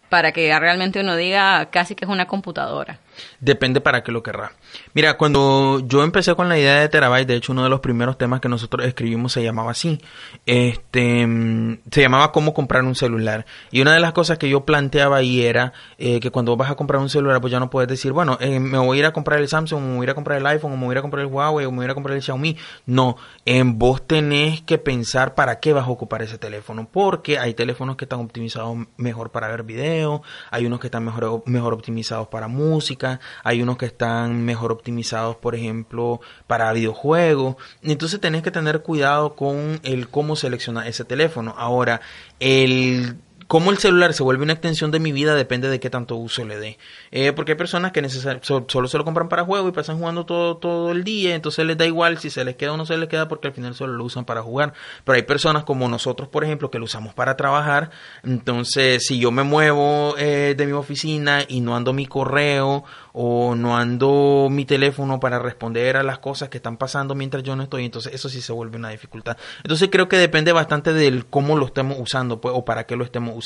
para 0.07 0.31
que 0.31 0.57
realmente 0.57 1.01
uno 1.01 1.17
diga 1.17 1.69
casi 1.69 1.95
que 1.95 2.05
es 2.05 2.11
una 2.11 2.27
computadora? 2.27 2.99
Depende 3.39 3.81
para 3.81 4.03
qué 4.03 4.11
lo 4.11 4.23
querrá. 4.23 4.53
Mira, 4.93 5.17
cuando 5.17 5.81
yo 5.85 6.03
empecé 6.03 6.35
con 6.35 6.49
la 6.49 6.57
idea 6.57 6.79
de 6.79 6.89
Terabyte, 6.89 7.27
de 7.27 7.35
hecho 7.35 7.51
uno 7.51 7.63
de 7.63 7.69
los 7.69 7.79
primeros 7.79 8.17
temas 8.17 8.41
que 8.41 8.49
nosotros 8.49 8.85
escribimos 8.85 9.33
se 9.33 9.43
llamaba 9.43 9.71
así. 9.71 9.99
Este, 10.45 11.25
mm, 11.25 11.79
se 11.91 12.01
llamaba 12.01 12.31
cómo 12.31 12.53
comprar 12.53 12.83
un 12.83 12.95
celular. 12.95 13.45
Y 13.71 13.81
una 13.81 13.93
de 13.93 13.99
las 13.99 14.13
cosas 14.13 14.37
que 14.37 14.49
yo 14.49 14.65
planteaba 14.65 15.17
ahí 15.17 15.43
era 15.43 15.73
eh, 15.97 16.19
que 16.19 16.31
cuando 16.31 16.55
vas 16.57 16.71
a 16.71 16.75
comprar 16.75 17.01
un 17.01 17.09
celular, 17.09 17.41
pues 17.41 17.51
ya 17.51 17.59
no 17.59 17.69
puedes 17.69 17.89
decir, 17.89 18.11
bueno, 18.11 18.37
eh, 18.39 18.59
me 18.59 18.77
voy 18.77 18.97
a 18.97 18.99
ir 18.99 19.05
a 19.05 19.13
comprar 19.13 19.39
el 19.39 19.47
Samsung, 19.47 19.81
me 19.81 19.95
voy 19.95 20.01
a 20.01 20.03
ir 20.03 20.09
a 20.11 20.15
comprar 20.15 20.37
el 20.37 20.45
iPhone, 20.45 20.73
o 20.73 20.77
me 20.77 20.85
voy 20.85 20.93
a 20.93 20.95
ir 20.95 20.97
a 20.99 21.01
comprar 21.01 21.25
el 21.25 21.31
Huawei, 21.31 21.65
o 21.65 21.71
me 21.71 21.77
voy 21.77 21.83
a 21.83 21.85
ir 21.85 21.91
a 21.91 21.95
comprar 21.95 22.15
el 22.15 22.21
Xiaomi. 22.21 22.57
No, 22.85 23.17
en 23.45 23.79
vos 23.79 24.05
tenés 24.05 24.61
que 24.61 24.77
pensar 24.77 25.35
para 25.35 25.59
qué 25.59 25.73
vas 25.73 25.87
a 25.87 25.91
ocupar 25.91 26.21
ese 26.21 26.37
teléfono. 26.37 26.87
Porque 26.91 27.39
hay 27.39 27.53
teléfonos 27.53 27.95
que 27.95 28.05
están 28.05 28.19
optimizados 28.19 28.77
mejor 28.97 29.31
para 29.31 29.47
ver 29.47 29.63
video, 29.63 30.21
hay 30.51 30.65
unos 30.65 30.79
que 30.79 30.87
están 30.87 31.03
mejor, 31.03 31.43
mejor 31.45 31.73
optimizados 31.73 32.27
para 32.27 32.47
música, 32.47 33.08
hay 33.43 33.61
unos 33.61 33.77
que 33.77 33.85
están 33.85 34.43
mejor 34.45 34.71
optimizados, 34.71 35.35
por 35.37 35.55
ejemplo, 35.55 36.21
para 36.47 36.71
videojuegos. 36.73 37.55
Entonces 37.81 38.19
tenés 38.19 38.43
que 38.43 38.51
tener 38.51 38.81
cuidado 38.81 39.35
con 39.35 39.79
el 39.83 40.09
cómo 40.09 40.35
seleccionar 40.35 40.87
ese 40.87 41.05
teléfono. 41.05 41.55
Ahora, 41.57 42.01
el 42.39 43.17
cómo 43.49 43.71
el 43.71 43.79
celular 43.79 44.13
se 44.13 44.21
vuelve 44.21 44.43
una 44.43 44.53
extensión 44.53 44.91
de 44.91 44.99
mi 44.99 45.11
vida 45.11 45.33
depende 45.33 45.69
de 45.69 45.79
qué 45.79 45.89
tanto 45.89 46.15
uso 46.15 46.45
le 46.45 46.59
dé. 46.59 46.77
Eh, 47.09 47.33
porque 47.33 47.53
hay 47.53 47.57
personas 47.57 47.91
que 47.91 48.07
solo 48.07 48.87
se 48.87 48.97
lo 48.99 49.03
compran 49.03 49.27
para 49.27 49.43
juego 49.43 49.67
y 49.67 49.71
pasan 49.71 49.97
jugando 49.97 50.23
todo, 50.27 50.57
todo 50.57 50.91
el 50.91 51.03
día, 51.03 51.33
entonces 51.33 51.65
les 51.65 51.75
da 51.75 51.87
igual 51.87 52.19
si 52.19 52.29
se 52.29 52.45
les 52.45 52.55
queda 52.55 52.73
o 52.73 52.77
no 52.77 52.85
se 52.85 52.95
les 52.95 53.09
queda 53.09 53.27
porque 53.27 53.47
al 53.47 53.55
final 53.55 53.73
solo 53.73 53.93
lo 53.93 54.03
usan 54.03 54.23
para 54.23 54.43
jugar. 54.43 54.73
Pero 55.03 55.15
hay 55.15 55.23
personas 55.23 55.63
como 55.63 55.89
nosotros, 55.89 56.29
por 56.29 56.43
ejemplo, 56.43 56.69
que 56.69 56.77
lo 56.77 56.85
usamos 56.85 57.15
para 57.15 57.35
trabajar. 57.37 57.89
Entonces, 58.23 59.03
si 59.07 59.17
yo 59.17 59.31
me 59.31 59.41
muevo 59.41 60.13
eh, 60.19 60.53
de 60.55 60.65
mi 60.67 60.73
oficina 60.73 61.39
y 61.47 61.61
no 61.61 61.75
ando 61.75 61.91
mi 61.91 62.05
correo 62.05 62.83
o 63.13 63.55
no 63.55 63.75
ando 63.75 64.47
mi 64.51 64.65
teléfono 64.65 65.19
para 65.19 65.39
responder 65.39 65.97
a 65.97 66.03
las 66.03 66.19
cosas 66.19 66.49
que 66.49 66.57
están 66.57 66.77
pasando 66.77 67.15
mientras 67.15 67.41
yo 67.41 67.55
no 67.55 67.63
estoy, 67.63 67.85
entonces 67.85 68.13
eso 68.13 68.29
sí 68.29 68.41
se 68.41 68.53
vuelve 68.53 68.77
una 68.77 68.89
dificultad. 68.89 69.37
Entonces 69.63 69.89
creo 69.91 70.07
que 70.07 70.17
depende 70.17 70.51
bastante 70.51 70.93
del 70.93 71.25
cómo 71.25 71.57
lo 71.57 71.65
estemos 71.65 71.97
usando 71.99 72.39
pues, 72.39 72.53
o 72.55 72.63
para 72.63 72.85
qué 72.85 72.95
lo 72.95 73.03
estemos 73.03 73.35
usando. 73.35 73.38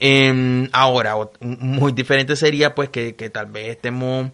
Eh, 0.00 0.68
ahora, 0.72 1.14
muy 1.40 1.92
diferente 1.92 2.36
sería 2.36 2.74
pues 2.74 2.88
que, 2.88 3.14
que 3.14 3.30
tal 3.30 3.46
vez 3.46 3.70
estemos 3.70 4.30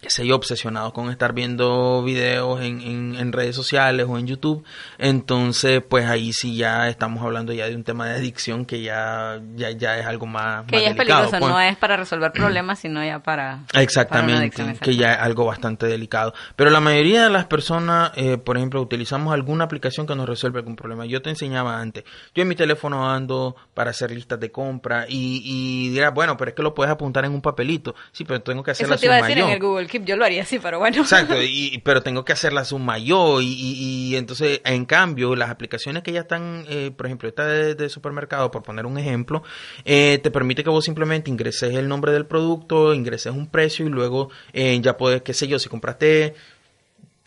qué 0.00 0.10
sé 0.10 0.26
yo, 0.26 0.36
obsesionados 0.36 0.92
con 0.92 1.10
estar 1.10 1.32
viendo 1.32 2.02
videos 2.02 2.62
en, 2.62 3.16
en, 3.16 3.32
redes 3.32 3.56
sociales 3.56 4.06
o 4.08 4.16
en 4.18 4.26
YouTube, 4.26 4.64
entonces 4.96 5.82
pues 5.86 6.06
ahí 6.06 6.32
sí 6.32 6.56
ya 6.56 6.88
estamos 6.88 7.22
hablando 7.22 7.52
ya 7.52 7.68
de 7.68 7.74
un 7.74 7.84
tema 7.84 8.06
de 8.06 8.14
adicción 8.14 8.64
que 8.64 8.80
ya, 8.80 9.40
ya, 9.54 9.70
ya 9.70 9.98
es 9.98 10.06
algo 10.06 10.26
más... 10.26 10.64
Que 10.66 10.80
ya 10.82 10.90
es 10.90 10.96
peligroso, 10.96 11.30
pues. 11.38 11.52
no 11.52 11.60
es 11.60 11.76
para 11.76 11.96
resolver 11.96 12.32
problemas, 12.32 12.78
sino 12.78 13.04
ya 13.04 13.18
para... 13.20 13.64
Exactamente, 13.74 14.76
que 14.80 14.96
ya 14.96 15.14
es 15.14 15.18
algo 15.18 15.44
bastante 15.44 15.86
delicado. 15.86 16.32
Pero 16.54 16.70
la 16.70 16.80
mayoría 16.80 17.24
de 17.24 17.30
las 17.30 17.46
personas, 17.46 18.12
eh, 18.14 18.38
por 18.38 18.56
ejemplo, 18.56 18.80
utilizamos 18.80 19.34
alguna 19.34 19.64
aplicación 19.64 20.06
que 20.06 20.14
nos 20.14 20.28
resuelve 20.28 20.60
algún 20.60 20.76
problema. 20.76 21.06
Yo 21.06 21.22
te 21.22 21.30
enseñaba 21.30 21.80
antes, 21.80 22.04
yo 22.34 22.42
en 22.42 22.48
mi 22.48 22.54
teléfono 22.54 23.10
ando 23.10 23.56
para 23.74 23.90
hacer 23.90 24.10
listas 24.10 24.38
de 24.38 24.52
compra 24.52 25.06
y, 25.08 25.42
y 25.44 25.90
dirás, 25.90 26.14
bueno, 26.14 26.36
pero 26.36 26.50
es 26.50 26.54
que 26.54 26.62
lo 26.62 26.74
puedes 26.74 26.92
apuntar 26.92 27.24
en 27.24 27.32
un 27.32 27.42
papelito. 27.42 27.94
Sí, 28.12 28.24
pero 28.24 28.40
tengo 28.40 28.62
que 28.62 28.70
hacer 28.70 28.86
Eso 28.86 28.96
te 28.96 29.06
iba 29.06 29.16
a 29.16 29.22
decir 29.22 29.38
en 29.38 29.48
el 29.48 29.58
Google 29.58 29.87
yo 29.88 30.16
lo 30.16 30.24
haría 30.24 30.42
así, 30.42 30.58
pero 30.58 30.78
bueno. 30.78 31.00
Exacto, 31.00 31.34
y, 31.42 31.80
pero 31.84 32.02
tengo 32.02 32.24
que 32.24 32.32
hacer 32.32 32.52
la 32.52 32.64
suma 32.64 32.98
yo 32.98 33.40
y, 33.40 33.46
y, 33.46 34.16
entonces, 34.16 34.60
en 34.64 34.84
cambio, 34.84 35.34
las 35.34 35.50
aplicaciones 35.50 36.02
que 36.02 36.12
ya 36.12 36.20
están, 36.20 36.64
eh, 36.68 36.90
por 36.96 37.06
ejemplo, 37.06 37.28
esta 37.28 37.46
de, 37.46 37.88
supermercado, 37.88 38.50
por 38.50 38.62
poner 38.62 38.86
un 38.86 38.98
ejemplo, 38.98 39.42
eh, 39.84 40.18
te 40.22 40.30
permite 40.30 40.62
que 40.62 40.70
vos 40.70 40.84
simplemente 40.84 41.30
ingreses 41.30 41.74
el 41.74 41.88
nombre 41.88 42.12
del 42.12 42.26
producto, 42.26 42.94
ingreses 42.94 43.32
un 43.32 43.48
precio 43.48 43.86
y 43.86 43.90
luego 43.90 44.30
eh, 44.52 44.78
ya 44.80 44.96
puedes, 44.96 45.22
qué 45.22 45.34
sé 45.34 45.48
yo, 45.48 45.58
si 45.58 45.68
compraste, 45.68 46.34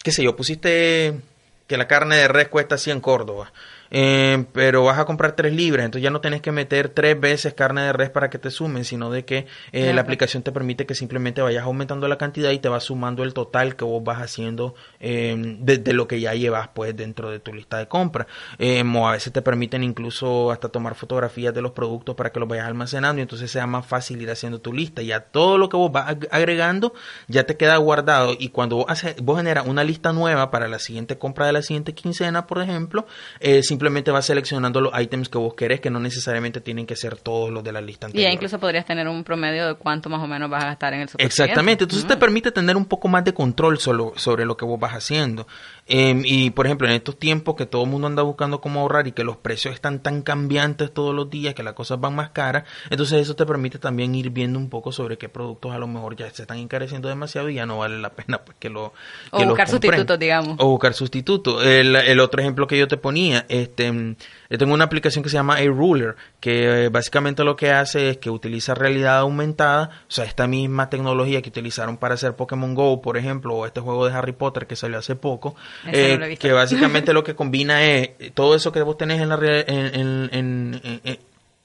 qué 0.03 0.11
sé 0.11 0.23
yo, 0.23 0.35
pusiste 0.35 1.19
que 1.67 1.77
la 1.77 1.87
carne 1.87 2.17
de 2.17 2.27
res 2.27 2.49
cuesta 2.49 2.77
100 2.77 3.01
Córdoba 3.01 3.51
eh, 3.91 4.45
pero 4.53 4.83
vas 4.85 4.97
a 4.97 5.05
comprar 5.05 5.35
tres 5.35 5.53
libras, 5.53 5.85
entonces 5.85 6.03
ya 6.03 6.09
no 6.09 6.21
tenés 6.21 6.41
que 6.41 6.51
meter 6.51 6.89
tres 6.89 7.19
veces 7.19 7.53
carne 7.53 7.81
de 7.81 7.93
res 7.93 8.09
para 8.09 8.29
que 8.29 8.39
te 8.39 8.49
sumen, 8.49 8.85
sino 8.85 9.11
de 9.11 9.25
que 9.25 9.45
eh, 9.71 9.93
la 9.93 10.01
aplicación 10.01 10.43
te 10.43 10.51
permite 10.51 10.85
que 10.85 10.95
simplemente 10.95 11.41
vayas 11.41 11.63
aumentando 11.63 12.07
la 12.07 12.17
cantidad 12.17 12.51
y 12.51 12.59
te 12.59 12.69
va 12.69 12.79
sumando 12.79 13.23
el 13.23 13.33
total 13.33 13.75
que 13.75 13.85
vos 13.85 14.03
vas 14.03 14.21
haciendo 14.21 14.75
eh, 14.99 15.35
de, 15.59 15.93
lo 15.93 16.07
que 16.07 16.19
ya 16.19 16.33
llevas 16.33 16.69
pues 16.73 16.95
dentro 16.95 17.29
de 17.29 17.39
tu 17.39 17.53
lista 17.53 17.77
de 17.77 17.87
compra. 17.87 18.27
Eh, 18.57 18.83
o 18.83 19.07
a 19.07 19.13
veces 19.13 19.33
te 19.33 19.41
permiten 19.41 19.83
incluso 19.83 20.51
hasta 20.51 20.69
tomar 20.69 20.95
fotografías 20.95 21.53
de 21.53 21.61
los 21.61 21.71
productos 21.71 22.15
para 22.15 22.31
que 22.31 22.39
los 22.39 22.47
vayas 22.47 22.67
almacenando 22.67 23.19
y 23.19 23.23
entonces 23.23 23.51
sea 23.51 23.67
más 23.67 23.85
fácil 23.85 24.21
ir 24.21 24.29
haciendo 24.29 24.61
tu 24.61 24.73
lista. 24.73 25.01
Ya 25.01 25.21
todo 25.21 25.57
lo 25.57 25.69
que 25.69 25.77
vos 25.77 25.91
vas 25.91 26.17
agregando 26.31 26.93
ya 27.27 27.45
te 27.45 27.57
queda 27.57 27.77
guardado 27.77 28.35
y 28.37 28.49
cuando 28.49 28.77
vos, 28.77 28.85
haces, 28.87 29.15
vos 29.21 29.37
generas 29.37 29.67
una 29.67 29.83
lista 29.83 30.13
nueva 30.13 30.51
para 30.51 30.67
la 30.67 30.79
siguiente 30.79 31.17
compra 31.17 31.45
de 31.45 31.53
la 31.53 31.61
siguiente 31.61 31.93
quincena, 31.93 32.47
por 32.47 32.61
ejemplo, 32.61 33.05
eh, 33.39 33.63
simplemente 33.81 34.11
vas 34.11 34.27
seleccionando 34.27 34.79
los 34.79 34.93
ítems 34.99 35.27
que 35.27 35.39
vos 35.39 35.55
querés, 35.55 35.79
que 35.79 35.89
no 35.89 35.99
necesariamente 35.99 36.61
tienen 36.61 36.85
que 36.85 36.95
ser 36.95 37.17
todos 37.17 37.49
los 37.49 37.63
de 37.63 37.71
la 37.71 37.81
lista 37.81 38.05
anterior. 38.05 38.21
Y 38.21 38.29
ya 38.29 38.31
incluso 38.31 38.59
podrías 38.59 38.85
tener 38.85 39.07
un 39.07 39.23
promedio 39.23 39.65
de 39.65 39.73
cuánto 39.73 40.07
más 40.07 40.21
o 40.21 40.27
menos 40.27 40.51
vas 40.51 40.63
a 40.63 40.67
gastar 40.67 40.93
en 40.93 41.01
el 41.01 41.09
Exactamente, 41.17 41.85
entonces 41.85 42.07
te 42.07 42.15
permite 42.15 42.51
tener 42.51 42.77
un 42.77 42.85
poco 42.85 43.07
más 43.07 43.23
de 43.23 43.33
control 43.33 43.79
solo 43.79 44.13
sobre 44.17 44.45
lo 44.45 44.55
que 44.55 44.65
vos 44.65 44.79
vas 44.79 44.93
haciendo. 44.93 45.47
Em, 45.87 46.21
y 46.23 46.51
por 46.51 46.67
ejemplo, 46.67 46.87
en 46.87 46.93
estos 46.93 47.17
tiempos 47.17 47.55
que 47.55 47.65
todo 47.65 47.83
el 47.85 47.89
mundo 47.89 48.05
anda 48.05 48.21
buscando 48.21 48.61
cómo 48.61 48.81
ahorrar 48.81 49.07
y 49.07 49.13
que 49.13 49.23
los 49.23 49.37
precios 49.37 49.73
están 49.73 50.03
tan 50.03 50.21
cambiantes 50.21 50.93
todos 50.93 51.15
los 51.15 51.31
días, 51.31 51.55
que 51.55 51.63
las 51.63 51.73
cosas 51.73 51.99
van 51.99 52.13
más 52.13 52.29
caras, 52.29 52.65
entonces 52.91 53.19
eso 53.19 53.35
te 53.35 53.47
permite 53.47 53.79
también 53.79 54.13
ir 54.13 54.29
viendo 54.29 54.59
un 54.59 54.69
poco 54.69 54.91
sobre 54.91 55.17
qué 55.17 55.27
productos 55.27 55.73
a 55.73 55.79
lo 55.79 55.87
mejor 55.87 56.15
ya 56.15 56.29
se 56.29 56.43
están 56.43 56.59
encareciendo 56.59 57.09
demasiado 57.09 57.49
y 57.49 57.55
ya 57.55 57.65
no 57.65 57.79
vale 57.79 57.97
la 57.97 58.09
pena 58.13 58.43
pues 58.45 58.57
que 58.59 58.69
lo 58.69 58.93
o 59.31 59.43
buscar 59.43 59.67
sustitutos, 59.67 60.19
digamos. 60.19 60.55
O 60.59 60.67
buscar 60.67 60.93
sustitutos. 60.93 61.65
El, 61.65 61.95
el 61.95 62.19
otro 62.19 62.41
ejemplo 62.41 62.67
que 62.67 62.77
yo 62.77 62.87
te 62.87 62.97
ponía, 62.97 63.47
este 63.71 64.15
yo 64.49 64.57
tengo 64.57 64.73
una 64.73 64.83
aplicación 64.83 65.23
que 65.23 65.29
se 65.29 65.35
llama 65.35 65.55
A-Ruler, 65.55 66.15
que 66.39 66.85
eh, 66.85 66.89
básicamente 66.89 67.43
lo 67.43 67.55
que 67.55 67.71
hace 67.71 68.09
es 68.09 68.17
que 68.17 68.29
utiliza 68.29 68.75
realidad 68.75 69.19
aumentada, 69.19 69.89
o 70.07 70.11
sea, 70.11 70.25
esta 70.25 70.47
misma 70.47 70.89
tecnología 70.89 71.41
que 71.41 71.49
utilizaron 71.49 71.97
para 71.97 72.15
hacer 72.15 72.35
Pokémon 72.35 72.75
Go, 72.75 73.01
por 73.01 73.17
ejemplo, 73.17 73.55
o 73.55 73.65
este 73.65 73.81
juego 73.81 74.05
de 74.05 74.13
Harry 74.13 74.33
Potter 74.33 74.67
que 74.67 74.75
salió 74.75 74.97
hace 74.97 75.15
poco, 75.15 75.55
eh, 75.87 76.37
que 76.39 76.51
básicamente 76.51 77.13
lo 77.13 77.23
que 77.23 77.35
combina 77.35 77.83
es 77.83 78.11
todo 78.33 78.55
eso 78.55 78.71
que 78.71 78.81
vos 78.81 78.97
tenés 78.97 79.21
en 79.21 79.29
la 79.29 79.39
en, 79.41 80.79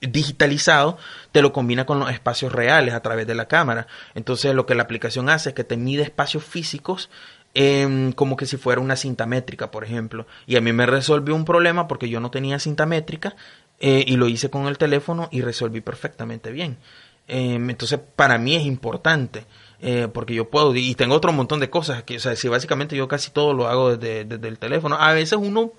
digitalizado, 0.01 0.97
te 1.31 1.41
lo 1.41 1.51
combina 1.51 1.85
con 1.85 1.99
los 1.99 2.11
espacios 2.11 2.51
reales 2.51 2.93
a 2.93 3.01
través 3.01 3.25
de 3.27 3.35
la 3.35 3.47
cámara. 3.47 3.87
Entonces 4.15 4.53
lo 4.53 4.65
que 4.65 4.75
la 4.75 4.83
aplicación 4.83 5.29
hace 5.29 5.49
es 5.49 5.55
que 5.55 5.63
te 5.63 5.77
mide 5.77 6.03
espacios 6.03 6.43
físicos 6.43 7.09
Em, 7.59 8.11
como 8.11 8.37
que 8.37 8.45
si 8.45 8.55
fuera 8.55 8.79
una 8.79 8.95
cinta 8.95 9.25
métrica, 9.25 9.71
por 9.71 9.83
ejemplo. 9.83 10.27
Y 10.45 10.57
a 10.57 10.61
mí 10.61 10.73
me 10.73 10.85
resolvió 10.85 11.33
un 11.33 11.43
problema 11.43 11.87
porque 11.87 12.07
yo 12.07 12.19
no 12.19 12.29
tenía 12.29 12.59
cinta 12.59 12.85
métrica 12.85 13.35
eh, 13.79 14.03
y 14.05 14.15
lo 14.15 14.27
hice 14.27 14.51
con 14.51 14.67
el 14.67 14.77
teléfono 14.77 15.27
y 15.31 15.41
resolví 15.41 15.81
perfectamente 15.81 16.51
bien. 16.51 16.77
Em, 17.27 17.67
entonces, 17.67 17.99
para 18.15 18.37
mí 18.37 18.55
es 18.55 18.63
importante. 18.63 19.47
Eh, 19.81 20.07
porque 20.13 20.35
yo 20.35 20.51
puedo, 20.51 20.75
y 20.75 20.93
tengo 20.93 21.15
otro 21.15 21.33
montón 21.33 21.59
de 21.59 21.71
cosas, 21.71 22.03
que, 22.03 22.17
o 22.17 22.19
sea, 22.19 22.35
si 22.35 22.47
básicamente 22.47 22.95
yo 22.95 23.07
casi 23.07 23.31
todo 23.31 23.53
lo 23.53 23.67
hago 23.67 23.95
desde, 23.97 24.25
desde 24.25 24.47
el 24.47 24.59
teléfono. 24.59 24.95
A 24.99 25.13
veces 25.13 25.39
uno 25.41 25.71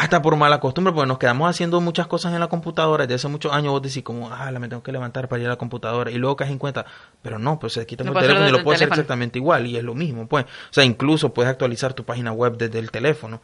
hasta 0.00 0.22
por 0.22 0.34
mala 0.34 0.60
costumbre, 0.60 0.94
porque 0.94 1.06
nos 1.06 1.18
quedamos 1.18 1.50
haciendo 1.50 1.78
muchas 1.82 2.06
cosas 2.06 2.32
en 2.32 2.40
la 2.40 2.46
computadora. 2.46 3.04
Desde 3.04 3.16
hace 3.16 3.28
muchos 3.28 3.52
años 3.52 3.72
vos 3.72 3.82
decís 3.82 4.02
como, 4.02 4.32
ah, 4.32 4.50
la 4.50 4.58
me 4.58 4.66
tengo 4.66 4.82
que 4.82 4.92
levantar 4.92 5.28
para 5.28 5.42
ir 5.42 5.46
a 5.46 5.50
la 5.50 5.56
computadora. 5.56 6.10
Y 6.10 6.14
luego 6.14 6.36
caes 6.36 6.50
en 6.50 6.56
cuenta, 6.56 6.86
pero 7.20 7.38
no, 7.38 7.58
pues 7.58 7.74
se 7.74 7.84
quita 7.84 8.02
el 8.02 8.14
teléfono 8.14 8.48
y 8.48 8.50
lo 8.50 8.64
puedes 8.64 8.78
hacer 8.78 8.88
exactamente 8.88 9.38
igual. 9.38 9.66
Y 9.66 9.76
es 9.76 9.84
lo 9.84 9.94
mismo, 9.94 10.26
pues. 10.26 10.46
O 10.46 10.72
sea, 10.72 10.84
incluso 10.84 11.34
puedes 11.34 11.50
actualizar 11.50 11.92
tu 11.92 12.04
página 12.04 12.32
web 12.32 12.56
desde 12.56 12.78
el 12.78 12.90
teléfono. 12.90 13.42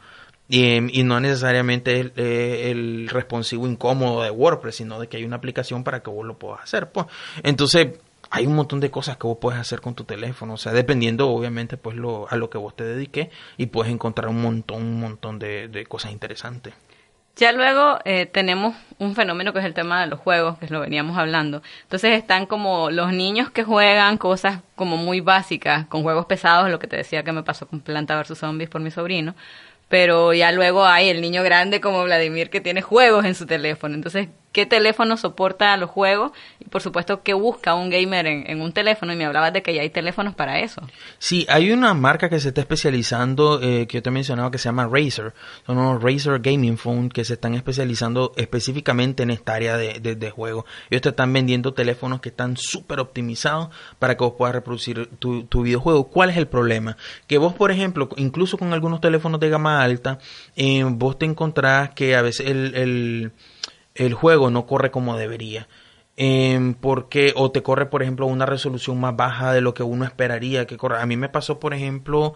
Y, 0.49 0.99
y 0.99 1.03
no 1.03 1.19
necesariamente 1.19 1.99
el, 1.99 2.13
eh, 2.15 2.71
el 2.71 3.07
responsivo 3.09 3.67
incómodo 3.67 4.23
de 4.23 4.31
WordPress, 4.31 4.77
sino 4.77 4.99
de 4.99 5.07
que 5.07 5.17
hay 5.17 5.25
una 5.25 5.35
aplicación 5.35 5.83
para 5.83 6.01
que 6.01 6.09
vos 6.09 6.25
lo 6.25 6.39
puedas 6.39 6.63
hacer, 6.63 6.91
pues. 6.91 7.05
Entonces, 7.43 7.99
hay 8.29 8.45
un 8.45 8.55
montón 8.55 8.79
de 8.79 8.91
cosas 8.91 9.17
que 9.17 9.27
vos 9.27 9.37
puedes 9.39 9.59
hacer 9.59 9.81
con 9.81 9.95
tu 9.95 10.03
teléfono, 10.03 10.53
o 10.53 10.57
sea, 10.57 10.73
dependiendo 10.73 11.29
obviamente 11.29 11.77
pues 11.77 11.95
lo, 11.95 12.29
a 12.29 12.35
lo 12.35 12.49
que 12.49 12.57
vos 12.57 12.75
te 12.75 12.83
dediques 12.83 13.29
y 13.57 13.67
puedes 13.67 13.91
encontrar 13.91 14.29
un 14.29 14.41
montón, 14.41 14.83
un 14.83 14.99
montón 14.99 15.39
de, 15.39 15.85
cosas 15.87 16.11
interesantes. 16.11 16.73
Ya 17.35 17.51
luego 17.51 17.99
eh, 18.03 18.25
tenemos 18.25 18.75
un 18.97 19.13
fenómeno 19.13 19.53
que 19.53 19.59
es 19.59 19.65
el 19.65 19.75
tema 19.75 20.01
de 20.01 20.07
los 20.07 20.19
juegos, 20.19 20.57
que 20.57 20.67
lo 20.69 20.79
veníamos 20.79 21.19
hablando. 21.19 21.61
Entonces 21.83 22.17
están 22.17 22.47
como 22.47 22.89
los 22.89 23.13
niños 23.13 23.51
que 23.51 23.63
juegan 23.63 24.17
cosas 24.17 24.61
como 24.75 24.97
muy 24.97 25.21
básicas, 25.21 25.85
con 25.85 26.01
juegos 26.01 26.25
pesados, 26.25 26.71
lo 26.71 26.79
que 26.79 26.87
te 26.87 26.97
decía 26.97 27.23
que 27.23 27.31
me 27.31 27.43
pasó 27.43 27.67
con 27.67 27.81
Planta 27.81 28.19
vs. 28.19 28.39
Zombies 28.39 28.71
por 28.71 28.81
mi 28.81 28.89
sobrino. 28.89 29.35
Pero 29.87 30.33
ya 30.33 30.51
luego 30.51 30.85
hay 30.85 31.09
el 31.09 31.21
niño 31.21 31.43
grande 31.43 31.79
como 31.79 32.03
Vladimir 32.03 32.49
que 32.49 32.59
tiene 32.59 32.81
juegos 32.81 33.23
en 33.23 33.35
su 33.35 33.45
teléfono. 33.45 33.93
Entonces, 33.93 34.29
qué 34.51 34.65
teléfono 34.65 35.17
soporta 35.17 35.75
los 35.77 35.89
juegos 35.89 36.31
y 36.59 36.65
por 36.65 36.81
supuesto 36.81 37.21
qué 37.21 37.33
busca 37.33 37.75
un 37.75 37.89
gamer 37.89 38.25
en, 38.25 38.61
un 38.61 38.71
teléfono 38.71 39.13
y 39.13 39.15
me 39.15 39.25
hablabas 39.25 39.53
de 39.53 39.61
que 39.61 39.73
ya 39.73 39.81
hay 39.81 39.89
teléfonos 39.89 40.35
para 40.35 40.59
eso. 40.59 40.81
Sí, 41.19 41.45
hay 41.49 41.71
una 41.71 41.93
marca 41.93 42.29
que 42.29 42.39
se 42.39 42.49
está 42.49 42.61
especializando, 42.61 43.61
eh, 43.61 43.87
que 43.87 43.97
yo 43.97 44.03
te 44.03 44.09
he 44.09 44.11
mencionado, 44.11 44.49
que 44.49 44.57
se 44.57 44.65
llama 44.65 44.89
Razer. 44.91 45.33
Son 45.65 45.77
unos 45.77 46.01
Razer 46.01 46.39
Gaming 46.39 46.77
Phone 46.77 47.09
que 47.09 47.23
se 47.23 47.33
están 47.33 47.53
especializando 47.53 48.33
específicamente 48.35 49.23
en 49.23 49.31
esta 49.31 49.53
área 49.53 49.77
de, 49.77 49.99
de, 49.99 50.31
juego. 50.31 50.65
Ellos 50.89 51.01
te 51.01 51.09
están 51.09 51.31
vendiendo 51.31 51.73
teléfonos 51.73 52.19
que 52.21 52.29
están 52.29 52.57
súper 52.57 52.99
optimizados 52.99 53.69
para 53.99 54.17
que 54.17 54.23
vos 54.23 54.33
puedas 54.37 54.55
reproducir 54.55 55.07
tu, 55.19 55.43
tu, 55.43 55.61
videojuego. 55.61 56.09
¿Cuál 56.09 56.29
es 56.31 56.37
el 56.37 56.47
problema? 56.47 56.97
Que 57.27 57.37
vos, 57.37 57.53
por 57.53 57.71
ejemplo, 57.71 58.09
incluso 58.17 58.57
con 58.57 58.73
algunos 58.73 59.01
teléfonos 59.01 59.39
de 59.39 59.49
gama 59.49 59.83
alta, 59.83 60.19
eh, 60.55 60.83
vos 60.83 61.17
te 61.17 61.25
encontrás 61.25 61.91
que 61.91 62.15
a 62.15 62.21
veces 62.21 62.47
el 62.47 63.31
juego 64.13 64.49
no 64.49 64.65
corre 64.65 64.91
como 64.91 65.17
debería. 65.17 65.67
Eh, 66.19 66.73
porque 66.81 67.33
o 67.35 67.51
te 67.51 67.61
corre 67.61 67.85
por 67.85 68.01
ejemplo 68.01 68.25
una 68.25 68.47
resolución 68.47 68.99
más 68.99 69.15
baja 69.15 69.53
de 69.53 69.61
lo 69.61 69.73
que 69.73 69.83
uno 69.83 70.05
esperaría 70.05 70.65
que 70.65 70.77
corra. 70.77 71.01
A 71.01 71.05
mí 71.05 71.17
me 71.17 71.29
pasó 71.29 71.59
por 71.59 71.73
ejemplo 71.73 72.33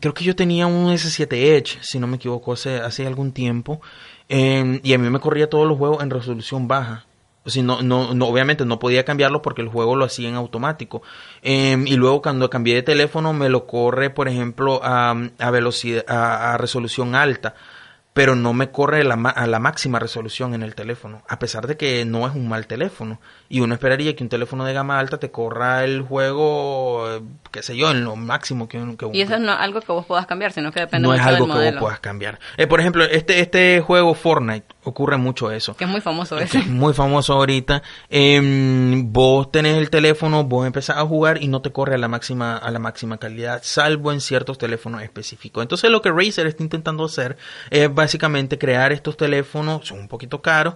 creo 0.00 0.14
que 0.14 0.24
yo 0.24 0.36
tenía 0.36 0.66
un 0.66 0.92
S7 0.92 1.32
Edge, 1.32 1.78
si 1.82 1.98
no 1.98 2.06
me 2.06 2.16
equivoco, 2.16 2.52
hace, 2.52 2.76
hace 2.76 3.06
algún 3.06 3.32
tiempo. 3.32 3.80
Em, 4.28 4.80
y 4.82 4.92
a 4.94 4.98
mí 4.98 5.08
me 5.10 5.20
corría 5.20 5.48
todos 5.48 5.66
los 5.66 5.78
juegos 5.78 6.02
en 6.02 6.10
resolución 6.10 6.68
baja. 6.68 7.06
O 7.46 7.50
sea, 7.50 7.62
no, 7.62 7.82
no, 7.82 8.26
obviamente 8.26 8.64
no 8.64 8.78
podía 8.78 9.04
cambiarlo 9.04 9.42
porque 9.42 9.60
el 9.60 9.68
juego 9.68 9.96
lo 9.96 10.06
hacía 10.06 10.28
en 10.28 10.34
automático. 10.34 11.02
Em, 11.42 11.86
y 11.86 11.96
luego 11.96 12.22
cuando 12.22 12.50
cambié 12.50 12.74
de 12.74 12.82
teléfono 12.82 13.32
me 13.32 13.48
lo 13.50 13.66
corre, 13.66 14.10
por 14.10 14.28
ejemplo, 14.28 14.80
a, 14.82 15.14
a 15.38 15.50
velocidad, 15.50 16.04
a 16.08 16.56
resolución 16.58 17.14
alta 17.14 17.54
pero 18.14 18.36
no 18.36 18.52
me 18.52 18.70
corre 18.70 19.02
la, 19.02 19.14
a 19.14 19.46
la 19.48 19.58
máxima 19.58 19.98
resolución 19.98 20.54
en 20.54 20.62
el 20.62 20.76
teléfono, 20.76 21.22
a 21.28 21.40
pesar 21.40 21.66
de 21.66 21.76
que 21.76 22.04
no 22.04 22.28
es 22.28 22.34
un 22.34 22.48
mal 22.48 22.68
teléfono. 22.68 23.20
Y 23.48 23.58
uno 23.58 23.74
esperaría 23.74 24.14
que 24.14 24.22
un 24.22 24.28
teléfono 24.28 24.64
de 24.64 24.72
gama 24.72 25.00
alta 25.00 25.18
te 25.18 25.32
corra 25.32 25.82
el 25.82 26.02
juego, 26.02 27.10
eh, 27.10 27.22
qué 27.50 27.62
sé 27.64 27.76
yo, 27.76 27.90
en 27.90 28.04
lo 28.04 28.14
máximo 28.14 28.68
que, 28.68 28.78
que 28.96 29.10
Y 29.12 29.22
eso 29.22 29.36
no 29.40 29.52
es 29.52 29.58
algo 29.58 29.80
que 29.80 29.90
vos 29.90 30.06
puedas 30.06 30.26
cambiar, 30.26 30.52
sino 30.52 30.70
que 30.70 30.80
depende 30.80 31.08
no 31.08 31.12
es 31.12 31.20
algo 31.20 31.46
que 31.46 31.72
vos 31.72 31.80
puedas 31.80 31.98
cambiar. 31.98 32.38
Eh, 32.56 32.68
por 32.68 32.78
ejemplo, 32.78 33.02
este, 33.02 33.40
este 33.40 33.80
juego 33.80 34.14
Fortnite, 34.14 34.66
ocurre 34.84 35.16
mucho 35.16 35.50
eso. 35.50 35.76
Que 35.76 35.84
es 35.84 35.90
muy 35.90 36.00
famoso 36.00 36.38
ese. 36.38 36.58
Es 36.58 36.66
muy 36.66 36.94
famoso 36.94 37.34
ahorita. 37.34 37.82
Em, 38.08 39.12
vos 39.12 39.50
tenés 39.50 39.76
el 39.76 39.90
teléfono, 39.90 40.44
vos 40.44 40.66
empezás 40.66 40.96
a 40.96 41.02
jugar 41.04 41.42
y 41.42 41.48
no 41.48 41.62
te 41.62 41.72
corre 41.72 41.94
a 41.94 41.98
la 41.98 42.08
máxima, 42.08 42.56
a 42.56 42.70
la 42.70 42.78
máxima 42.78 43.18
calidad, 43.18 43.60
salvo 43.62 44.12
en 44.12 44.20
ciertos 44.20 44.58
teléfonos 44.58 45.02
específicos. 45.02 45.62
Entonces 45.62 45.90
lo 45.90 46.02
que 46.02 46.10
Razer 46.10 46.46
está 46.46 46.62
intentando 46.62 47.04
hacer 47.04 47.36
es 47.70 47.92
básicamente 47.92 48.58
crear 48.58 48.92
estos 48.92 49.16
teléfonos, 49.16 49.88
son 49.88 50.00
un 50.00 50.08
poquito 50.08 50.42
caros, 50.42 50.74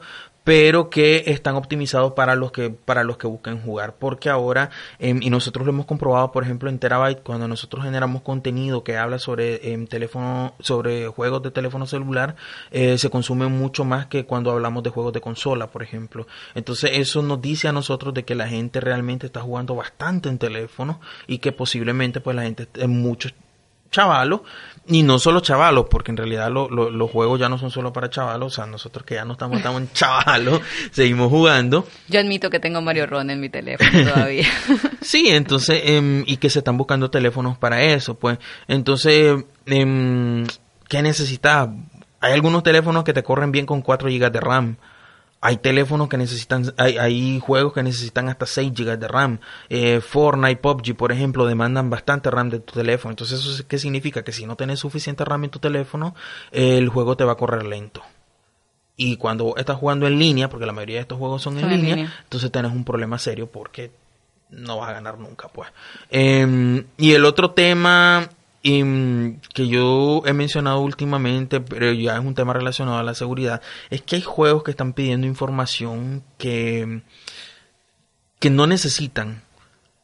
pero 0.49 0.89
que 0.89 1.25
están 1.27 1.57
optimizados 1.57 2.15
para 2.15 2.35
los 2.35 2.53
que 2.53 2.71
para 2.71 3.05
los 3.05 3.19
que 3.19 3.27
buscan 3.27 3.61
jugar. 3.61 3.97
Porque 3.99 4.31
ahora 4.31 4.71
em, 4.99 5.21
y 5.23 5.29
nosotros 5.29 5.67
lo 5.67 5.75
hemos 5.75 5.85
comprobado 5.85 6.33
por 6.33 6.43
ejemplo 6.43 6.71
en 6.71 6.79
Terabyte 6.79 7.21
cuando 7.23 7.47
nosotros 7.47 7.85
generamos 7.85 8.23
contenido 8.23 8.83
que 8.83 8.97
habla 8.97 9.19
sobre 9.19 9.73
em, 9.75 9.87
teléfono 9.87 10.55
sobre 10.61 11.07
juegos 11.09 11.43
de 11.43 11.51
teléfono 11.51 11.85
celular 11.85 12.35
eh, 12.71 12.97
se 12.97 13.11
consume 13.11 13.49
mucho 13.49 13.85
más 13.85 14.07
que 14.07 14.25
cuando 14.25 14.51
hablamos 14.51 14.83
de 14.83 14.89
juegos 14.89 15.13
de 15.13 15.21
consola 15.21 15.67
por 15.67 15.83
ejemplo. 15.83 16.27
Entonces 16.55 16.93
eso 16.95 17.21
nos 17.21 17.43
dice 17.43 17.69
a 17.69 17.73
nosotros 17.73 18.15
de 18.15 18.25
que 18.25 18.35
la 18.35 18.49
gente 18.49 18.81
realmente 18.81 19.27
está 19.27 19.43
jugando 19.43 19.75
bastante 19.75 20.31
en 20.31 20.39
teléfono 20.39 20.99
y 21.27 21.41
que 21.41 21.53
posiblemente 21.53 22.23
pues 22.23 22.35
la 22.35 22.45
gente 22.45 22.69
en 22.77 23.03
muchos 23.03 23.35
chavalos 23.91 24.41
y 24.91 25.03
no 25.03 25.19
solo 25.19 25.41
chavalos, 25.41 25.87
porque 25.91 26.11
en 26.11 26.17
realidad 26.17 26.51
los 26.51 27.11
juegos 27.11 27.39
ya 27.39 27.49
no 27.49 27.59
son 27.59 27.71
solo 27.71 27.93
para 27.93 28.09
chavalos, 28.09 28.53
o 28.53 28.57
sea, 28.57 28.67
nosotros 28.67 29.05
que 29.05 29.17
ya 29.17 29.25
no 29.25 29.35
estamos 29.35 29.63
tan 29.63 29.89
chavalos, 29.93 30.63
seguimos 30.91 31.29
jugando. 31.31 31.87
Yo 32.09 32.21
admito 32.21 32.49
que 32.49 32.59
tengo 32.59 32.81
Mario 32.81 33.07
Ron 33.07 33.31
en 33.31 33.41
mi 33.41 33.51
teléfono 33.51 34.11
todavía. 34.11 34.49
sí, 35.03 35.29
entonces, 35.29 35.83
em, 35.85 36.25
y 36.27 36.39
que 36.39 36.49
se 36.49 36.61
están 36.61 36.79
buscando 36.79 37.11
teléfonos 37.11 37.59
para 37.59 37.83
eso, 37.83 38.15
pues. 38.15 38.39
Entonces, 38.67 39.45
eh, 39.67 40.47
¿qué 40.89 41.03
necesitas? 41.03 41.69
Hay 42.21 42.33
algunos 42.33 42.63
teléfonos 42.63 43.05
que 43.05 43.13
te 43.13 43.23
corren 43.23 43.53
bien 43.53 43.67
con 43.67 43.83
4 43.83 44.09
GB 44.09 44.33
de 44.33 44.41
RAM 44.41 44.77
hay 45.41 45.59
teléfonos 45.59 46.09
que 46.09 46.17
necesitan, 46.17 46.73
hay, 46.77 46.99
hay, 46.99 47.41
juegos 47.41 47.73
que 47.73 47.83
necesitan 47.83 48.29
hasta 48.29 48.45
6 48.47 48.73
GB 48.73 48.99
de 48.99 49.09
RAM. 49.09 49.39
Eh, 49.69 50.01
Fortnite, 50.01 50.57
PUBG, 50.57 50.97
por 50.97 51.13
ejemplo, 51.13 51.47
demandan 51.47 51.91
bastante 51.91 52.31
RAM 52.31 52.51
de 52.51 52.61
tu 52.61 52.75
teléfono. 52.75 53.13
Entonces, 53.13 53.41
¿eso 53.41 53.65
qué 53.69 53.79
significa? 53.79 54.25
Que 54.25 54.33
si 54.33 54.47
no 54.47 54.57
tienes 54.57 54.81
suficiente 54.81 55.25
RAM 55.25 55.45
en 55.45 55.51
tu 55.51 55.61
teléfono, 55.61 56.15
el 56.51 56.89
juego 56.89 57.17
te 57.17 57.25
va 57.25 57.33
a 57.33 57.37
correr 57.37 57.65
lento. 57.65 58.03
Y 58.97 59.17
cuando 59.17 59.55
estás 59.57 59.77
jugando 59.77 60.09
en 60.09 60.19
línea, 60.19 60.51
porque 60.51 60.67
la 60.67 60.73
mayoría 60.73 60.97
de 60.97 61.03
estos 61.03 61.19
juegos 61.19 61.41
son, 61.41 61.57
en, 61.59 61.71
línea, 61.71 62.13
entonces 62.25 62.51
tienes 62.51 62.73
un 62.73 62.85
problema 62.85 63.17
serio 63.17 63.47
porque 63.47 63.93
no 64.51 64.79
vas 64.79 64.91
a 64.91 64.95
ganar 64.95 65.19
nunca, 65.19 65.47
pues. 65.47 65.69
Em, 66.11 66.85
y 66.97 67.13
el 67.13 67.25
otro 67.25 67.53
tema 67.53 68.29
y, 68.69 68.85
mm, 68.85 69.41
que 69.55 69.67
yo 69.69 70.23
he 70.27 70.35
mencionado 70.35 70.81
últimamente, 70.81 71.61
pero 71.61 71.91
ya 71.93 72.19
es 72.19 72.25
un 72.25 72.35
tema 72.35 72.53
relacionado 72.53 72.99
a 72.99 73.03
la 73.03 73.15
seguridad, 73.15 73.63
es 73.89 74.03
que 74.03 74.17
hay 74.17 74.23
juegos 74.23 74.63
que 74.63 74.71
están 74.73 74.93
pidiendo 74.93 75.27
información 75.27 76.23
que, 76.37 77.03
que 78.39 78.51
no 78.51 78.67
necesitan 78.67 79.43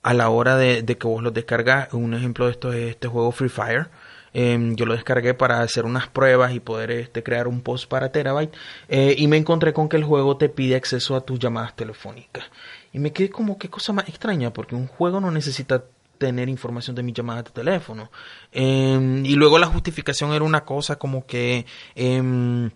a 0.03 0.14
la 0.14 0.31
hora 0.31 0.57
de, 0.57 0.85
que 0.85 1.07
vos 1.07 1.22
los 1.22 1.35
descargas. 1.35 1.92
Un 1.92 2.14
ejemplo 2.14 2.46
de 2.46 2.53
esto 2.53 2.72
es 2.72 2.90
este 2.90 3.09
juego 3.09 3.33
Free 3.33 3.50
Fire. 3.50 3.88
Em, 4.33 4.77
yo 4.77 4.87
lo 4.87 4.94
descargué 4.94 5.35
para 5.35 5.61
hacer 5.61 5.85
unas 5.85 6.09
pruebas 6.09 6.55
y 6.55 6.61
poder 6.61 6.90
este, 6.90 7.22
crear 7.22 7.48
un 7.48 7.61
post 7.61 7.88
para 7.88 8.12
Terabyte. 8.12 8.55
Eh, 8.88 9.14
y 9.18 9.29
me 9.29 9.37
encontré 9.37 9.74
con 9.74 9.88
que 9.90 9.96
el 9.96 10.05
juego 10.05 10.38
te 10.38 10.48
pide 10.48 10.77
acceso 10.77 11.16
a 11.16 11.20
tus 11.20 11.38
llamadas 11.38 11.77
telefónicas. 11.77 12.44
Y 12.92 12.98
me 12.98 13.12
quedé 13.12 13.29
como, 13.31 13.59
qué 13.59 13.68
cosa 13.68 13.92
más 13.92 14.09
extraña, 14.09 14.53
porque 14.53 14.74
un 14.74 14.87
juego 14.87 15.20
no 15.20 15.31
necesita 15.31 15.85
tener 16.18 16.48
información 16.48 16.96
de 16.96 17.03
mis 17.03 17.14
llamadas 17.14 17.44
de 17.44 17.50
teléfono. 17.50 18.11
Em, 18.53 19.24
y 19.24 19.35
luego 19.35 19.59
la 19.59 19.66
justificación 19.66 20.33
era 20.33 20.44
una 20.44 20.64
cosa 20.64 20.96
como 20.96 21.27
que... 21.27 21.66
Eh, 21.94 22.70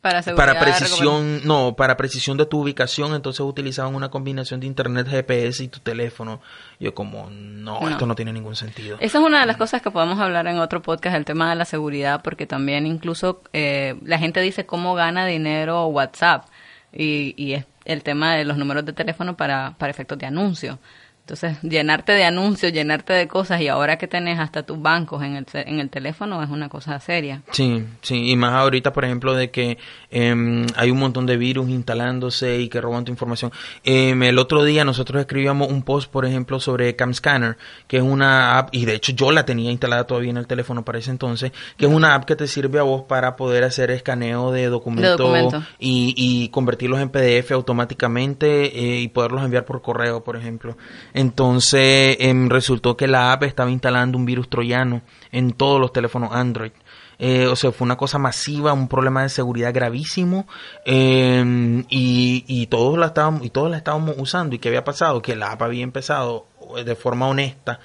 para, 0.00 0.22
para, 0.22 0.60
precisión, 0.60 1.40
no, 1.44 1.74
para 1.74 1.96
precisión 1.96 2.36
de 2.36 2.46
tu 2.46 2.60
ubicación, 2.60 3.14
entonces 3.14 3.40
utilizaban 3.40 3.94
una 3.94 4.08
combinación 4.08 4.60
de 4.60 4.66
internet, 4.66 5.08
GPS 5.08 5.64
y 5.64 5.68
tu 5.68 5.80
teléfono. 5.80 6.40
Yo 6.78 6.94
como, 6.94 7.28
no, 7.30 7.88
esto 7.88 8.06
no 8.06 8.14
tiene 8.14 8.32
ningún 8.32 8.54
sentido. 8.54 8.98
Esa 9.00 9.18
es 9.18 9.24
una 9.24 9.40
de 9.40 9.46
las 9.46 9.56
cosas 9.56 9.82
que 9.82 9.90
podemos 9.90 10.20
hablar 10.20 10.46
en 10.46 10.58
otro 10.58 10.80
podcast, 10.80 11.16
el 11.16 11.24
tema 11.24 11.50
de 11.50 11.56
la 11.56 11.64
seguridad, 11.64 12.22
porque 12.22 12.46
también 12.46 12.86
incluso 12.86 13.42
eh, 13.52 13.96
la 14.04 14.18
gente 14.18 14.40
dice 14.40 14.64
cómo 14.64 14.94
gana 14.94 15.26
dinero 15.26 15.86
WhatsApp 15.86 16.46
y, 16.92 17.34
y 17.36 17.54
es 17.54 17.64
el 17.84 18.02
tema 18.02 18.34
de 18.34 18.44
los 18.44 18.58
números 18.58 18.84
de 18.84 18.92
teléfono 18.92 19.36
para, 19.36 19.74
para 19.78 19.90
efectos 19.90 20.18
de 20.18 20.26
anuncio. 20.26 20.78
Entonces, 21.26 21.60
llenarte 21.62 22.12
de 22.12 22.22
anuncios, 22.22 22.72
llenarte 22.72 23.12
de 23.12 23.26
cosas 23.26 23.60
y 23.60 23.66
ahora 23.66 23.98
que 23.98 24.06
tenés 24.06 24.38
hasta 24.38 24.62
tus 24.62 24.80
bancos 24.80 25.24
en 25.24 25.34
el, 25.34 25.44
en 25.54 25.80
el 25.80 25.90
teléfono 25.90 26.40
es 26.40 26.50
una 26.50 26.68
cosa 26.68 27.00
seria. 27.00 27.42
Sí, 27.50 27.84
sí, 28.00 28.30
y 28.30 28.36
más 28.36 28.52
ahorita, 28.52 28.92
por 28.92 29.04
ejemplo, 29.04 29.34
de 29.34 29.50
que 29.50 29.76
em, 30.12 30.64
hay 30.76 30.92
un 30.92 31.00
montón 31.00 31.26
de 31.26 31.36
virus 31.36 31.68
instalándose 31.68 32.60
y 32.60 32.68
que 32.68 32.80
roban 32.80 33.04
tu 33.04 33.10
información. 33.10 33.50
Em, 33.82 34.22
el 34.22 34.38
otro 34.38 34.62
día 34.62 34.84
nosotros 34.84 35.18
escribíamos 35.18 35.68
un 35.68 35.82
post, 35.82 36.12
por 36.12 36.26
ejemplo, 36.26 36.60
sobre 36.60 36.94
CamScanner, 36.94 37.56
que 37.88 37.96
es 37.96 38.04
una 38.04 38.56
app, 38.58 38.68
y 38.70 38.84
de 38.84 38.94
hecho 38.94 39.10
yo 39.10 39.32
la 39.32 39.44
tenía 39.44 39.72
instalada 39.72 40.06
todavía 40.06 40.30
en 40.30 40.36
el 40.36 40.46
teléfono 40.46 40.84
para 40.84 40.98
ese 40.98 41.10
entonces, 41.10 41.50
que 41.76 41.86
es 41.86 41.90
una 41.90 42.14
app 42.14 42.24
que 42.24 42.36
te 42.36 42.46
sirve 42.46 42.78
a 42.78 42.84
vos 42.84 43.02
para 43.02 43.34
poder 43.34 43.64
hacer 43.64 43.90
escaneo 43.90 44.52
de 44.52 44.66
documentos 44.66 45.64
y, 45.80 46.14
y, 46.16 46.50
convertirlos 46.50 47.00
en 47.00 47.08
PDF 47.08 47.50
automáticamente 47.50 48.78
eh, 48.78 49.00
y 49.00 49.08
poderlos 49.08 49.42
enviar 49.42 49.64
por 49.64 49.82
correo, 49.82 50.22
por 50.22 50.36
ejemplo. 50.36 50.76
Entonces 51.16 52.18
em, 52.20 52.50
resultó 52.50 52.94
que 52.94 53.06
la 53.06 53.32
app 53.32 53.44
estaba 53.44 53.70
instalando 53.70 54.18
un 54.18 54.26
virus 54.26 54.50
troyano 54.50 55.00
en 55.32 55.52
todos 55.52 55.80
los 55.80 55.90
teléfonos 55.90 56.30
Android. 56.32 56.72
Eh, 57.18 57.46
o 57.46 57.56
sea, 57.56 57.72
fue 57.72 57.86
una 57.86 57.96
cosa 57.96 58.18
masiva, 58.18 58.74
un 58.74 58.86
problema 58.86 59.22
de 59.22 59.30
seguridad 59.30 59.72
gravísimo 59.72 60.46
em, 60.84 61.84
y, 61.88 62.66
todos 62.66 62.98
la 62.98 63.06
estábamos, 63.06 63.46
y 63.46 63.48
todos 63.48 63.70
la 63.70 63.78
estábamos 63.78 64.14
usando. 64.18 64.54
¿Y 64.54 64.58
qué 64.58 64.68
había 64.68 64.84
pasado? 64.84 65.22
Que 65.22 65.36
la 65.36 65.52
app 65.52 65.62
había 65.62 65.84
empezado 65.84 66.48
eh, 66.76 66.84
de 66.84 66.94
forma 66.94 67.26
honesta, 67.26 67.80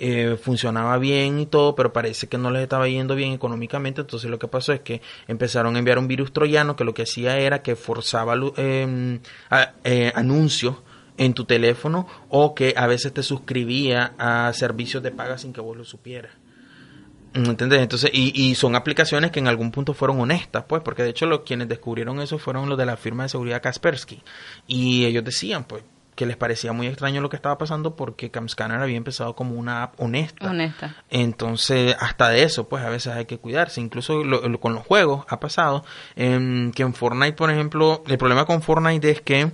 eh, 0.00 0.36
funcionaba 0.42 0.98
bien 0.98 1.38
y 1.38 1.46
todo, 1.46 1.76
pero 1.76 1.92
parece 1.92 2.26
que 2.26 2.36
no 2.36 2.50
les 2.50 2.62
estaba 2.62 2.88
yendo 2.88 3.14
bien 3.14 3.32
económicamente. 3.32 4.00
Entonces 4.00 4.28
lo 4.28 4.40
que 4.40 4.48
pasó 4.48 4.72
es 4.72 4.80
que 4.80 5.02
empezaron 5.28 5.76
a 5.76 5.78
enviar 5.78 6.00
un 6.00 6.08
virus 6.08 6.32
troyano 6.32 6.74
que 6.74 6.82
lo 6.82 6.94
que 6.94 7.02
hacía 7.02 7.38
era 7.38 7.62
que 7.62 7.76
forzaba 7.76 8.34
em, 8.56 9.20
anuncios 10.16 10.78
en 11.18 11.34
tu 11.34 11.44
teléfono 11.44 12.06
o 12.28 12.54
que 12.54 12.74
a 12.76 12.86
veces 12.86 13.12
te 13.12 13.22
suscribía 13.22 14.12
a 14.18 14.52
servicios 14.52 15.02
de 15.02 15.10
paga 15.10 15.38
sin 15.38 15.52
que 15.52 15.60
vos 15.60 15.76
lo 15.76 15.84
supieras. 15.84 16.32
¿Entendés? 17.34 17.80
Entonces, 17.80 18.10
y, 18.12 18.32
y, 18.34 18.54
son 18.56 18.76
aplicaciones 18.76 19.30
que 19.30 19.40
en 19.40 19.48
algún 19.48 19.70
punto 19.70 19.94
fueron 19.94 20.20
honestas, 20.20 20.64
pues, 20.68 20.82
porque 20.82 21.02
de 21.02 21.10
hecho 21.10 21.24
los 21.24 21.40
quienes 21.40 21.66
descubrieron 21.66 22.20
eso 22.20 22.38
fueron 22.38 22.68
los 22.68 22.76
de 22.76 22.84
la 22.84 22.98
firma 22.98 23.22
de 23.22 23.30
seguridad 23.30 23.62
Kaspersky. 23.62 24.22
Y 24.66 25.06
ellos 25.06 25.24
decían, 25.24 25.64
pues, 25.64 25.82
que 26.14 26.26
les 26.26 26.36
parecía 26.36 26.74
muy 26.74 26.88
extraño 26.88 27.22
lo 27.22 27.30
que 27.30 27.36
estaba 27.36 27.56
pasando 27.56 27.96
porque 27.96 28.30
CamScanner 28.30 28.80
había 28.82 28.98
empezado 28.98 29.34
como 29.34 29.54
una 29.54 29.82
app 29.84 29.98
honesta. 29.98 30.50
Honesta. 30.50 30.94
Entonces, 31.08 31.96
hasta 32.00 32.28
de 32.28 32.42
eso, 32.42 32.68
pues 32.68 32.84
a 32.84 32.90
veces 32.90 33.14
hay 33.14 33.24
que 33.24 33.38
cuidarse. 33.38 33.80
Incluso 33.80 34.22
lo- 34.22 34.46
lo- 34.46 34.60
con 34.60 34.74
los 34.74 34.84
juegos 34.86 35.24
ha 35.30 35.40
pasado 35.40 35.86
em, 36.16 36.70
que 36.72 36.82
en 36.82 36.92
Fortnite, 36.92 37.32
por 37.32 37.50
ejemplo, 37.50 38.02
el 38.06 38.18
problema 38.18 38.44
con 38.44 38.60
Fortnite 38.60 39.10
es 39.10 39.22
que 39.22 39.52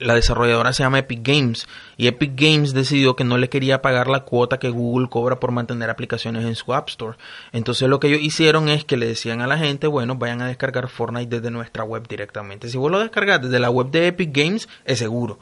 la 0.00 0.14
desarrolladora 0.14 0.72
se 0.72 0.82
llama 0.82 0.98
Epic 0.98 1.20
Games 1.22 1.68
y 1.96 2.08
Epic 2.08 2.32
Games 2.34 2.72
decidió 2.72 3.14
que 3.14 3.24
no 3.24 3.38
le 3.38 3.48
quería 3.48 3.82
pagar 3.82 4.08
la 4.08 4.20
cuota 4.20 4.58
que 4.58 4.70
Google 4.70 5.08
cobra 5.08 5.38
por 5.38 5.52
mantener 5.52 5.90
aplicaciones 5.90 6.44
en 6.44 6.56
su 6.56 6.74
App 6.74 6.88
Store. 6.88 7.18
Entonces 7.52 7.88
lo 7.88 8.00
que 8.00 8.08
ellos 8.08 8.22
hicieron 8.22 8.68
es 8.68 8.84
que 8.84 8.96
le 8.96 9.06
decían 9.06 9.40
a 9.42 9.46
la 9.46 9.58
gente, 9.58 9.86
bueno, 9.86 10.16
vayan 10.16 10.40
a 10.42 10.48
descargar 10.48 10.88
Fortnite 10.88 11.36
desde 11.36 11.50
nuestra 11.50 11.84
web 11.84 12.08
directamente. 12.08 12.68
Si 12.68 12.78
vos 12.78 12.90
lo 12.90 12.98
descargas 12.98 13.42
desde 13.42 13.60
la 13.60 13.70
web 13.70 13.90
de 13.90 14.08
Epic 14.08 14.30
Games, 14.32 14.68
es 14.84 14.98
seguro. 14.98 15.38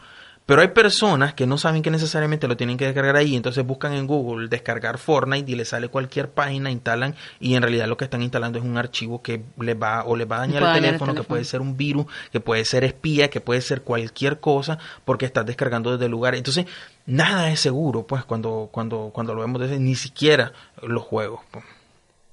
Pero 0.48 0.62
hay 0.62 0.68
personas 0.68 1.34
que 1.34 1.46
no 1.46 1.58
saben 1.58 1.82
que 1.82 1.90
necesariamente 1.90 2.48
lo 2.48 2.56
tienen 2.56 2.78
que 2.78 2.86
descargar 2.86 3.16
ahí, 3.16 3.36
entonces 3.36 3.66
buscan 3.66 3.92
en 3.92 4.06
Google 4.06 4.48
descargar 4.48 4.96
Fortnite 4.96 5.52
y 5.52 5.54
les 5.54 5.68
sale 5.68 5.88
cualquier 5.88 6.30
página, 6.30 6.70
instalan 6.70 7.14
y 7.38 7.54
en 7.54 7.60
realidad 7.60 7.86
lo 7.86 7.98
que 7.98 8.04
están 8.04 8.22
instalando 8.22 8.58
es 8.58 8.64
un 8.64 8.78
archivo 8.78 9.20
que 9.20 9.42
les 9.60 9.76
va 9.76 10.04
o 10.06 10.16
les 10.16 10.26
va 10.26 10.36
a 10.36 10.38
dañar 10.38 10.62
el 10.62 10.68
dañar 10.68 10.76
el 10.76 10.84
teléfono, 10.86 11.14
que 11.14 11.22
puede 11.22 11.44
ser 11.44 11.60
un 11.60 11.76
virus, 11.76 12.06
que 12.32 12.40
puede 12.40 12.64
ser 12.64 12.82
espía, 12.84 13.28
que 13.28 13.42
puede 13.42 13.60
ser 13.60 13.82
cualquier 13.82 14.40
cosa 14.40 14.78
porque 15.04 15.26
estás 15.26 15.44
descargando 15.44 15.92
desde 15.92 16.06
el 16.06 16.12
lugar. 16.12 16.34
Entonces, 16.34 16.64
nada 17.04 17.50
es 17.50 17.60
seguro, 17.60 18.06
pues 18.06 18.24
cuando 18.24 18.70
cuando 18.72 19.10
cuando 19.12 19.34
lo 19.34 19.42
vemos 19.42 19.60
desde 19.60 19.78
ni 19.78 19.96
siquiera 19.96 20.54
los 20.80 21.02
juegos. 21.02 21.40
pues. 21.50 21.62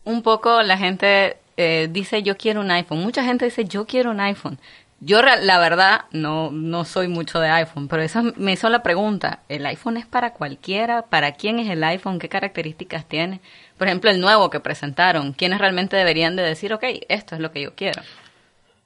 un 0.06 0.22
poco 0.22 0.62
la 0.62 0.78
gente 0.78 1.36
eh, 1.58 1.90
dice 1.92 2.24
yo 2.24 2.38
quiero 2.38 2.62
un 2.62 2.72
iPhone. 2.72 3.00
Mucha 3.00 3.26
gente 3.26 3.44
dice 3.44 3.66
yo 3.66 3.86
quiero 3.86 4.12
un 4.12 4.20
iPhone. 4.20 4.58
Yo 5.06 5.22
la 5.22 5.60
verdad 5.60 6.06
no 6.10 6.50
no 6.50 6.84
soy 6.84 7.08
mucho 7.08 7.40
de 7.40 7.48
iPhone, 7.48 7.88
pero 7.88 8.02
eso 8.02 8.24
me 8.38 8.54
hizo 8.54 8.70
la 8.70 8.82
pregunta, 8.82 9.42
¿el 9.50 9.64
iPhone 9.68 9.98
es 9.98 10.08
para 10.08 10.34
cualquiera? 10.34 11.04
¿Para 11.04 11.34
quién 11.34 11.60
es 11.60 11.70
el 11.70 11.84
iPhone? 11.84 12.18
¿Qué 12.18 12.28
características 12.28 13.08
tiene? 13.08 13.40
Por 13.78 13.86
ejemplo, 13.86 14.10
el 14.10 14.20
nuevo 14.20 14.50
que 14.50 14.60
presentaron, 14.60 15.34
¿quiénes 15.34 15.60
realmente 15.60 15.96
deberían 15.96 16.36
de 16.36 16.42
decir, 16.42 16.74
ok, 16.74 16.86
esto 17.08 17.36
es 17.36 17.42
lo 17.42 17.52
que 17.52 17.62
yo 17.62 17.76
quiero? 17.76 18.02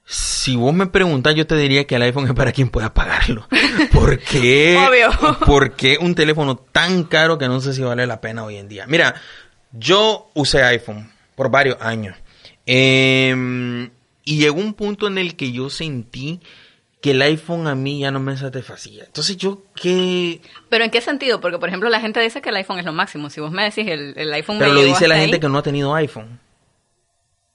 Si 0.04 0.56
vos 0.56 0.74
me 0.74 0.88
preguntas, 0.88 1.34
yo 1.34 1.46
te 1.46 1.56
diría 1.56 1.86
que 1.86 1.94
el 1.94 2.02
iPhone 2.02 2.26
es 2.26 2.34
para 2.34 2.52
quien 2.52 2.68
pueda 2.68 2.92
pagarlo. 2.92 3.48
¿Por 3.90 4.18
qué? 4.18 4.76
Obvio. 4.76 5.38
¿Por 5.46 5.74
qué 5.74 5.96
un 5.98 6.14
teléfono 6.14 6.56
tan 6.56 7.04
caro 7.04 7.38
que 7.38 7.48
no 7.48 7.62
sé 7.62 7.72
si 7.72 7.80
vale 7.80 8.06
la 8.06 8.20
pena 8.20 8.44
hoy 8.44 8.58
en 8.58 8.68
día? 8.68 8.84
Mira, 8.86 9.14
yo 9.72 10.30
usé 10.34 10.62
iPhone 10.64 11.10
por 11.34 11.50
varios 11.50 11.78
años. 11.80 12.14
Eh, 12.66 13.88
y 14.30 14.36
llegó 14.38 14.60
un 14.60 14.74
punto 14.74 15.06
en 15.08 15.18
el 15.18 15.34
que 15.34 15.50
yo 15.52 15.70
sentí 15.70 16.40
que 17.00 17.12
el 17.12 17.22
iPhone 17.22 17.66
a 17.66 17.74
mí 17.74 18.00
ya 18.00 18.10
no 18.10 18.20
me 18.20 18.36
satisfacía. 18.36 19.04
Entonces 19.04 19.36
yo 19.38 19.62
qué... 19.74 20.40
Pero 20.68 20.84
¿en 20.84 20.90
qué 20.90 21.00
sentido? 21.00 21.40
Porque, 21.40 21.58
por 21.58 21.68
ejemplo, 21.68 21.88
la 21.88 21.98
gente 22.00 22.20
dice 22.20 22.40
que 22.42 22.50
el 22.50 22.56
iPhone 22.56 22.78
es 22.78 22.84
lo 22.84 22.92
máximo. 22.92 23.30
Si 23.30 23.40
vos 23.40 23.50
me 23.50 23.64
decís 23.64 23.86
el, 23.88 24.12
el 24.16 24.32
iPhone 24.34 24.58
me 24.58 24.64
Pero 24.64 24.74
lo 24.74 24.82
dice 24.82 25.08
la 25.08 25.16
gente 25.16 25.36
ahí, 25.36 25.40
que 25.40 25.48
no 25.48 25.58
ha 25.58 25.62
tenido 25.62 25.94
iPhone. 25.94 26.38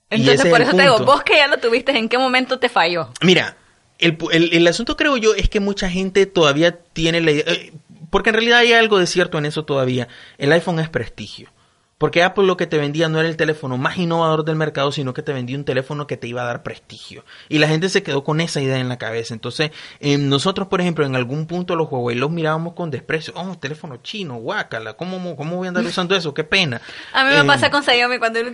Entonces, 0.10 0.50
por 0.52 0.62
eso 0.62 0.72
te 0.76 0.82
digo, 0.82 0.98
vos 1.06 1.24
que 1.24 1.36
ya 1.38 1.48
lo 1.48 1.58
tuviste, 1.60 1.98
¿en 1.98 2.10
qué 2.10 2.18
momento 2.18 2.60
te 2.60 2.70
falló? 2.70 3.10
Mira, 3.22 3.58
el, 4.00 4.18
el- 4.32 4.54
el 4.54 4.68
asunto 4.68 4.98
creo 4.98 5.16
yo 5.18 5.34
es 5.34 5.50
que 5.50 5.60
mucha 5.60 5.90
gente 5.90 6.26
todavía 6.26 6.78
tiene 6.94 7.22
la 7.22 7.32
idea, 7.32 7.44
eh, 7.48 7.74
porque 8.10 8.30
en 8.30 8.36
realidad 8.36 8.60
hay 8.60 8.74
algo 8.74 8.98
de 9.00 9.08
cierto 9.08 9.38
en 9.38 9.46
eso 9.46 9.64
todavía. 9.66 10.08
El 10.38 10.52
iPhone 10.52 10.80
es 10.80 10.90
prestigio. 10.90 11.50
Porque 11.98 12.24
Apple 12.24 12.46
lo 12.46 12.58
que 12.58 12.68
te 12.68 12.78
vendía 12.78 13.08
no 13.08 13.22
era 13.22 13.30
el 13.30 13.38
teléfono 13.38 13.78
más 13.78 13.98
innovador 13.98 14.44
del 14.44 14.58
mercado, 14.58 14.92
sino 14.92 15.14
que 15.14 15.22
te 15.22 15.32
vendía 15.32 15.56
un 15.58 15.64
teléfono 15.64 16.08
que 16.08 16.18
te 16.18 16.28
iba 16.28 16.42
a 16.42 16.46
dar 16.46 16.62
prestigio. 16.62 17.24
Y 17.48 17.60
la 17.60 17.70
gente 17.70 17.88
se 17.88 18.04
quedó 18.04 18.22
con 18.26 18.42
esa 18.42 18.60
idea 18.60 18.80
en 18.80 18.90
la 18.90 18.98
cabeza. 18.98 19.34
Entonces, 19.34 19.72
eh, 20.02 20.18
nosotros, 20.18 20.68
por 20.68 20.82
ejemplo, 20.82 21.06
en 21.06 21.16
algún 21.16 21.48
punto 21.48 21.78
los 21.78 21.90
Huawei 21.90 22.18
los 22.18 22.30
mirábamos 22.32 22.74
con 22.74 22.92
desprecio. 22.92 23.34
Oh, 23.38 23.58
teléfono 23.58 23.96
chino, 24.04 24.36
guácala, 24.36 24.96
¿cómo, 24.96 25.38
cómo 25.38 25.56
voy 25.56 25.68
a 25.68 25.70
andar 25.70 25.86
usando 25.86 26.18
eso? 26.18 26.34
Qué 26.34 26.44
pena. 26.44 26.82
A 27.14 27.24
mí 27.24 27.32
me 27.34 27.40
Eh, 27.40 27.44
pasa 27.46 27.72
con 27.72 27.82
Xiaomi 27.82 28.20
cuando 28.20 28.44
digo, 28.44 28.52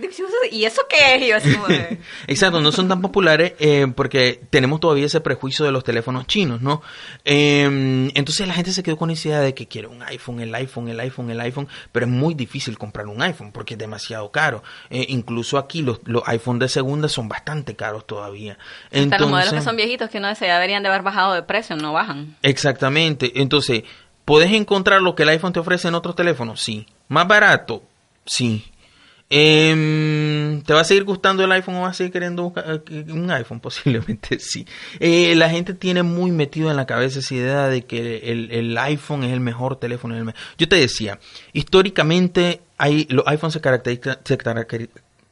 ¿y 0.52 0.64
eso 0.64 0.82
qué 0.88 1.16
es? 1.16 1.22
Y 1.22 1.26
yo 1.30 1.36
así 1.36 1.52
como 1.52 1.66
de- 1.66 1.98
Exacto, 2.28 2.60
no 2.60 2.70
son 2.70 2.86
tan 2.86 3.00
populares 3.02 3.54
eh, 3.58 3.88
porque 3.96 4.40
tenemos 4.50 4.78
todavía 4.78 5.06
ese 5.06 5.20
prejuicio 5.20 5.64
de 5.64 5.72
los 5.72 5.82
teléfonos 5.82 6.28
chinos, 6.28 6.62
¿no? 6.62 6.80
Entonces 7.24 8.46
la 8.46 8.54
gente 8.54 8.70
se 8.72 8.84
quedó 8.84 8.96
con 8.96 9.10
esa 9.10 9.28
idea 9.28 9.40
de 9.40 9.52
que 9.52 9.66
quiere 9.66 9.88
un 9.88 10.00
iPhone, 10.04 10.38
el 10.40 10.54
iPhone, 10.54 10.88
el 10.88 11.00
iPhone, 11.00 11.28
el 11.30 11.40
iPhone, 11.40 11.66
pero 11.90 12.06
es 12.06 12.12
muy 12.12 12.34
difícil 12.34 12.78
comprar 12.78 13.08
un 13.08 13.20
iPhone 13.20 13.31
porque 13.52 13.74
es 13.74 13.78
demasiado 13.78 14.30
caro. 14.30 14.62
Eh, 14.90 15.06
incluso 15.08 15.58
aquí 15.58 15.82
los, 15.82 16.00
los 16.04 16.22
iPhone 16.26 16.58
de 16.58 16.68
segunda 16.68 17.08
son 17.08 17.28
bastante 17.28 17.76
caros 17.76 18.06
todavía. 18.06 18.58
Hasta 18.92 19.18
los 19.18 19.30
modelos 19.30 19.52
que 19.52 19.62
son 19.62 19.76
viejitos 19.76 20.10
que 20.10 20.18
uno 20.18 20.28
dice 20.28 20.46
ya 20.46 20.54
deberían 20.54 20.82
de 20.82 20.88
haber 20.88 21.02
bajado 21.02 21.34
de 21.34 21.42
precio, 21.42 21.76
no 21.76 21.92
bajan. 21.92 22.36
Exactamente. 22.42 23.32
Entonces, 23.40 23.84
¿puedes 24.24 24.52
encontrar 24.52 25.02
lo 25.02 25.14
que 25.14 25.24
el 25.24 25.30
iPhone 25.30 25.52
te 25.52 25.60
ofrece 25.60 25.88
en 25.88 25.94
otros 25.94 26.16
teléfonos? 26.16 26.60
Sí. 26.60 26.86
¿Más 27.08 27.26
barato? 27.26 27.82
Sí. 28.24 28.71
Em, 29.34 30.60
¿Te 30.62 30.74
va 30.74 30.80
a 30.82 30.84
seguir 30.84 31.04
gustando 31.04 31.42
el 31.42 31.50
iPhone 31.52 31.76
o 31.76 31.80
vas 31.82 31.92
a 31.92 31.94
seguir 31.94 32.12
queriendo 32.12 32.42
buscar 32.42 32.82
eh, 32.90 33.04
un 33.10 33.30
iPhone? 33.30 33.60
Posiblemente 33.60 34.38
sí. 34.38 34.66
Eh, 35.00 35.34
la 35.36 35.48
gente 35.48 35.72
tiene 35.72 36.02
muy 36.02 36.30
metido 36.30 36.70
en 36.70 36.76
la 36.76 36.84
cabeza 36.86 37.20
esa 37.20 37.34
idea 37.34 37.66
de 37.68 37.86
que 37.86 38.18
el, 38.30 38.50
el 38.50 38.76
iPhone 38.78 39.24
es 39.24 39.32
el 39.32 39.40
mejor 39.40 39.76
teléfono. 39.76 40.14
el 40.16 40.24
me- 40.24 40.34
Yo 40.58 40.68
te 40.68 40.76
decía, 40.76 41.18
históricamente 41.54 42.60
hay, 42.76 43.06
los 43.08 43.26
iPhones 43.26 43.54
se, 43.54 43.62
caracteriza- 43.62 44.18
se 44.22 44.36
caracteri- 44.38 44.90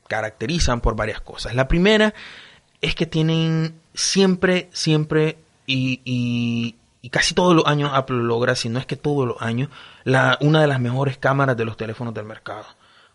caracterizan 0.09 0.81
por 0.81 0.97
varias 0.97 1.21
cosas. 1.21 1.55
La 1.55 1.69
primera 1.69 2.15
es 2.81 2.95
que 2.95 3.05
tienen 3.07 3.75
siempre, 3.95 4.71
siempre 4.73 5.37
y, 5.67 6.01
y- 6.05 6.75
y 7.03 7.11
casi 7.11 7.35
todos 7.35 7.55
los 7.55 7.67
años 7.67 7.91
Apple 7.95 8.17
logra, 8.23 8.55
si 8.55 8.69
no 8.71 8.79
es 8.79 8.87
que 8.87 8.97
todos 8.97 9.29
los 9.29 9.41
años, 9.43 9.69
la, 10.05 10.39
una 10.41 10.61
de 10.63 10.67
las 10.67 10.81
mejores 10.81 11.19
cámaras 11.19 11.57
de 11.57 11.65
los 11.67 11.77
teléfonos 11.77 12.15
del 12.15 12.25
mercado. 12.25 12.65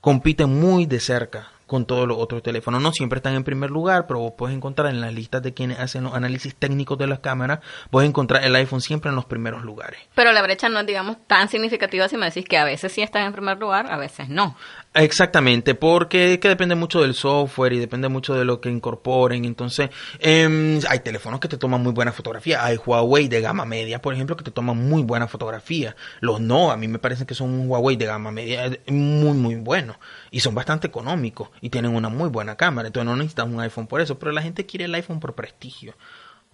Compiten 0.05 0.59
muy 0.59 0.85
de 0.85 0.99
cerca 0.99 1.47
con 1.65 1.87
todos 1.87 2.07
los 2.07 2.19
otros 2.19 2.43
teléfonos. 2.43 2.79
No 2.79 2.91
siempre 2.91 3.17
están 3.17 3.33
en 3.33 3.43
primer 3.43 3.71
lugar, 3.71 4.05
pero 4.05 4.19
vos 4.19 4.33
puedes 4.37 4.55
encontrar 4.55 4.91
en 4.91 5.01
las 5.01 5.11
listas 5.11 5.41
de 5.41 5.55
quienes 5.55 5.79
hacen 5.79 6.03
los 6.03 6.13
análisis 6.13 6.53
técnicos 6.53 6.99
de 6.99 7.07
las 7.07 7.21
cámaras, 7.21 7.61
puedes 7.89 8.07
encontrar 8.07 8.43
el 8.43 8.55
iPhone 8.55 8.81
siempre 8.81 9.09
en 9.09 9.15
los 9.15 9.25
primeros 9.25 9.63
lugares. 9.63 9.99
Pero 10.13 10.31
la 10.31 10.43
brecha 10.43 10.69
no 10.69 10.79
es, 10.79 10.85
digamos, 10.85 11.17
tan 11.25 11.49
significativa 11.49 12.07
si 12.07 12.17
me 12.17 12.27
decís 12.27 12.45
que 12.45 12.59
a 12.59 12.65
veces 12.65 12.91
sí 12.91 13.01
están 13.01 13.25
en 13.25 13.31
primer 13.31 13.57
lugar, 13.57 13.91
a 13.91 13.97
veces 13.97 14.29
no. 14.29 14.55
Exactamente, 14.97 15.75
porque 15.75 16.39
que 16.39 16.47
depende 16.47 16.73
mucho 16.73 17.01
del 17.01 17.15
software 17.15 17.73
y 17.73 17.79
depende 17.79 18.07
mucho 18.07 18.33
de 18.33 18.45
lo 18.45 18.61
que 18.61 18.69
incorporen. 18.69 19.43
Entonces, 19.43 19.89
em, 20.19 20.79
hay 20.87 20.99
teléfonos 20.99 21.41
que 21.41 21.49
te 21.49 21.57
toman 21.57 21.83
muy 21.83 21.91
buena 21.91 22.13
fotografía. 22.13 22.63
Hay 22.63 22.77
Huawei 22.77 23.27
de 23.27 23.41
gama 23.41 23.65
media, 23.65 24.01
por 24.01 24.13
ejemplo, 24.13 24.37
que 24.37 24.45
te 24.45 24.51
toman 24.51 24.77
muy 24.77 25.03
buena 25.03 25.27
fotografía. 25.27 25.97
Los 26.21 26.39
no, 26.39 26.71
a 26.71 26.77
mí 26.77 26.87
me 26.87 26.97
parece 26.97 27.25
que 27.25 27.35
son 27.35 27.49
un 27.53 27.69
Huawei 27.69 27.97
de 27.97 28.05
gama 28.05 28.31
media 28.31 28.67
eh, 28.67 28.79
muy, 28.89 29.33
muy 29.33 29.55
bueno. 29.55 29.99
Y 30.31 30.39
son 30.39 30.55
bastante 30.55 30.87
económicos 30.87 31.49
y 31.59 31.69
tienen 31.69 31.93
una 31.93 32.07
muy 32.07 32.29
buena 32.29 32.55
cámara. 32.55 32.87
Entonces, 32.87 33.05
no 33.05 33.17
necesitas 33.17 33.47
un 33.47 33.59
iPhone 33.59 33.87
por 33.87 33.99
eso. 33.99 34.17
Pero 34.17 34.31
la 34.31 34.41
gente 34.41 34.65
quiere 34.65 34.85
el 34.85 34.95
iPhone 34.95 35.19
por 35.19 35.35
prestigio. 35.35 35.93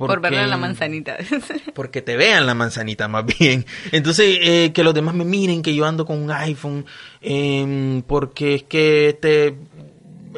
Por 0.08 0.22
verle 0.22 0.38
Porque- 0.40 0.50
la 0.50 0.58
manzanita. 0.58 1.18
porque 1.74 2.02
te 2.02 2.16
vean 2.18 2.46
la 2.46 2.54
manzanita 2.54 3.08
más 3.08 3.26
bien. 3.26 3.66
Entonces, 3.92 4.38
eh, 4.42 4.72
que 4.74 4.84
los 4.84 4.94
demás 4.94 5.14
me 5.16 5.26
miren 5.26 5.62
que 5.62 5.74
yo 5.76 5.86
ando 5.86 6.06
con 6.06 6.22
un 6.22 6.32
iPhone, 6.32 6.86
eh, 7.22 8.02
porque 8.08 8.56
es 8.56 8.64
que 8.64 9.10
este 9.10 9.56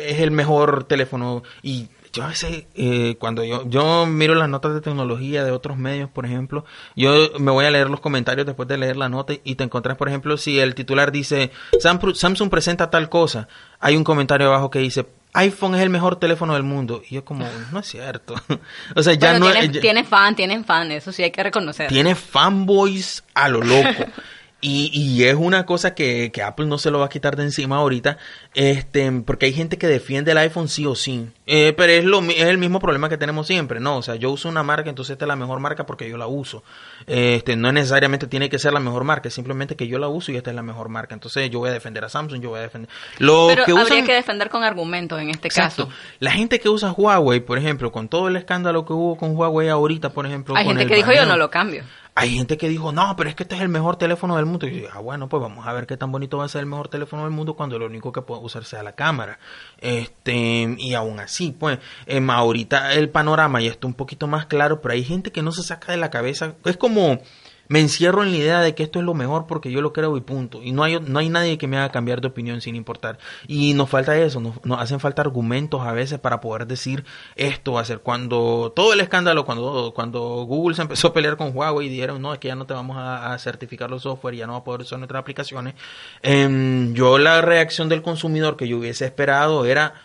es 0.02 0.20
el 0.20 0.32
mejor 0.32 0.86
teléfono. 0.86 1.44
Y 1.62 1.88
yo 2.12 2.24
a 2.24 2.28
veces, 2.28 2.66
eh, 2.76 3.16
cuando 3.20 3.44
yo, 3.44 3.68
yo 3.68 4.06
miro 4.06 4.36
las 4.36 4.48
notas 4.50 4.74
de 4.76 4.82
tecnología 4.82 5.44
de 5.44 5.52
otros 5.52 5.78
medios, 5.78 6.10
por 6.12 6.26
ejemplo, 6.26 6.64
yo 6.96 7.32
me 7.40 7.52
voy 7.52 7.66
a 7.66 7.72
leer 7.72 7.90
los 7.90 8.02
comentarios 8.02 8.46
después 8.46 8.68
de 8.70 8.78
leer 8.78 8.98
la 8.98 9.10
nota 9.10 9.34
y 9.44 9.56
te 9.56 9.64
encontrás, 9.64 9.98
por 9.98 10.10
ejemplo, 10.10 10.38
si 10.38 10.60
el 10.60 10.76
titular 10.76 11.12
dice 11.12 11.50
Samsung 11.80 12.50
presenta 12.52 12.92
tal 12.92 13.10
cosa, 13.10 13.48
hay 13.80 13.96
un 13.96 14.04
comentario 14.04 14.48
abajo 14.48 14.70
que 14.70 14.78
dice 14.80 15.08
iPhone 15.34 15.76
es 15.76 15.82
el 15.82 15.90
mejor 15.90 16.18
teléfono 16.18 16.54
del 16.54 16.64
mundo. 16.64 17.02
Y 17.10 17.16
yo 17.16 17.26
como, 17.26 17.46
no 17.72 17.80
es 17.80 17.88
cierto. 17.88 18.36
o 18.96 19.04
sea, 19.04 19.14
ya 19.14 19.32
Bueno, 19.32 19.46
no 19.48 19.52
tienen, 19.52 19.72
ya- 19.74 19.82
tienen 19.82 20.06
fan, 20.06 20.36
tienen 20.36 20.64
fan, 20.66 20.92
eso 20.92 21.12
sí 21.12 21.24
hay 21.24 21.32
que 21.32 21.44
reconocer. 21.44 21.88
tiene 21.88 22.16
fanboys 22.16 23.24
a 23.34 23.50
lo 23.50 23.62
loco. 23.62 24.06
Y, 24.66 24.90
y 24.94 25.26
es 25.26 25.36
una 25.36 25.66
cosa 25.66 25.94
que, 25.94 26.32
que 26.32 26.42
Apple 26.42 26.68
no 26.68 26.78
se 26.78 26.90
lo 26.90 27.00
va 27.00 27.08
a 27.08 27.10
quitar 27.10 27.36
de 27.36 27.44
encima 27.44 27.76
ahorita, 27.76 28.18
este, 28.54 29.12
porque 29.26 29.48
hay 29.48 29.54
gente 29.54 29.78
que 29.78 29.88
defiende 29.88 30.32
el 30.32 30.38
iPhone 30.38 30.70
sí 30.70 30.86
o 30.86 30.96
sí. 30.96 31.28
Eh, 31.46 31.74
pero 31.76 31.92
es, 31.92 32.06
lo, 32.06 32.22
es 32.22 32.46
el 32.46 32.58
mismo 32.58 32.80
problema 32.80 33.10
que 33.10 33.18
tenemos 33.18 33.46
siempre, 33.46 33.82
¿no? 33.82 33.98
O 33.98 34.02
sea, 34.02 34.16
yo 34.16 34.32
uso 34.32 34.48
una 34.48 34.64
marca, 34.64 34.90
entonces 34.90 35.14
esta 35.14 35.26
es 35.26 35.28
la 35.28 35.36
mejor 35.36 35.60
marca 35.60 35.86
porque 35.86 36.10
yo 36.10 36.16
la 36.16 36.28
uso. 36.28 36.64
Este, 37.08 37.58
no 37.58 37.74
necesariamente 37.74 38.26
tiene 38.28 38.50
que 38.50 38.58
ser 38.58 38.72
la 38.72 38.80
mejor 38.80 39.04
marca, 39.04 39.28
es 39.28 39.34
simplemente 39.34 39.76
que 39.76 39.86
yo 39.88 40.00
la 40.00 40.08
uso 40.08 40.32
y 40.32 40.38
esta 40.38 40.52
es 40.52 40.56
la 40.56 40.64
mejor 40.64 40.88
marca. 40.88 41.14
Entonces 41.14 41.50
yo 41.50 41.60
voy 41.60 41.70
a 41.70 41.74
defender 41.74 42.06
a 42.06 42.08
Samsung, 42.08 42.42
yo 42.42 42.52
voy 42.52 42.60
a 42.60 42.62
defender... 42.62 42.90
Los 43.20 43.50
Pero 43.50 43.66
que 43.66 43.72
habría 43.72 43.84
usan... 43.84 44.06
que 44.06 44.14
defender 44.14 44.48
con 44.50 44.64
argumentos 44.64 45.22
en 45.22 45.30
este 45.30 45.50
Exacto. 45.50 45.88
caso. 45.88 45.98
La 46.20 46.32
gente 46.32 46.62
que 46.62 46.70
usa 46.70 46.94
Huawei, 46.94 47.42
por 47.42 47.58
ejemplo, 47.58 47.92
con 47.92 48.08
todo 48.08 48.30
el 48.30 48.38
escándalo 48.38 48.86
que 48.86 48.94
hubo 48.94 49.18
con 49.18 49.36
Huawei 49.36 49.68
ahorita, 49.68 50.12
por 50.12 50.26
ejemplo... 50.26 50.56
Hay 50.56 50.64
con 50.64 50.78
gente 50.78 50.84
el 50.84 50.90
que 50.90 50.96
dijo 50.96 51.12
yo 51.12 51.26
no 51.26 51.36
lo 51.36 51.50
cambio. 51.50 51.84
Hay 52.16 52.36
gente 52.36 52.58
que 52.58 52.70
dijo, 52.70 52.92
no, 52.92 53.16
pero 53.16 53.28
es 53.30 53.36
que 53.36 53.42
este 53.44 53.56
es 53.56 53.62
el 53.62 53.70
mejor 53.70 53.96
teléfono 53.96 54.36
del 54.36 54.46
mundo. 54.46 54.68
Y 54.68 54.82
yo 54.82 54.90
ah, 54.94 55.00
bueno, 55.00 55.28
pues 55.28 55.42
vamos 55.42 55.66
a 55.66 55.74
ver 55.74 55.88
qué 55.88 55.98
tan 55.98 56.12
bonito 56.12 56.38
va 56.38 56.46
a 56.46 56.48
ser 56.48 56.62
el 56.62 56.68
mejor 56.68 56.88
teléfono 56.88 57.24
del 57.24 57.32
mundo 57.32 57.56
cuando 57.56 57.80
lo 57.80 57.88
único 57.88 58.12
que 58.12 58.22
puede 58.22 58.42
usar 58.42 58.66
sea 58.66 58.84
la 58.84 58.94
cámara. 58.94 59.40
Este, 59.80 60.76
y 60.78 60.94
aún 60.94 61.20
así, 61.20 61.56
pues, 61.58 61.80
em, 62.06 62.30
ahorita 62.30 62.94
el 62.94 63.10
panorama 63.10 63.62
ya 63.62 63.72
está 63.72 63.88
un 63.88 63.96
poquito 63.96 64.28
más 64.28 64.46
claro, 64.46 64.80
pero 64.80 64.94
hay 64.94 65.04
gente 65.04 65.32
que 65.32 65.42
no 65.42 65.52
se 65.52 65.64
saca 65.64 65.92
de 65.92 65.98
la 65.98 66.12
cabeza. 66.12 66.54
Es 66.66 66.78
como, 66.78 67.20
me 67.68 67.80
encierro 67.80 68.24
en 68.24 68.32
la 68.32 68.38
idea 68.38 68.60
de 68.62 68.76
que 68.76 68.84
esto 68.84 69.00
es 69.00 69.06
lo 69.06 69.14
mejor 69.14 69.46
porque 69.48 69.72
yo 69.72 69.82
lo 69.82 69.94
creo 69.94 70.18
y 70.18 70.22
punto. 70.22 70.62
Y 70.64 70.72
no 70.72 70.84
hay, 70.84 71.00
no 71.00 71.20
hay 71.20 71.30
nadie 71.30 71.58
que 71.58 71.68
me 71.68 71.78
haga 71.78 71.90
cambiar 71.90 72.22
de 72.22 72.28
opinión 72.28 72.62
sin 72.62 72.76
importar. 72.76 73.18
Y 73.48 73.74
nos 73.74 73.90
falta 73.90 74.18
eso, 74.18 74.40
nos, 74.40 74.80
hacen 74.80 75.00
falta 75.00 75.22
argumentos 75.22 75.82
a 75.82 75.92
veces 75.92 76.20
para 76.20 76.42
poder 76.42 76.68
decir 76.68 77.06
esto 77.36 77.78
ser. 77.84 78.00
Cuando 78.00 78.72
todo 78.76 78.94
el 78.94 79.00
escándalo, 79.00 79.46
cuando, 79.46 79.94
cuando 79.96 80.20
Google 80.46 80.76
se 80.76 80.84
empezó 80.84 81.10
a 81.10 81.14
pelear 81.14 81.38
con 81.38 81.56
Huawei 81.56 81.88
y 81.88 81.90
dijeron, 81.90 82.22
no, 82.22 82.34
es 82.34 82.40
que 82.40 82.48
ya 82.48 82.56
no 82.56 82.66
te 82.66 82.74
vamos 82.74 82.98
a, 83.00 83.38
certificar 83.40 83.90
los 83.90 84.04
software, 84.04 84.36
ya 84.36 84.48
no 84.48 84.54
va 84.54 84.60
a 84.60 84.64
poder 84.64 84.82
usar 84.82 85.00
nuestras 85.00 85.20
aplicaciones, 85.20 85.74
em, 86.22 86.94
yo 86.94 87.18
la 87.18 87.42
reacción 87.42 87.90
del 87.90 88.02
consumidor 88.02 88.58
que 88.58 88.68
yo 88.68 88.78
hubiese 88.78 89.06
esperado 89.06 89.66
era 89.66 89.96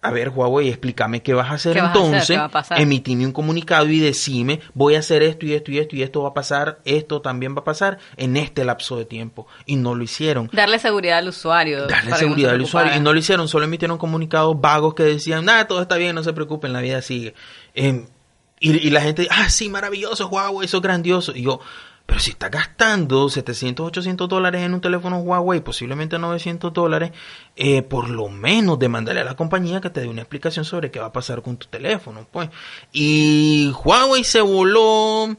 a 0.00 0.12
ver, 0.12 0.28
Huawei, 0.28 0.68
explícame 0.68 1.22
qué 1.22 1.34
vas 1.34 1.50
a 1.50 1.54
hacer 1.54 1.76
entonces. 1.76 2.38
Emitime 2.76 3.26
un 3.26 3.32
comunicado 3.32 3.86
y 3.88 3.98
decime, 3.98 4.60
voy 4.72 4.94
a 4.94 5.00
hacer 5.00 5.24
esto 5.24 5.44
y 5.44 5.54
esto 5.54 5.72
y 5.72 5.78
esto 5.78 5.96
y 5.96 6.02
esto 6.02 6.22
va 6.22 6.28
a 6.28 6.34
pasar, 6.34 6.78
esto 6.84 7.20
también 7.20 7.56
va 7.56 7.60
a 7.60 7.64
pasar 7.64 7.98
en 8.16 8.36
este 8.36 8.64
lapso 8.64 8.96
de 8.96 9.06
tiempo. 9.06 9.48
Y 9.66 9.74
no 9.74 9.96
lo 9.96 10.04
hicieron. 10.04 10.50
Darle 10.52 10.78
seguridad 10.78 11.18
al 11.18 11.28
usuario. 11.28 11.88
Darle 11.88 12.14
seguridad 12.14 12.52
al 12.52 12.60
usuario. 12.60 12.94
Y 12.96 13.00
no 13.00 13.12
lo 13.12 13.18
hicieron, 13.18 13.48
solo 13.48 13.64
emitieron 13.64 13.98
comunicados 13.98 14.60
vagos 14.60 14.94
que 14.94 15.02
decían, 15.02 15.44
nada, 15.44 15.66
todo 15.66 15.82
está 15.82 15.96
bien, 15.96 16.14
no 16.14 16.22
se 16.22 16.32
preocupen, 16.32 16.72
la 16.72 16.80
vida 16.80 17.02
sigue. 17.02 17.34
Em, 17.74 18.06
y, 18.60 18.76
y, 18.86 18.90
la 18.90 19.00
gente, 19.00 19.26
ah, 19.30 19.48
sí, 19.50 19.68
maravilloso, 19.68 20.28
Huawei, 20.28 20.66
eso 20.66 20.76
es 20.76 20.82
grandioso. 20.82 21.32
Y 21.34 21.42
yo, 21.42 21.60
pero 22.08 22.20
si 22.20 22.30
estás 22.30 22.50
gastando 22.50 23.28
700, 23.28 23.88
800 23.88 24.30
dólares 24.30 24.62
en 24.62 24.72
un 24.72 24.80
teléfono 24.80 25.18
Huawei, 25.18 25.60
posiblemente 25.60 26.18
900 26.18 26.72
dólares, 26.72 27.12
eh, 27.54 27.82
por 27.82 28.08
lo 28.08 28.30
menos 28.30 28.78
demandarle 28.78 29.20
a 29.20 29.24
la 29.24 29.36
compañía 29.36 29.82
que 29.82 29.90
te 29.90 30.00
dé 30.00 30.08
una 30.08 30.22
explicación 30.22 30.64
sobre 30.64 30.90
qué 30.90 31.00
va 31.00 31.08
a 31.08 31.12
pasar 31.12 31.42
con 31.42 31.58
tu 31.58 31.66
teléfono. 31.66 32.26
Pues. 32.32 32.48
Y 32.94 33.74
Huawei 33.84 34.24
se 34.24 34.40
voló 34.40 35.36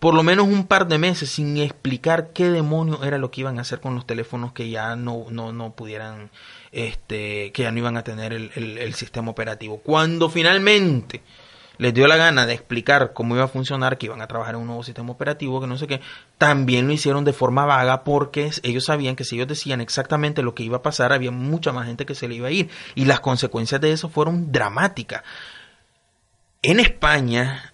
por 0.00 0.12
lo 0.12 0.24
menos 0.24 0.48
un 0.48 0.66
par 0.66 0.88
de 0.88 0.98
meses 0.98 1.30
sin 1.30 1.56
explicar 1.56 2.32
qué 2.32 2.50
demonio 2.50 3.04
era 3.04 3.18
lo 3.18 3.30
que 3.30 3.42
iban 3.42 3.58
a 3.58 3.60
hacer 3.60 3.80
con 3.80 3.94
los 3.94 4.04
teléfonos 4.04 4.52
que 4.52 4.68
ya 4.70 4.96
no, 4.96 5.26
no, 5.30 5.52
no 5.52 5.76
pudieran, 5.76 6.32
este, 6.72 7.52
que 7.52 7.62
ya 7.62 7.70
no 7.70 7.78
iban 7.78 7.96
a 7.96 8.02
tener 8.02 8.32
el, 8.32 8.50
el 8.56 8.94
sistema 8.94 9.30
operativo. 9.30 9.78
Cuando 9.84 10.28
finalmente 10.28 11.22
les 11.78 11.94
dio 11.94 12.06
la 12.06 12.16
gana 12.16 12.44
de 12.44 12.54
explicar 12.54 13.12
cómo 13.12 13.36
iba 13.36 13.44
a 13.44 13.48
funcionar, 13.48 13.98
que 13.98 14.06
iban 14.06 14.20
a 14.20 14.26
trabajar 14.26 14.54
en 14.54 14.60
un 14.60 14.66
nuevo 14.66 14.82
sistema 14.82 15.12
operativo, 15.12 15.60
que 15.60 15.66
no 15.66 15.78
sé 15.78 15.86
qué, 15.86 16.00
también 16.36 16.86
lo 16.86 16.92
hicieron 16.92 17.24
de 17.24 17.32
forma 17.32 17.64
vaga 17.64 18.04
porque 18.04 18.50
ellos 18.62 18.84
sabían 18.84 19.16
que 19.16 19.24
si 19.24 19.36
ellos 19.36 19.48
decían 19.48 19.80
exactamente 19.80 20.42
lo 20.42 20.54
que 20.54 20.64
iba 20.64 20.78
a 20.78 20.82
pasar, 20.82 21.12
había 21.12 21.30
mucha 21.30 21.72
más 21.72 21.86
gente 21.86 22.04
que 22.04 22.14
se 22.14 22.28
le 22.28 22.34
iba 22.34 22.48
a 22.48 22.52
ir. 22.52 22.68
Y 22.94 23.04
las 23.04 23.20
consecuencias 23.20 23.80
de 23.80 23.92
eso 23.92 24.08
fueron 24.08 24.50
dramáticas. 24.52 25.22
En 26.62 26.80
España, 26.80 27.72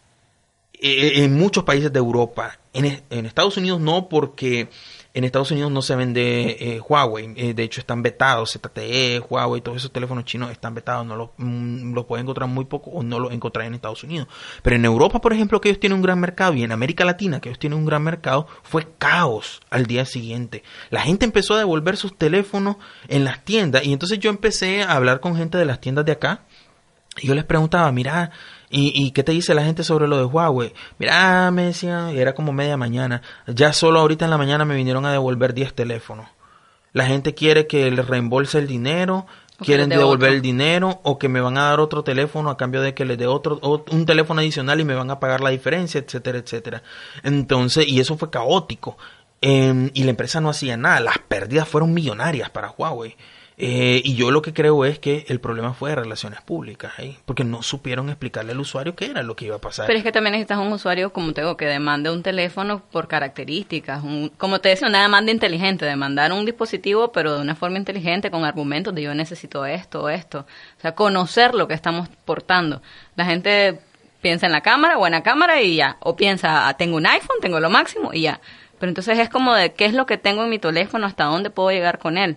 e, 0.75 0.91
e, 0.91 1.25
en 1.25 1.35
muchos 1.35 1.65
países 1.65 1.93
de 1.93 1.99
Europa, 1.99 2.59
en, 2.75 3.03
en 3.09 3.27
Estados 3.27 3.57
Unidos 3.57 3.81
no 3.81 4.09
porque 4.09 4.69
en 5.15 5.23
Estados 5.23 5.53
Unidos 5.53 5.71
no 5.71 5.81
se 5.81 5.95
vende 5.95 6.57
eh, 6.59 6.81
Huawei, 6.81 7.33
eh, 7.37 7.55
de 7.55 7.63
hecho 7.63 7.81
están 7.81 8.03
vetados, 8.03 8.53
ZTE, 8.53 9.21
Huawei, 9.21 9.61
todos 9.61 9.79
esos 9.79 9.93
teléfonos 9.93 10.25
chinos 10.25 10.51
están 10.51 10.75
vetados, 10.75 11.07
no 11.07 11.15
los, 11.15 11.31
mm, 11.37 11.95
los 11.95 12.05
pueden 12.07 12.25
encontrar 12.25 12.49
muy 12.49 12.65
poco 12.65 12.91
o 12.91 13.05
no 13.05 13.21
los 13.21 13.33
encontrar 13.33 13.67
en 13.67 13.75
Estados 13.75 14.03
Unidos. 14.03 14.27
Pero 14.63 14.75
en 14.75 14.85
Europa, 14.85 15.21
por 15.21 15.33
ejemplo, 15.33 15.61
que 15.61 15.69
ellos 15.69 15.79
tienen 15.79 15.97
un 15.97 16.03
gran 16.03 16.19
mercado 16.19 16.55
y 16.55 16.65
en 16.65 16.73
América 16.73 17.05
Latina, 17.05 17.41
que 17.41 17.49
ellos 17.49 17.61
tienen 17.61 17.79
un 17.79 17.87
gran 17.87 18.03
mercado, 18.03 18.49
fue 18.65 18.89
caos 18.99 19.61
al 19.71 19.87
día 19.87 20.05
siguiente. 20.05 20.65
La 20.91 21.03
gente 21.03 21.25
empezó 21.25 21.55
a 21.55 21.59
devolver 21.59 21.97
sus 21.97 22.19
teléfonos 22.19 22.77
en 23.07 23.25
las 23.25 23.45
tiendas 23.45 23.85
y 23.85 23.93
entonces 23.93 24.19
yo 24.19 24.31
empecé 24.31 24.83
a 24.83 24.93
hablar 24.93 25.21
con 25.21 25.37
gente 25.37 25.59
de 25.59 25.65
las 25.65 25.81
tiendas 25.81 26.05
de 26.05 26.13
acá 26.13 26.43
y 27.21 27.29
yo 27.29 27.35
les 27.37 27.45
preguntaba, 27.45 27.91
mira, 27.93 28.33
¿Y, 28.77 28.93
¿Y 28.93 29.13
qué 29.13 29.23
te 29.23 29.31
dice 29.31 29.55
la 29.55 29.63
gente 29.63 29.85
sobre 29.85 30.09
lo 30.09 30.17
de 30.17 30.25
Huawei? 30.25 30.73
Mira, 30.99 31.49
me 31.53 31.67
decían, 31.67 32.09
era 32.09 32.35
como 32.35 32.53
media 32.53 32.77
mañana. 32.77 33.23
Ya 33.47 33.73
solo 33.73 34.01
ahorita 34.01 34.25
en 34.25 34.33
la 34.33 34.39
mañana 34.39 34.65
me 34.65 34.75
vinieron 34.75 35.07
a 35.07 35.13
devolver 35.13 35.55
10 35.55 35.75
teléfonos. 35.75 36.27
La 36.93 37.07
gente 37.07 37.35
quiere 37.35 37.69
que 37.69 37.89
les 37.93 38.05
reembolse 38.05 38.59
el 38.59 38.67
dinero, 38.67 39.27
quieren 39.59 39.91
devolver 39.91 40.33
el 40.33 40.43
dinero 40.43 41.01
o 41.05 41.21
que 41.21 41.29
me 41.29 41.41
van 41.41 41.57
a 41.57 41.69
dar 41.69 41.79
otro 41.79 42.03
teléfono 42.03 42.51
a 42.51 42.57
cambio 42.57 42.83
de 42.83 42.95
que 42.95 43.05
les 43.05 43.17
dé 43.17 43.29
otro, 43.29 43.61
un 43.63 44.07
teléfono 44.07 44.41
adicional 44.41 44.81
y 44.81 44.85
me 44.85 44.95
van 44.95 45.11
a 45.11 45.21
pagar 45.21 45.41
la 45.41 45.51
diferencia, 45.51 46.01
etcétera, 46.01 46.39
etcétera. 46.39 46.83
Entonces, 47.23 47.87
y 47.87 48.01
eso 48.01 48.17
fue 48.17 48.31
caótico. 48.31 48.97
Em, 49.41 49.91
y 49.95 50.03
la 50.03 50.11
empresa 50.11 50.41
no 50.41 50.51
hacía 50.51 50.77
nada. 50.77 50.99
Las 50.99 51.19
pérdidas 51.19 51.69
fueron 51.69 51.95
millonarias 51.95 52.51
para 52.51 52.71
Huawei. 52.71 53.17
Eh, 53.57 54.03
y 54.05 54.17
yo 54.17 54.33
lo 54.33 54.43
que 54.43 54.53
creo 54.53 54.85
es 54.85 54.99
que 54.99 55.27
el 55.29 55.39
problema 55.39 55.75
fue 55.75 55.91
de 55.91 55.97
relaciones 55.97 56.41
públicas, 56.41 56.93
porque 57.25 57.45
no 57.45 57.63
supieron 57.63 58.09
explicarle 58.09 58.53
al 58.53 58.61
usuario 58.61 58.97
qué 58.97 59.07
era 59.07 59.23
lo 59.23 59.37
que 59.37 59.45
iba 59.45 59.57
a 59.57 59.61
pasar. 59.61 59.87
Pero 59.87 59.99
es 59.99 60.05
que 60.05 60.11
también 60.11 60.33
necesitas 60.33 60.59
un 60.59 60.73
usuario, 60.73 61.13
como 61.13 61.33
te 61.33 61.43
digo, 61.43 61.57
que 61.57 61.67
demande 61.67 62.11
un 62.11 62.23
teléfono 62.23 62.83
por 62.91 63.07
características. 63.07 64.03
como 64.39 64.61
te 64.61 64.71
decía, 64.71 64.89
una 64.89 65.03
demanda 65.03 65.31
inteligente, 65.31 65.85
demandar 65.85 66.33
un 66.33 66.45
dispositivo, 66.45 67.13
pero 67.13 67.37
de 67.37 67.43
una 67.43 67.55
forma 67.55 67.79
inteligente, 67.79 68.31
con 68.31 68.45
argumentos 68.45 68.95
de 68.95 69.03
yo 69.03 69.15
necesito 69.15 69.65
esto 69.67 70.09
esto. 70.09 70.41
O 70.79 70.81
sea, 70.81 70.95
conocer 70.95 71.55
lo 71.55 71.69
que 71.69 71.75
estamos 71.75 72.09
portando. 72.25 72.83
La 73.17 73.25
gente 73.25 73.81
piensa 74.21 74.47
en 74.47 74.53
la 74.53 74.63
cámara, 74.63 74.97
buena 74.97 75.23
cámara 75.23 75.61
y 75.63 75.77
ya. 75.77 75.97
O 76.01 76.17
piensa, 76.17 76.69
ah, 76.69 76.77
tengo 76.77 76.97
un 76.97 77.07
iPhone, 77.07 77.37
tengo 77.41 77.61
lo 77.61 77.71
máximo 77.71 78.13
y 78.13 78.23
ya. 78.23 78.41
Pero 78.79 78.91
entonces 78.91 79.19
es 79.19 79.29
como 79.29 79.55
de 79.55 79.73
qué 79.73 79.85
es 79.85 79.95
lo 79.95 80.07
que 80.07 80.19
tengo 80.19 80.45
en 80.45 80.51
mi 80.51 80.59
teléfono, 80.59 81.07
hasta 81.07 81.25
dónde 81.25 81.51
puedo 81.51 81.71
llegar 81.71 81.99
con 81.99 82.19
él. 82.19 82.37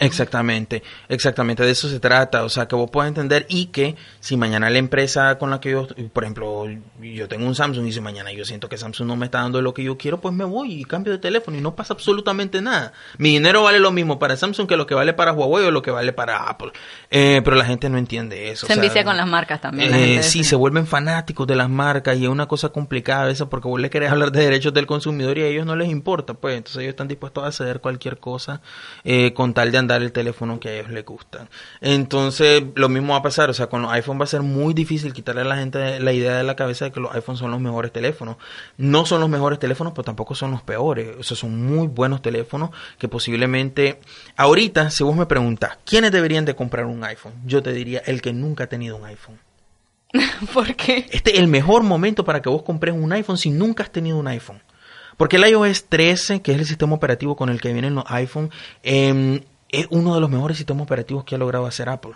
Exactamente, 0.00 0.82
exactamente 1.10 1.62
de 1.62 1.72
eso 1.72 1.86
se 1.86 2.00
trata, 2.00 2.42
o 2.44 2.48
sea, 2.48 2.66
que 2.66 2.74
vos 2.74 2.90
puedas 2.90 3.08
entender 3.08 3.44
y 3.50 3.66
que 3.66 3.96
si 4.18 4.38
mañana 4.38 4.70
la 4.70 4.78
empresa 4.78 5.36
con 5.36 5.50
la 5.50 5.60
que 5.60 5.72
yo, 5.72 5.88
por 6.14 6.24
ejemplo, 6.24 6.66
yo 7.02 7.28
tengo 7.28 7.46
un 7.46 7.54
Samsung 7.54 7.86
y 7.86 7.92
si 7.92 8.00
mañana 8.00 8.32
yo 8.32 8.46
siento 8.46 8.70
que 8.70 8.78
Samsung 8.78 9.06
no 9.06 9.16
me 9.16 9.26
está 9.26 9.42
dando 9.42 9.60
lo 9.60 9.74
que 9.74 9.84
yo 9.84 9.98
quiero, 9.98 10.18
pues 10.18 10.34
me 10.34 10.44
voy 10.44 10.72
y 10.72 10.84
cambio 10.84 11.12
de 11.12 11.18
teléfono 11.18 11.58
y 11.58 11.60
no 11.60 11.76
pasa 11.76 11.92
absolutamente 11.92 12.62
nada. 12.62 12.94
Mi 13.18 13.32
dinero 13.32 13.62
vale 13.62 13.78
lo 13.78 13.90
mismo 13.90 14.18
para 14.18 14.38
Samsung 14.38 14.66
que 14.66 14.78
lo 14.78 14.86
que 14.86 14.94
vale 14.94 15.12
para 15.12 15.34
Huawei 15.34 15.66
o 15.66 15.70
lo 15.70 15.82
que 15.82 15.90
vale 15.90 16.14
para 16.14 16.48
Apple, 16.48 16.72
eh, 17.10 17.42
pero 17.44 17.56
la 17.56 17.66
gente 17.66 17.90
no 17.90 17.98
entiende 17.98 18.50
eso. 18.50 18.66
Se 18.66 18.72
envicia 18.72 19.04
con 19.04 19.18
las 19.18 19.28
marcas 19.28 19.60
también. 19.60 19.94
Eh, 19.94 20.22
sí, 20.22 20.44
se 20.44 20.56
vuelven 20.56 20.86
fanáticos 20.86 21.46
de 21.46 21.56
las 21.56 21.68
marcas 21.68 22.16
y 22.16 22.24
es 22.24 22.30
una 22.30 22.48
cosa 22.48 22.70
complicada 22.70 23.30
eso 23.30 23.50
porque 23.50 23.68
vos 23.68 23.78
le 23.78 23.90
querés 23.90 24.10
hablar 24.10 24.32
de 24.32 24.42
derechos 24.42 24.72
del 24.72 24.86
consumidor 24.86 25.36
y 25.36 25.42
a 25.42 25.46
ellos 25.46 25.66
no 25.66 25.76
les 25.76 25.90
importa, 25.90 26.32
pues 26.32 26.56
entonces 26.56 26.80
ellos 26.80 26.92
están 26.92 27.08
dispuestos 27.08 27.44
a 27.44 27.52
ceder 27.52 27.80
cualquier 27.80 28.16
cosa 28.16 28.62
eh, 29.04 29.34
con 29.34 29.52
tal 29.52 29.70
de 29.70 29.76
andar 29.76 29.89
el 29.96 30.12
teléfono 30.12 30.60
que 30.60 30.68
a 30.68 30.74
ellos 30.74 30.90
les 30.90 31.04
gustan. 31.04 31.48
Entonces, 31.80 32.62
lo 32.74 32.88
mismo 32.88 33.12
va 33.12 33.20
a 33.20 33.22
pasar, 33.22 33.50
o 33.50 33.54
sea, 33.54 33.68
con 33.68 33.82
los 33.82 33.92
iPhone 33.92 34.20
va 34.20 34.24
a 34.24 34.28
ser 34.28 34.42
muy 34.42 34.74
difícil 34.74 35.12
quitarle 35.12 35.42
a 35.42 35.44
la 35.44 35.56
gente 35.56 36.00
la 36.00 36.12
idea 36.12 36.36
de 36.36 36.44
la 36.44 36.56
cabeza 36.56 36.86
de 36.86 36.92
que 36.92 37.00
los 37.00 37.14
iPhones 37.14 37.38
son 37.38 37.50
los 37.50 37.60
mejores 37.60 37.92
teléfonos. 37.92 38.36
No 38.76 39.06
son 39.06 39.20
los 39.20 39.28
mejores 39.28 39.58
teléfonos, 39.58 39.92
pero 39.92 40.04
tampoco 40.04 40.34
son 40.34 40.50
los 40.52 40.62
peores. 40.62 41.16
O 41.18 41.22
sea, 41.22 41.36
son 41.36 41.64
muy 41.64 41.88
buenos 41.88 42.22
teléfonos 42.22 42.70
que 42.98 43.08
posiblemente... 43.08 44.00
Ahorita, 44.36 44.90
si 44.90 45.04
vos 45.04 45.16
me 45.16 45.26
preguntas, 45.26 45.78
¿quiénes 45.84 46.12
deberían 46.12 46.44
de 46.44 46.54
comprar 46.54 46.86
un 46.86 47.02
iPhone? 47.04 47.34
Yo 47.44 47.62
te 47.62 47.72
diría, 47.72 48.02
el 48.06 48.22
que 48.22 48.32
nunca 48.32 48.64
ha 48.64 48.68
tenido 48.68 48.96
un 48.96 49.04
iPhone. 49.04 49.38
¿Por 50.54 50.74
qué? 50.74 51.06
Este 51.10 51.32
es 51.32 51.38
el 51.38 51.48
mejor 51.48 51.82
momento 51.82 52.24
para 52.24 52.42
que 52.42 52.48
vos 52.48 52.62
compres 52.62 52.94
un 52.94 53.12
iPhone 53.12 53.38
si 53.38 53.50
nunca 53.50 53.82
has 53.82 53.92
tenido 53.92 54.18
un 54.18 54.28
iPhone. 54.28 54.60
Porque 55.16 55.36
el 55.36 55.46
iOS 55.46 55.84
13, 55.84 56.40
que 56.40 56.52
es 56.52 56.58
el 56.58 56.66
sistema 56.66 56.94
operativo 56.94 57.36
con 57.36 57.50
el 57.50 57.60
que 57.60 57.72
vienen 57.72 57.94
los 57.94 58.04
iPhone, 58.08 58.50
eh, 58.82 59.44
es 59.72 59.86
uno 59.90 60.14
de 60.14 60.20
los 60.20 60.30
mejores 60.30 60.56
sistemas 60.56 60.84
operativos 60.84 61.24
que 61.24 61.34
ha 61.34 61.38
logrado 61.38 61.66
hacer 61.66 61.88
Apple. 61.88 62.12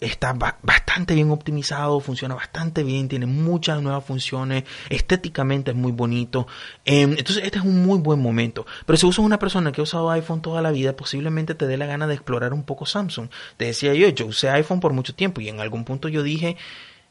Está 0.00 0.32
bastante 0.32 1.14
bien 1.14 1.30
optimizado, 1.30 2.00
funciona 2.00 2.34
bastante 2.34 2.82
bien, 2.82 3.06
tiene 3.08 3.26
muchas 3.26 3.82
nuevas 3.82 4.02
funciones, 4.02 4.64
estéticamente 4.88 5.72
es 5.72 5.76
muy 5.76 5.92
bonito. 5.92 6.46
Em, 6.86 7.10
entonces 7.18 7.44
este 7.44 7.58
es 7.58 7.64
un 7.64 7.82
muy 7.82 7.98
buen 7.98 8.18
momento. 8.18 8.64
Pero 8.86 8.96
si 8.96 9.04
usas 9.04 9.24
una 9.24 9.38
persona 9.38 9.72
que 9.72 9.82
ha 9.82 9.84
usado 9.84 10.10
iPhone 10.10 10.40
toda 10.40 10.62
la 10.62 10.70
vida, 10.70 10.96
posiblemente 10.96 11.54
te 11.54 11.66
dé 11.66 11.76
la 11.76 11.84
gana 11.84 12.06
de 12.06 12.14
explorar 12.14 12.54
un 12.54 12.62
poco 12.62 12.86
Samsung. 12.86 13.28
Te 13.58 13.66
decía 13.66 13.92
yo, 13.92 14.08
yo 14.08 14.24
usé 14.24 14.48
iPhone 14.48 14.80
por 14.80 14.94
mucho 14.94 15.14
tiempo 15.14 15.42
y 15.42 15.50
en 15.50 15.60
algún 15.60 15.84
punto 15.84 16.08
yo 16.08 16.22
dije, 16.22 16.56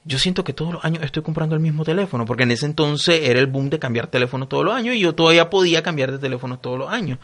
yo 0.05 0.17
siento 0.17 0.43
que 0.43 0.53
todos 0.53 0.73
los 0.73 0.85
años 0.85 1.03
estoy 1.03 1.21
comprando 1.21 1.55
el 1.55 1.61
mismo 1.61 1.83
teléfono, 1.83 2.25
porque 2.25 2.43
en 2.43 2.51
ese 2.51 2.65
entonces 2.65 3.21
era 3.23 3.39
el 3.39 3.45
boom 3.45 3.69
de 3.69 3.77
cambiar 3.77 4.07
teléfono 4.07 4.47
todos 4.47 4.65
los 4.65 4.73
años 4.73 4.95
y 4.95 4.99
yo 4.99 5.13
todavía 5.13 5.51
podía 5.51 5.83
cambiar 5.83 6.11
de 6.11 6.17
teléfono 6.17 6.57
todos 6.57 6.79
los 6.79 6.89
años. 6.89 7.19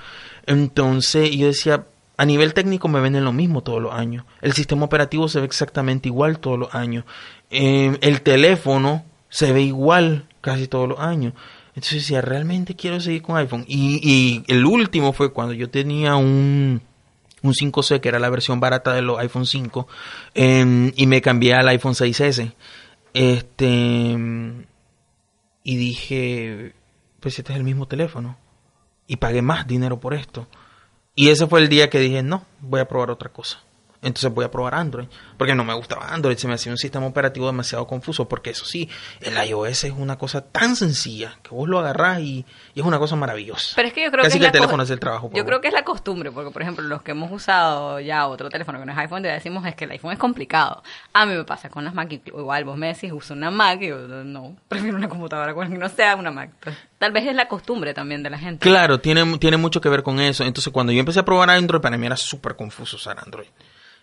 Entonces 0.45 1.32
yo 1.32 1.47
decía, 1.47 1.86
a 2.17 2.25
nivel 2.25 2.54
técnico 2.54 2.88
me 2.88 3.01
venden 3.01 3.25
lo 3.25 3.34
mismo 3.34 3.62
todos 3.62 3.82
los 3.82 3.93
años. 3.93 4.25
El 4.41 4.54
sistema 4.54 4.86
operativo 4.86 5.28
se 5.28 5.39
ve 5.39 5.45
exactamente 5.45 6.08
igual 6.08 6.39
todos 6.39 6.58
los 6.58 6.73
años. 6.73 7.06
Eh, 7.49 7.97
el 8.01 8.21
teléfono 8.21 9.04
se 9.30 9.51
ve 9.51 9.62
igual 9.62 10.28
casi 10.41 10.67
todos 10.67 10.88
los 10.88 10.99
años. 10.99 11.34
Entonces 11.69 12.04
decía, 12.04 12.21
realmente 12.21 12.75
quiero 12.75 13.01
seguir 13.01 13.21
con 13.21 13.36
iPhone. 13.36 13.65
Y, 13.67 13.99
y 14.01 14.43
el 14.47 14.65
último 14.65 15.12
fue 15.12 15.34
cuando 15.34 15.54
yo 15.54 15.69
tenía 15.69 16.15
un, 16.15 16.82
un 17.41 17.54
5C, 17.54 17.99
que 17.99 18.09
era 18.09 18.20
la 18.20 18.30
versión 18.30 18.59
barata 18.59 18.93
de 18.93 19.01
los 19.01 19.20
iPhone 19.20 19.45
5, 19.45 19.88
em, 20.34 20.91
y 20.95 21.07
me 21.07 21.22
cambié 21.22 21.53
al 21.53 21.68
iPhone 21.68 21.93
6S. 21.93 22.53
Este, 23.13 24.18
y 25.63 25.78
dije, 25.78 26.74
pues 27.20 27.39
este 27.39 27.53
es 27.53 27.57
el 27.57 27.63
mismo 27.63 27.88
teléfono. 27.88 28.38
Y 29.07 29.18
pagué 29.18 29.41
más 29.41 29.68
dinero 29.68 29.99
por 29.99 30.13
esto. 30.13 30.47
Y 31.16 31.30
ese 31.30 31.47
fue 31.47 31.61
el 31.61 31.70
día 31.70 31.89
que 31.89 31.99
dije, 31.99 32.22
no, 32.22 32.45
voy 32.59 32.82
a 32.82 32.88
probar 32.88 33.09
otra 33.09 33.30
cosa 33.30 33.59
entonces 34.05 34.32
voy 34.32 34.45
a 34.45 34.51
probar 34.51 34.76
Android. 34.76 35.07
Porque 35.38 35.55
no 35.55 35.63
me 35.63 35.73
gustaba 35.73 36.13
Android, 36.13 36.38
se 36.38 36.47
me 36.47 36.53
hacía 36.53 36.71
un 36.71 36.77
sistema 36.77 37.05
operativo 37.05 37.45
demasiado 37.45 37.88
confuso. 37.88 38.27
Porque 38.27 38.51
eso 38.51 38.65
sí, 38.65 38.89
el 39.21 39.36
iOS 39.38 39.86
es 39.86 39.91
una 39.91 40.17
cosa 40.17 40.41
tan 40.41 40.75
sencilla 40.75 41.38
que 41.43 41.49
vos 41.49 41.67
lo 41.67 41.79
agarrás 41.79 42.19
y, 42.21 42.45
es 42.75 42.83
una 42.83 42.99
cosa 42.99 43.15
maravillosa. 43.15 43.73
Pero 43.75 43.88
es 43.88 43.93
que 43.93 44.03
yo 44.03 44.11
creo 44.11 44.23
Casi 44.23 44.39
que, 44.39 44.45
el 44.45 44.51
teléfono 44.51 44.83
es 44.83 44.89
el 44.89 44.99
trabajo. 44.99 45.31
Yo 45.33 45.45
creo 45.45 45.61
que 45.61 45.67
es 45.69 45.73
la 45.73 45.83
costumbre, 45.83 46.31
porque 46.31 46.51
por 46.51 46.61
ejemplo, 46.61 46.83
los 46.83 47.01
que 47.01 47.11
hemos 47.11 47.31
usado 47.31 47.99
ya 47.99 48.27
otro 48.27 48.49
teléfono 48.49 48.79
que 48.79 48.86
no 48.86 48.91
es 48.91 48.97
iPhone, 48.97 49.23
ya 49.23 49.33
decimos 49.33 49.65
es 49.65 49.75
que 49.75 49.86
el 49.86 49.91
iPhone 49.91 50.11
es 50.11 50.19
complicado. 50.19 50.83
A 51.13 51.25
mí 51.25 51.33
me 51.33 51.43
pasa 51.43 51.69
con 51.69 51.86
las 51.86 51.93
Mac, 51.93 52.11
igual 52.11 52.65
vos 52.65 52.77
me 52.77 52.88
decís, 52.88 53.11
uso 53.11 53.33
una 53.33 53.51
Mac 53.51 53.81
y 53.81 53.88
yo 53.88 53.97
no, 54.07 54.55
prefiero 54.67 54.97
una 54.97 55.09
computadora 55.09 55.53
con 55.53 55.69
que 55.69 55.77
no 55.77 55.89
sea 55.89 56.15
una 56.15 56.31
Mac. 56.31 56.51
tal 56.97 57.11
vez 57.11 57.25
es 57.25 57.36
la 57.36 57.47
costumbre 57.47 57.93
también 57.93 58.23
de 58.23 58.29
la 58.29 58.38
gente. 58.38 58.67
Claro, 58.67 58.99
tiene, 58.99 59.38
tiene 59.38 59.57
mucho 59.57 59.81
que 59.81 59.89
ver 59.89 60.03
con 60.03 60.19
eso. 60.19 60.43
Entonces, 60.43 60.71
cuando 60.71 60.91
yo 60.91 60.99
empecé 60.99 61.19
a 61.19 61.25
probar 61.25 61.49
Android, 61.49 61.81
para 61.81 61.97
mí 61.97 62.05
era 62.05 62.17
súper 62.17 62.55
confuso 62.55 62.97
usar 62.97 63.17
Android. 63.23 63.47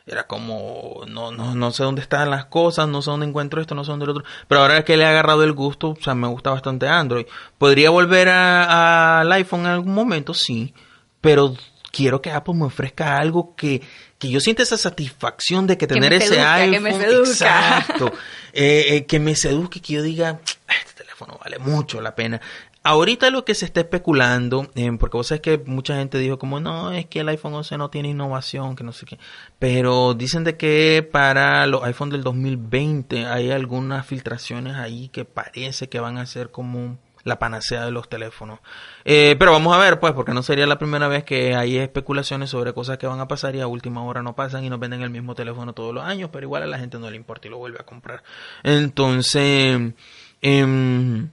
Era 0.06 0.26
como, 0.26 1.02
no, 1.06 1.30
no, 1.30 1.54
no 1.54 1.70
sé 1.70 1.84
dónde 1.84 2.02
están 2.02 2.30
las 2.30 2.46
cosas, 2.46 2.88
no 2.88 3.02
sé 3.02 3.10
dónde 3.10 3.26
encuentro 3.26 3.60
esto, 3.60 3.74
no 3.74 3.84
sé 3.84 3.92
dónde 3.92 4.06
lo 4.06 4.12
otro. 4.12 4.24
Pero 4.48 4.60
ahora 4.60 4.84
que 4.84 4.96
le 4.96 5.04
he 5.04 5.06
agarrado 5.06 5.44
el 5.44 5.52
gusto, 5.52 5.90
o 5.90 6.02
sea, 6.02 6.14
me 6.14 6.26
gusta 6.26 6.50
bastante 6.50 6.88
Android. 6.88 7.26
¿Podría 7.56 7.90
volver 7.90 8.28
al 8.28 9.30
iPhone 9.30 9.60
en 9.60 9.66
algún 9.66 9.94
momento? 9.94 10.34
Sí. 10.34 10.74
Pero 11.20 11.54
quiero 11.92 12.20
que 12.20 12.32
Apple 12.32 12.54
me 12.54 12.64
ofrezca 12.64 13.16
algo 13.16 13.54
que, 13.54 13.80
que 14.18 14.28
yo 14.28 14.40
sienta 14.40 14.64
esa 14.64 14.76
satisfacción 14.76 15.68
de 15.68 15.78
que 15.78 15.86
tener 15.86 16.12
ese 16.14 16.40
iPhone. 16.40 16.72
Que 16.72 16.80
me 16.80 16.92
seduzca. 16.94 17.78
Exacto. 17.78 18.12
Eh, 18.54 18.96
eh, 18.96 19.06
que 19.06 19.18
me 19.18 19.34
seduzca 19.34 19.80
que 19.80 19.94
yo 19.94 20.02
diga, 20.02 20.38
este 20.68 21.04
teléfono 21.04 21.40
vale 21.42 21.58
mucho 21.58 22.02
la 22.02 22.14
pena. 22.14 22.38
Ahorita 22.84 23.30
lo 23.30 23.44
que 23.44 23.54
se 23.54 23.64
está 23.64 23.80
especulando, 23.80 24.68
eh, 24.74 24.90
porque 24.98 25.16
vos 25.16 25.28
sabés 25.28 25.40
que 25.40 25.58
mucha 25.66 25.96
gente 25.96 26.18
dijo 26.18 26.38
como, 26.38 26.58
no, 26.58 26.90
es 26.90 27.06
que 27.06 27.20
el 27.20 27.28
iPhone 27.28 27.54
11 27.54 27.78
no 27.78 27.90
tiene 27.90 28.08
innovación, 28.08 28.74
que 28.74 28.82
no 28.82 28.92
sé 28.92 29.06
qué. 29.06 29.18
Pero 29.60 30.14
dicen 30.14 30.42
de 30.42 30.56
que 30.56 31.08
para 31.08 31.64
los 31.66 31.84
iPhone 31.84 32.10
del 32.10 32.24
2020 32.24 33.26
hay 33.26 33.52
algunas 33.52 34.04
filtraciones 34.04 34.74
ahí 34.74 35.08
que 35.10 35.24
parece 35.24 35.88
que 35.88 36.00
van 36.00 36.18
a 36.18 36.26
ser 36.26 36.50
como 36.50 36.98
la 37.22 37.38
panacea 37.38 37.84
de 37.84 37.92
los 37.92 38.08
teléfonos. 38.08 38.58
Eh, 39.04 39.36
pero 39.38 39.52
vamos 39.52 39.76
a 39.76 39.78
ver, 39.78 40.00
pues, 40.00 40.12
porque 40.12 40.34
no 40.34 40.42
sería 40.42 40.66
la 40.66 40.78
primera 40.78 41.06
vez 41.06 41.22
que 41.22 41.54
hay 41.54 41.78
especulaciones 41.78 42.50
sobre 42.50 42.72
cosas 42.72 42.98
que 42.98 43.06
van 43.06 43.20
a 43.20 43.28
pasar 43.28 43.54
y 43.54 43.60
a 43.60 43.68
última 43.68 44.02
hora 44.02 44.22
no 44.22 44.34
pasan 44.34 44.64
y 44.64 44.70
nos 44.70 44.80
venden 44.80 45.02
el 45.02 45.10
mismo 45.10 45.36
teléfono 45.36 45.72
todos 45.72 45.94
los 45.94 46.02
años, 46.02 46.30
pero 46.32 46.46
igual 46.46 46.64
a 46.64 46.66
la 46.66 46.80
gente 46.80 46.98
no 46.98 47.08
le 47.08 47.16
importa 47.16 47.46
y 47.46 47.50
lo 47.52 47.58
vuelve 47.58 47.78
a 47.80 47.86
comprar. 47.86 48.24
Entonces, 48.64 49.94
eh, 50.42 51.28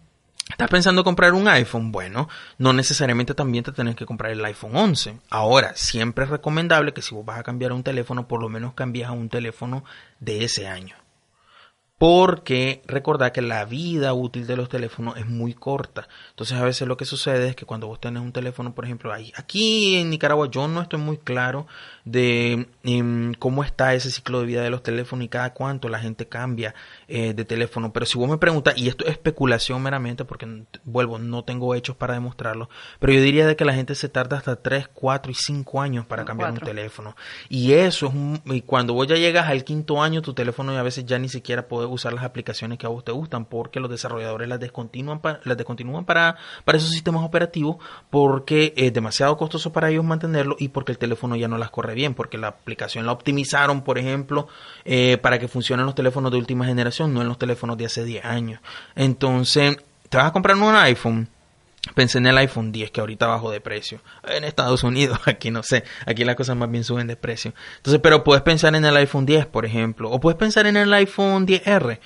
¿Estás 0.50 0.70
pensando 0.70 1.04
comprar 1.04 1.34
un 1.34 1.48
iPhone? 1.48 1.92
Bueno, 1.92 2.28
no 2.58 2.74
necesariamente 2.74 3.34
también 3.34 3.64
te 3.64 3.72
tenés 3.72 3.96
que 3.96 4.06
comprar 4.06 4.32
el 4.32 4.44
iPhone 4.44 4.76
11. 4.76 5.20
Ahora, 5.30 5.74
siempre 5.76 6.26
es 6.26 6.30
recomendable 6.30 6.92
que 6.92 7.02
si 7.02 7.16
vos 7.16 7.24
vas 7.24 7.40
a 7.40 7.44
cambiar 7.44 7.72
un 7.72 7.84
teléfono, 7.84 8.28
por 8.28 8.42
lo 8.42 8.50
menos 8.50 8.74
cambies 8.74 9.08
a 9.08 9.12
un 9.14 9.30
teléfono 9.30 9.86
de 10.20 10.44
ese 10.44 10.68
año. 10.68 10.96
Porque 12.00 12.82
recordad 12.88 13.34
que 13.34 13.42
la 13.42 13.66
vida 13.66 14.14
útil 14.14 14.48
de 14.48 14.56
los 14.56 14.70
teléfonos 14.70 15.18
es 15.18 15.28
muy 15.28 15.54
corta. 15.54 16.08
Entonces 16.30 16.58
a 16.58 16.64
veces 16.64 16.88
lo 16.88 16.96
que 16.96 17.04
sucede 17.04 17.50
es 17.50 17.58
que 17.58 17.66
cuando 17.66 17.88
vos 17.88 18.00
tenés 18.00 18.24
un 18.24 18.32
teléfono, 18.32 18.74
por 18.74 18.86
ejemplo, 18.86 19.12
ahí, 19.12 19.34
aquí 19.36 19.98
en 19.98 20.10
Nicaragua 20.10 20.50
yo 20.50 20.70
no 20.70 20.82
estoy 20.82 21.02
muy 21.02 21.18
claro 21.18 21.68
de 22.06 22.70
em, 22.84 23.34
cómo 23.34 23.66
está 23.66 23.94
ese 23.94 24.12
ciclo 24.12 24.40
de 24.40 24.46
vida 24.46 24.62
de 24.62 24.70
los 24.70 24.82
teléfonos 24.82 25.26
y 25.26 25.28
cada 25.28 25.54
cuánto 25.54 25.90
la 25.90 26.00
gente 26.00 26.26
cambia 26.30 26.74
eh, 27.10 27.34
de 27.34 27.44
teléfono. 27.44 27.92
Pero 27.92 28.06
si 28.06 28.18
vos 28.18 28.30
me 28.30 28.38
preguntas, 28.38 28.78
y 28.78 28.88
esto 28.88 29.04
es 29.04 29.12
especulación 29.12 29.84
meramente, 29.84 30.24
porque 30.24 30.48
vuelvo, 30.86 31.20
no 31.20 31.44
tengo 31.44 31.76
hechos 31.76 31.98
para 31.98 32.14
demostrarlo, 32.14 32.70
pero 33.00 33.12
yo 33.12 33.22
diría 33.22 33.46
de 33.46 33.58
que 33.58 33.66
la 33.66 33.74
gente 33.74 33.94
se 33.94 34.08
tarda 34.08 34.38
hasta 34.38 34.56
3, 34.56 34.88
4 34.94 35.34
y 35.34 35.36
5 35.36 35.82
años 35.82 36.06
para 36.06 36.24
cambiar 36.24 36.52
un 36.52 36.60
teléfono. 36.60 37.18
Y 37.50 37.74
eso 37.74 38.08
es 38.08 38.14
un, 38.14 38.42
y 38.46 38.62
cuando 38.62 38.94
vos 38.94 39.06
ya 39.06 39.16
llegas 39.16 39.50
al 39.50 39.66
quinto 39.66 40.02
año, 40.02 40.22
tu 40.22 40.34
teléfono 40.34 40.72
a 40.78 40.84
veces 40.84 41.06
ya 41.06 41.20
ni 41.20 41.28
siquiera 41.28 41.68
puede 41.68 41.89
usar 41.94 42.14
las 42.14 42.24
aplicaciones 42.24 42.78
que 42.78 42.86
a 42.86 42.90
vos 42.90 43.04
te 43.04 43.12
gustan 43.12 43.46
porque 43.46 43.80
los 43.80 43.90
desarrolladores 43.90 44.48
las 44.48 44.60
descontinúan, 44.60 45.20
para, 45.20 45.40
las 45.44 45.58
descontinúan 45.58 46.06
para, 46.06 46.38
para 46.66 46.78
esos 46.78 46.92
sistemas 46.92 47.24
operativos 47.24 47.78
porque 48.10 48.74
es 48.76 48.94
demasiado 48.94 49.38
costoso 49.38 49.72
para 49.72 49.90
ellos 49.90 50.04
mantenerlo 50.04 50.56
y 50.60 50.70
porque 50.70 50.92
el 50.92 50.98
teléfono 50.98 51.36
ya 51.36 51.48
no 51.48 51.58
las 51.58 51.70
corre 51.70 51.94
bien, 51.94 52.14
porque 52.14 52.38
la 52.38 52.48
aplicación 52.48 53.06
la 53.06 53.12
optimizaron, 53.12 53.84
por 53.84 53.98
ejemplo, 53.98 54.48
eh, 54.86 55.18
para 55.18 55.40
que 55.40 55.48
funcionen 55.48 55.86
los 55.86 55.96
teléfonos 55.96 56.32
de 56.32 56.38
última 56.38 56.66
generación, 56.66 57.14
no 57.14 57.22
en 57.22 57.28
los 57.28 57.38
teléfonos 57.38 57.78
de 57.78 57.86
hace 57.86 58.04
10 58.04 58.26
años. 58.26 58.62
Entonces, 58.96 59.78
te 60.10 60.18
vas 60.18 60.28
a 60.28 60.32
comprar 60.32 60.56
un 60.56 60.76
iPhone 60.76 61.30
Pensé 61.96 62.18
en 62.18 62.28
el 62.28 62.38
iPhone 62.38 62.72
10 62.72 62.92
que 62.92 63.02
ahorita 63.02 63.28
bajó 63.28 63.52
de 63.52 63.62
precio. 63.62 64.02
En 64.28 64.44
Estados 64.44 64.84
Unidos, 64.84 65.20
aquí 65.26 65.52
no 65.52 65.64
sé, 65.64 65.84
aquí 66.06 66.24
las 66.24 66.36
cosas 66.36 66.56
más 66.56 66.70
bien 66.70 66.84
suben 66.84 67.08
de 67.08 67.16
precio. 67.16 67.54
Entonces, 67.78 68.00
pero 68.02 68.24
puedes 68.24 68.44
pensar 68.44 68.76
en 68.76 68.86
el 68.86 68.96
iPhone 68.98 69.26
10, 69.26 69.46
por 69.48 69.66
ejemplo, 69.66 70.10
o 70.10 70.20
puedes 70.20 70.38
pensar 70.38 70.68
en 70.68 70.78
el 70.78 70.94
iPhone 70.94 71.48
10R, 71.48 72.00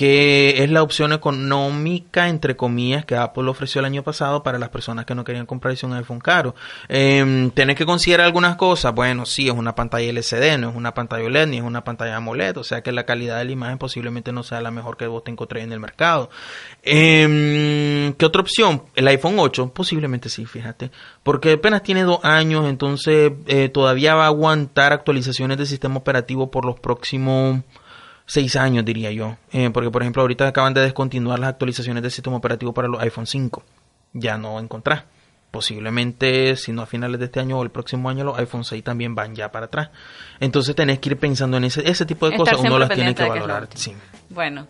que 0.00 0.64
es 0.64 0.70
la 0.70 0.82
opción 0.82 1.12
económica, 1.12 2.30
entre 2.30 2.56
comillas, 2.56 3.04
que 3.04 3.16
Apple 3.16 3.50
ofreció 3.50 3.80
el 3.80 3.84
año 3.84 4.02
pasado 4.02 4.42
para 4.42 4.58
las 4.58 4.70
personas 4.70 5.04
que 5.04 5.14
no 5.14 5.24
querían 5.24 5.44
comprarse 5.44 5.84
un 5.84 5.92
iPhone 5.92 6.20
caro. 6.20 6.54
Eh, 6.88 7.50
que 7.54 7.84
considerar 7.84 8.24
algunas 8.24 8.56
cosas. 8.56 8.94
Bueno, 8.94 9.26
sí, 9.26 9.48
es 9.48 9.52
una 9.52 9.74
pantalla 9.74 10.08
LCD, 10.08 10.56
no 10.56 10.70
es 10.70 10.74
una 10.74 10.94
pantalla 10.94 11.26
OLED, 11.26 11.48
ni 11.48 11.58
es 11.58 11.62
una 11.62 11.84
pantalla 11.84 12.16
AMOLED, 12.16 12.56
o 12.56 12.64
sea 12.64 12.80
que 12.80 12.92
la 12.92 13.04
calidad 13.04 13.36
de 13.36 13.44
la 13.44 13.52
imagen 13.52 13.76
posiblemente 13.76 14.32
no 14.32 14.42
sea 14.42 14.62
la 14.62 14.70
mejor 14.70 14.96
que 14.96 15.06
vos 15.06 15.22
te 15.22 15.32
encontré 15.32 15.60
en 15.60 15.70
el 15.70 15.80
mercado. 15.80 16.30
Eh, 16.82 18.14
¿Qué 18.16 18.24
otra 18.24 18.40
opción? 18.40 18.84
El 18.94 19.06
iPhone 19.06 19.34
8, 19.38 19.74
posiblemente 19.74 20.30
sí, 20.30 20.46
fíjate, 20.46 20.90
porque 21.22 21.52
apenas 21.52 21.82
tiene 21.82 22.04
dos 22.04 22.24
años, 22.24 22.66
entonces 22.66 23.32
eh, 23.48 23.68
todavía 23.68 24.14
va 24.14 24.24
a 24.24 24.28
aguantar 24.28 24.94
actualizaciones 24.94 25.58
de 25.58 25.66
sistema 25.66 25.98
operativo 25.98 26.50
por 26.50 26.64
los 26.64 26.80
próximos 26.80 27.60
seis 28.30 28.54
años, 28.54 28.84
diría 28.84 29.10
yo. 29.10 29.36
Eh, 29.50 29.70
porque, 29.70 29.90
por 29.90 30.02
ejemplo, 30.02 30.22
ahorita 30.22 30.46
acaban 30.46 30.72
de 30.72 30.82
descontinuar 30.82 31.40
las 31.40 31.50
actualizaciones 31.50 32.00
del 32.00 32.12
sistema 32.12 32.36
operativo 32.36 32.72
para 32.72 32.86
los 32.86 33.02
iPhone 33.02 33.26
5. 33.26 33.64
Ya 34.12 34.38
no 34.38 34.60
encontrás. 34.60 35.02
Posiblemente, 35.50 36.54
si 36.54 36.70
no 36.70 36.82
a 36.82 36.86
finales 36.86 37.18
de 37.18 37.26
este 37.26 37.40
año 37.40 37.58
o 37.58 37.64
el 37.64 37.70
próximo 37.70 38.08
año, 38.08 38.22
los 38.22 38.38
iPhone 38.38 38.62
6 38.62 38.84
también 38.84 39.16
van 39.16 39.34
ya 39.34 39.50
para 39.50 39.66
atrás. 39.66 39.90
Entonces 40.38 40.76
tenés 40.76 41.00
que 41.00 41.08
ir 41.08 41.16
pensando 41.16 41.56
en 41.56 41.64
ese, 41.64 41.88
ese 41.90 42.06
tipo 42.06 42.30
de 42.30 42.36
cosas. 42.36 42.60
Uno 42.60 42.78
las 42.78 42.90
tiene 42.90 43.16
que 43.16 43.28
valorar. 43.28 43.68
sí. 43.74 43.94
Bueno. 44.28 44.68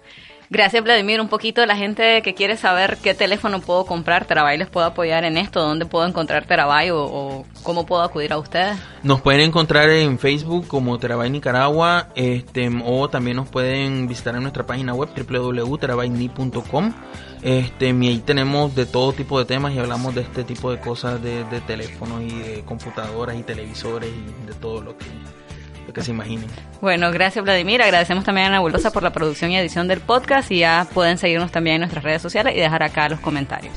Gracias, 0.52 0.82
Vladimir. 0.82 1.20
Un 1.20 1.28
poquito 1.28 1.64
la 1.64 1.76
gente 1.76 2.22
que 2.22 2.34
quiere 2.34 2.56
saber 2.56 2.98
qué 3.00 3.14
teléfono 3.14 3.60
puedo 3.60 3.86
comprar, 3.86 4.24
Terabyte 4.24 4.58
les 4.58 4.68
puedo 4.68 4.84
apoyar 4.84 5.22
en 5.22 5.36
esto, 5.36 5.60
dónde 5.60 5.86
puedo 5.86 6.04
encontrar 6.04 6.44
Terabyte 6.44 6.90
o, 6.92 7.46
cómo 7.62 7.86
puedo 7.86 8.02
acudir 8.02 8.32
a 8.32 8.38
ustedes. 8.38 8.76
Nos 9.04 9.20
pueden 9.20 9.42
encontrar 9.42 9.88
en 9.90 10.18
Facebook 10.18 10.66
como 10.66 10.98
Terabyte 10.98 11.30
Nicaragua 11.30 12.08
este, 12.16 12.68
o 12.84 13.08
también 13.08 13.36
nos 13.36 13.48
pueden 13.48 14.08
visitar 14.08 14.34
en 14.34 14.42
nuestra 14.42 14.66
página 14.66 14.92
web 14.92 15.10
www.terabyteni.com. 15.16 16.94
Este, 17.42 17.90
y 17.90 18.08
ahí 18.08 18.18
tenemos 18.18 18.74
de 18.74 18.86
todo 18.86 19.12
tipo 19.12 19.38
de 19.38 19.44
temas 19.44 19.72
y 19.72 19.78
hablamos 19.78 20.16
de 20.16 20.22
este 20.22 20.42
tipo 20.42 20.72
de 20.72 20.80
cosas 20.80 21.22
de, 21.22 21.44
de 21.44 21.60
teléfonos 21.60 22.22
y 22.22 22.36
de 22.40 22.64
computadoras 22.64 23.36
y 23.36 23.44
televisores 23.44 24.10
y 24.10 24.46
de 24.48 24.54
todo 24.54 24.82
lo 24.82 24.98
que 24.98 25.06
lo 25.86 25.92
que 25.92 26.02
se 26.02 26.10
imaginen. 26.10 26.46
Bueno, 26.80 27.10
gracias 27.10 27.44
Vladimir. 27.44 27.82
Agradecemos 27.82 28.24
también 28.24 28.46
a 28.46 28.48
Ana 28.48 28.60
Bulosa 28.60 28.90
por 28.90 29.02
la 29.02 29.12
producción 29.12 29.50
y 29.50 29.58
edición 29.58 29.88
del 29.88 30.00
podcast 30.00 30.50
y 30.50 30.58
ya 30.58 30.86
pueden 30.92 31.18
seguirnos 31.18 31.50
también 31.50 31.76
en 31.76 31.80
nuestras 31.82 32.04
redes 32.04 32.22
sociales 32.22 32.54
y 32.56 32.60
dejar 32.60 32.82
acá 32.82 33.08
los 33.08 33.20
comentarios. 33.20 33.74